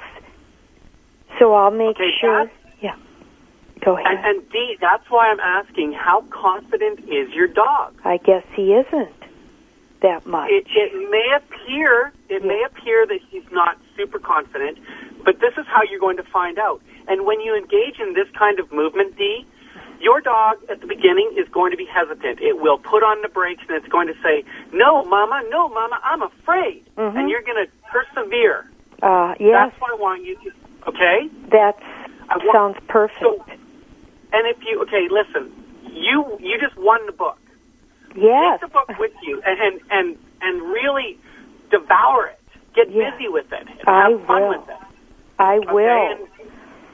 So 1.39 1.53
I'll 1.53 1.71
make 1.71 1.95
Okay, 1.95 2.11
sure. 2.19 2.51
Yeah. 3.81 3.85
Go 3.85 3.97
ahead. 3.97 4.07
And, 4.07 4.25
and 4.25 4.51
Dee, 4.51 4.77
that's 4.79 5.09
why 5.09 5.29
I'm 5.29 5.39
asking, 5.39 5.93
how 5.93 6.23
confident 6.29 6.99
is 7.01 7.33
your 7.33 7.47
dog? 7.47 7.93
I 8.03 8.17
guess 8.17 8.43
he 8.55 8.73
isn't 8.73 9.13
that 10.01 10.25
much. 10.25 10.49
It, 10.51 10.67
it 10.75 11.09
may 11.09 11.35
appear 11.35 12.11
it 12.29 12.43
may 12.43 12.63
appear 12.65 13.05
that 13.07 13.19
he's 13.29 13.43
not 13.51 13.77
super 13.97 14.19
confident, 14.19 14.79
but 15.25 15.39
this 15.39 15.53
is 15.57 15.65
how 15.67 15.81
you're 15.89 15.99
going 15.99 16.17
to 16.17 16.23
find 16.23 16.57
out. 16.57 16.81
And 17.07 17.25
when 17.25 17.41
you 17.41 17.55
engage 17.55 17.99
in 17.99 18.13
this 18.13 18.27
kind 18.37 18.59
of 18.59 18.71
movement, 18.71 19.17
D, 19.17 19.45
your 19.99 20.21
dog 20.21 20.57
at 20.69 20.81
the 20.81 20.87
beginning 20.87 21.35
is 21.37 21.47
going 21.49 21.71
to 21.71 21.77
be 21.77 21.85
hesitant. 21.85 22.39
It 22.41 22.59
will 22.61 22.77
put 22.77 23.03
on 23.03 23.21
the 23.21 23.27
brakes 23.27 23.63
and 23.67 23.77
it's 23.77 23.91
going 23.91 24.07
to 24.07 24.15
say, 24.23 24.43
"No, 24.73 25.03
Mama, 25.05 25.43
no, 25.49 25.69
Mama, 25.69 25.99
I'm 26.03 26.21
afraid," 26.21 26.83
and 27.17 27.29
you're 27.29 27.43
going 27.43 27.65
to 27.65 27.71
persevere. 27.91 28.65
Uh, 29.03 29.35
yes, 29.39 29.69
That's 29.69 29.81
what 29.81 29.91
I 29.91 29.95
want 29.95 30.23
you 30.25 30.35
to. 30.35 30.51
Okay. 30.87 31.29
that 31.51 31.77
sounds 32.53 32.77
perfect. 32.87 33.51
And 34.33 34.47
if 34.47 34.57
you 34.65 34.81
okay, 34.83 35.07
listen, 35.09 35.51
you 35.91 36.37
you 36.39 36.57
just 36.59 36.77
won 36.77 37.05
the 37.05 37.11
book. 37.11 37.37
yes. 38.15 38.59
Take 38.61 38.69
the 38.69 38.73
book 38.73 38.89
with 38.99 39.11
you 39.23 39.41
and 39.45 39.59
and 39.59 39.81
and, 39.91 40.17
and 40.41 40.61
really 40.71 41.19
devour 41.71 42.27
it. 42.27 42.39
Get 42.75 42.87
busy 42.87 43.27
with 43.27 43.51
it. 43.51 43.67
And 43.67 43.87
I 43.87 44.09
have 44.09 44.25
fun 44.27 44.41
will. 44.43 44.49
with 44.59 44.69
it. 44.69 44.75
I 45.39 45.57
Okay? 45.57 45.71
will. 45.73 46.27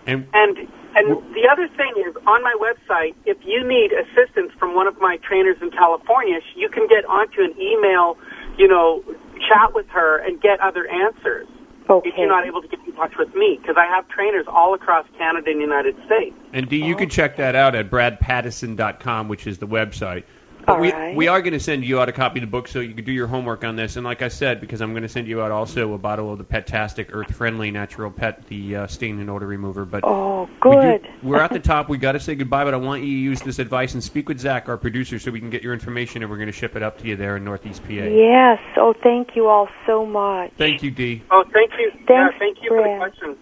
And, 0.07 0.25
and 0.33 0.57
and 0.95 1.05
the 1.35 1.45
other 1.51 1.67
thing 1.77 1.93
is 2.07 2.15
on 2.25 2.41
my 2.41 2.55
website, 2.57 3.13
if 3.25 3.37
you 3.45 3.61
need 3.67 3.91
assistance 3.93 4.51
from 4.57 4.73
one 4.73 4.87
of 4.87 4.97
my 4.99 5.17
trainers 5.21 5.57
in 5.61 5.69
California, 5.69 6.39
you 6.55 6.69
can 6.69 6.87
get 6.87 7.05
onto 7.05 7.41
an 7.43 7.53
email, 7.61 8.17
you 8.57 8.67
know, 8.67 9.03
chat 9.47 9.75
with 9.75 9.85
her 9.89 10.17
and 10.25 10.41
get 10.41 10.59
other 10.61 10.87
answers. 10.87 11.47
Okay. 11.89 12.09
If 12.09 12.15
you're 12.17 12.27
not 12.27 12.47
able 12.47 12.61
to 12.61 12.67
get 12.67 12.79
in 12.86 12.86
touch 12.97 13.13
with 13.17 13.33
me, 13.35 13.57
because 13.61 13.77
I 13.77 13.85
have 13.85 14.07
trainers 14.09 14.45
all 14.47 14.73
across 14.73 15.05
Canada 15.17 15.51
and 15.51 15.59
the 15.59 15.63
United 15.63 15.95
States. 16.05 16.35
And 16.51 16.67
Dee, 16.67 16.83
you 16.83 16.95
can 16.95 17.09
check 17.09 17.37
that 17.37 17.55
out 17.55 17.75
at 17.75 17.89
bradpattison.com, 17.89 19.27
which 19.29 19.47
is 19.47 19.59
the 19.59 19.67
website. 19.67 20.23
But 20.67 20.75
All 20.75 20.81
we, 20.81 20.91
right. 20.91 21.15
we 21.15 21.29
are 21.29 21.41
going 21.41 21.53
to 21.53 21.61
send 21.61 21.85
you 21.85 22.01
out 22.01 22.09
a 22.09 22.11
copy 22.11 22.39
of 22.39 22.41
the 22.41 22.51
book 22.51 22.67
so 22.67 22.81
you 22.81 22.93
can 22.93 23.05
do 23.05 23.13
your 23.13 23.27
homework 23.27 23.63
on 23.63 23.77
this. 23.77 23.95
And 23.95 24.03
like 24.03 24.21
I 24.21 24.27
said, 24.27 24.59
because 24.59 24.81
I'm 24.81 24.91
going 24.91 25.03
to 25.03 25.07
send 25.07 25.25
you 25.29 25.41
out 25.41 25.49
also 25.49 25.93
a 25.93 25.97
bottle 25.97 26.29
of 26.29 26.39
the 26.39 26.43
Petastic 26.43 27.07
Earth 27.13 27.33
Friendly 27.33 27.71
Natural 27.71 28.11
Pet, 28.11 28.45
the 28.47 28.75
uh, 28.75 28.87
stain 28.87 29.17
and 29.21 29.29
odor 29.29 29.47
remover. 29.47 29.85
But 29.85 30.03
oh, 30.03 30.49
we 30.65 30.71
do- 30.75 30.81
good. 30.81 31.07
we're 31.23 31.39
at 31.39 31.53
the 31.53 31.59
top. 31.71 31.87
we 31.87 31.97
got 31.97 32.11
to 32.11 32.19
say 32.19 32.35
goodbye, 32.35 32.65
but 32.65 32.73
I 32.73 32.77
want 32.77 33.01
you 33.01 33.07
to 33.07 33.13
use 33.13 33.41
this 33.41 33.59
advice 33.59 33.93
and 33.93 34.03
speak 34.03 34.27
with 34.27 34.41
Zach, 34.41 34.67
our 34.67 34.75
producer, 34.75 35.19
so 35.19 35.31
we 35.31 35.39
can 35.39 35.49
get 35.51 35.63
your 35.63 35.71
information 35.71 36.21
and 36.21 36.29
we're 36.29 36.35
going 36.37 36.47
to 36.47 36.51
ship 36.51 36.75
it 36.75 36.83
up 36.83 36.97
to 36.97 37.07
you 37.07 37.15
there 37.15 37.37
in 37.37 37.45
Northeast 37.45 37.81
PA. 37.83 37.93
Yes. 37.93 38.59
Oh, 38.75 38.93
thank 39.01 39.37
you 39.37 39.47
all 39.47 39.69
so 39.85 40.05
much. 40.05 40.51
Thank 40.57 40.83
you, 40.83 40.91
Dee. 40.91 41.23
Oh, 41.31 41.45
thank 41.53 41.71
you. 41.79 41.93
yeah, 42.09 42.27
thank 42.37 42.57
you 42.61 42.67
for 42.71 42.77
the 42.79 42.83
Brad. 42.83 42.99
question. 43.13 43.37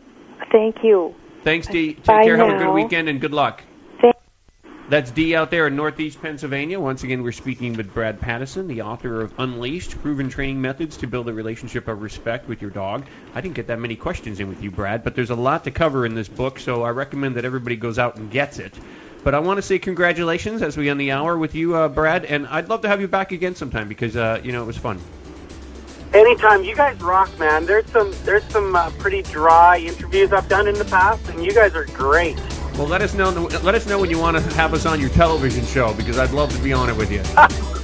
Thank 0.52 0.84
you. 0.84 1.16
Thanks, 1.44 1.66
Dee. 1.66 1.96
Take 1.96 2.06
Bye 2.06 2.24
care. 2.26 2.38
Have 2.38 2.50
a 2.62 2.64
good 2.66 2.74
weekend 2.74 3.10
and 3.10 3.20
good 3.20 3.34
luck. 3.34 3.64
That's 4.88 5.10
Dee 5.10 5.36
out 5.36 5.50
there 5.50 5.66
in 5.66 5.76
Northeast 5.76 6.22
Pennsylvania. 6.22 6.80
Once 6.80 7.02
again, 7.02 7.24
we're 7.24 7.32
speaking 7.32 7.74
with 7.74 7.92
Brad 7.92 8.22
Pattison, 8.22 8.68
the 8.68 8.84
author 8.84 9.22
of 9.22 9.34
Unleashed 9.40 10.00
Proven 10.04 10.30
Training 10.30 10.62
Methods 10.62 10.98
to 10.98 11.08
Build 11.08 11.28
a 11.28 11.34
Relationship 11.34 11.88
of 11.88 12.04
Respect 12.04 12.48
with 12.48 12.62
Your 12.62 12.70
Dog. 12.70 13.04
I 13.34 13.42
didn't 13.42 13.56
get 13.56 13.66
that 13.68 13.80
many 13.80 13.96
questions 13.96 14.40
in 14.40 14.48
with 14.48 14.62
you, 14.62 14.70
Brad, 14.70 15.04
but 15.04 15.16
there's 15.16 15.32
a 15.32 15.36
lot 15.36 15.64
to 15.64 15.72
cover 15.72 16.06
in 16.06 16.14
this 16.14 16.28
book, 16.28 16.60
so 16.60 16.84
I 16.84 16.92
recommend 16.92 17.36
that 17.36 17.46
everybody 17.46 17.78
goes 17.78 17.98
out 17.98 18.18
and 18.18 18.30
gets 18.30 18.60
it. 18.60 18.76
But 19.24 19.34
I 19.34 19.40
want 19.40 19.58
to 19.58 19.64
say 19.64 19.80
congratulations 19.80 20.62
as 20.62 20.78
we 20.78 20.88
end 20.88 21.02
the 21.02 21.14
hour 21.14 21.36
with 21.36 21.56
you, 21.56 21.76
uh, 21.76 21.88
Brad, 21.88 22.24
and 22.24 22.46
I'd 22.46 22.70
love 22.70 22.82
to 22.82 22.88
have 22.88 23.02
you 23.02 23.08
back 23.08 23.32
again 23.32 23.56
sometime 23.56 23.88
because, 23.88 24.16
uh, 24.16 24.40
you 24.44 24.52
know, 24.52 24.62
it 24.62 24.68
was 24.68 24.78
fun. 24.78 25.00
Anytime, 26.14 26.64
you 26.64 26.76
guys 26.76 27.02
rock, 27.02 27.32
man. 27.40 27.66
There's 27.66 27.90
some 27.90 28.14
there's 28.24 28.46
some 28.52 28.76
uh, 28.76 28.92
pretty 29.00 29.24
dry 29.24 29.80
interviews 29.80 30.32
I've 30.32 30.48
done 30.48 30.68
in 30.68 30.76
the 30.76 30.86
past, 30.86 31.28
and 31.30 31.44
you 31.44 31.54
guys 31.54 31.74
are 31.74 31.86
great. 31.86 32.40
Well, 32.78 32.88
let 32.88 33.02
us 33.02 33.14
know. 33.14 33.30
Let 33.30 33.76
us 33.76 33.86
know 33.86 34.00
when 34.00 34.10
you 34.10 34.20
want 34.20 34.38
to 34.38 34.44
have 34.56 34.74
us 34.74 34.86
on 34.86 35.00
your 35.00 35.10
television 35.10 35.66
show 35.66 35.94
because 35.94 36.18
I'd 36.18 36.32
love 36.32 36.54
to 36.56 36.62
be 36.62 36.74
on 36.74 36.90
it 36.90 36.98
with 36.98 37.12
you. 37.12 37.22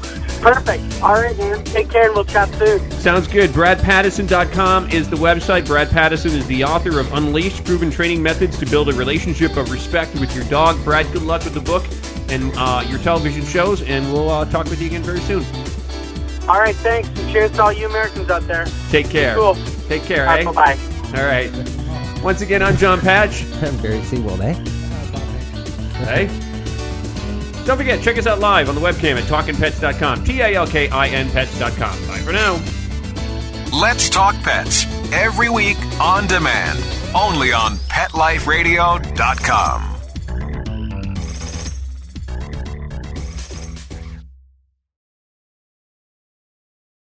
Perfect. 0.42 1.02
All 1.04 1.14
right, 1.14 1.38
man. 1.38 1.64
Take 1.66 1.92
care, 1.92 2.08
and 2.08 2.16
we'll 2.16 2.26
chat 2.26 2.50
soon. 2.56 2.90
Sounds 2.94 3.28
good. 3.28 3.52
BradPattison.com 3.52 4.90
is 4.90 5.08
the 5.08 5.16
website. 5.16 5.68
Brad 5.68 5.92
Pattison 5.92 6.32
is 6.32 6.48
the 6.48 6.64
author 6.64 7.00
of 7.00 7.14
Unleashed 7.14 7.64
Proven 7.64 7.92
Training 7.92 8.24
Methods 8.24 8.58
to 8.58 8.66
Build 8.66 8.90
a 8.90 8.94
Relationship 8.94 9.56
of 9.56 9.72
Respect 9.72 10.20
with 10.20 10.36
Your 10.36 10.44
Dog. 10.46 10.84
Brad, 10.84 11.12
good 11.14 11.22
luck 11.22 11.44
with 11.44 11.54
the 11.54 11.62
book 11.62 11.86
and 12.30 12.52
uh, 12.58 12.84
your 12.90 12.98
television 13.00 13.46
shows, 13.46 13.84
and 13.84 14.12
we'll 14.12 14.32
uh, 14.32 14.46
talk 14.46 14.66
with 14.66 14.82
you 14.82 14.88
again 14.88 15.04
very 15.04 15.20
soon. 15.20 15.46
All 16.50 16.60
right, 16.60 16.76
thanks, 16.78 17.08
and 17.10 17.32
cheers 17.32 17.52
to 17.52 17.62
all 17.62 17.72
you 17.72 17.88
Americans 17.88 18.30
out 18.32 18.48
there. 18.48 18.66
Take 18.90 19.12
care. 19.12 19.36
Cool. 19.36 19.56
Take 19.88 20.04
care, 20.04 20.28
All 20.28 20.38
eh? 20.38 20.44
bye-bye. 20.44 20.78
All 21.20 21.26
right. 21.26 21.52
Once 22.24 22.42
again, 22.42 22.64
I'm 22.64 22.78
Jon 22.78 23.00
Patch. 23.00 23.44
I'm 23.62 23.78
Barry 23.78 24.00
Seawold, 24.00 24.40
eh? 24.42 24.81
Hey. 26.06 26.28
Don't 27.66 27.78
forget, 27.78 28.02
check 28.02 28.18
us 28.18 28.26
out 28.28 28.40
live 28.40 28.70
on 28.70 28.76
the 28.76 28.82
webcam 28.82 29.18
at 29.18 29.26
talkinpets.com. 29.26 30.24
T-A-L-K-I-N 30.24 31.32
pets.com. 31.32 32.08
Bye 32.08 32.20
for 32.20 32.32
now. 32.32 32.62
Let's 33.72 34.10
Talk 34.10 34.36
Pets 34.44 34.86
every 35.14 35.50
week 35.50 35.78
on 36.00 36.28
demand, 36.28 36.80
only 37.16 37.54
on 37.54 37.78
PetLifeRadio.com. 37.88 39.91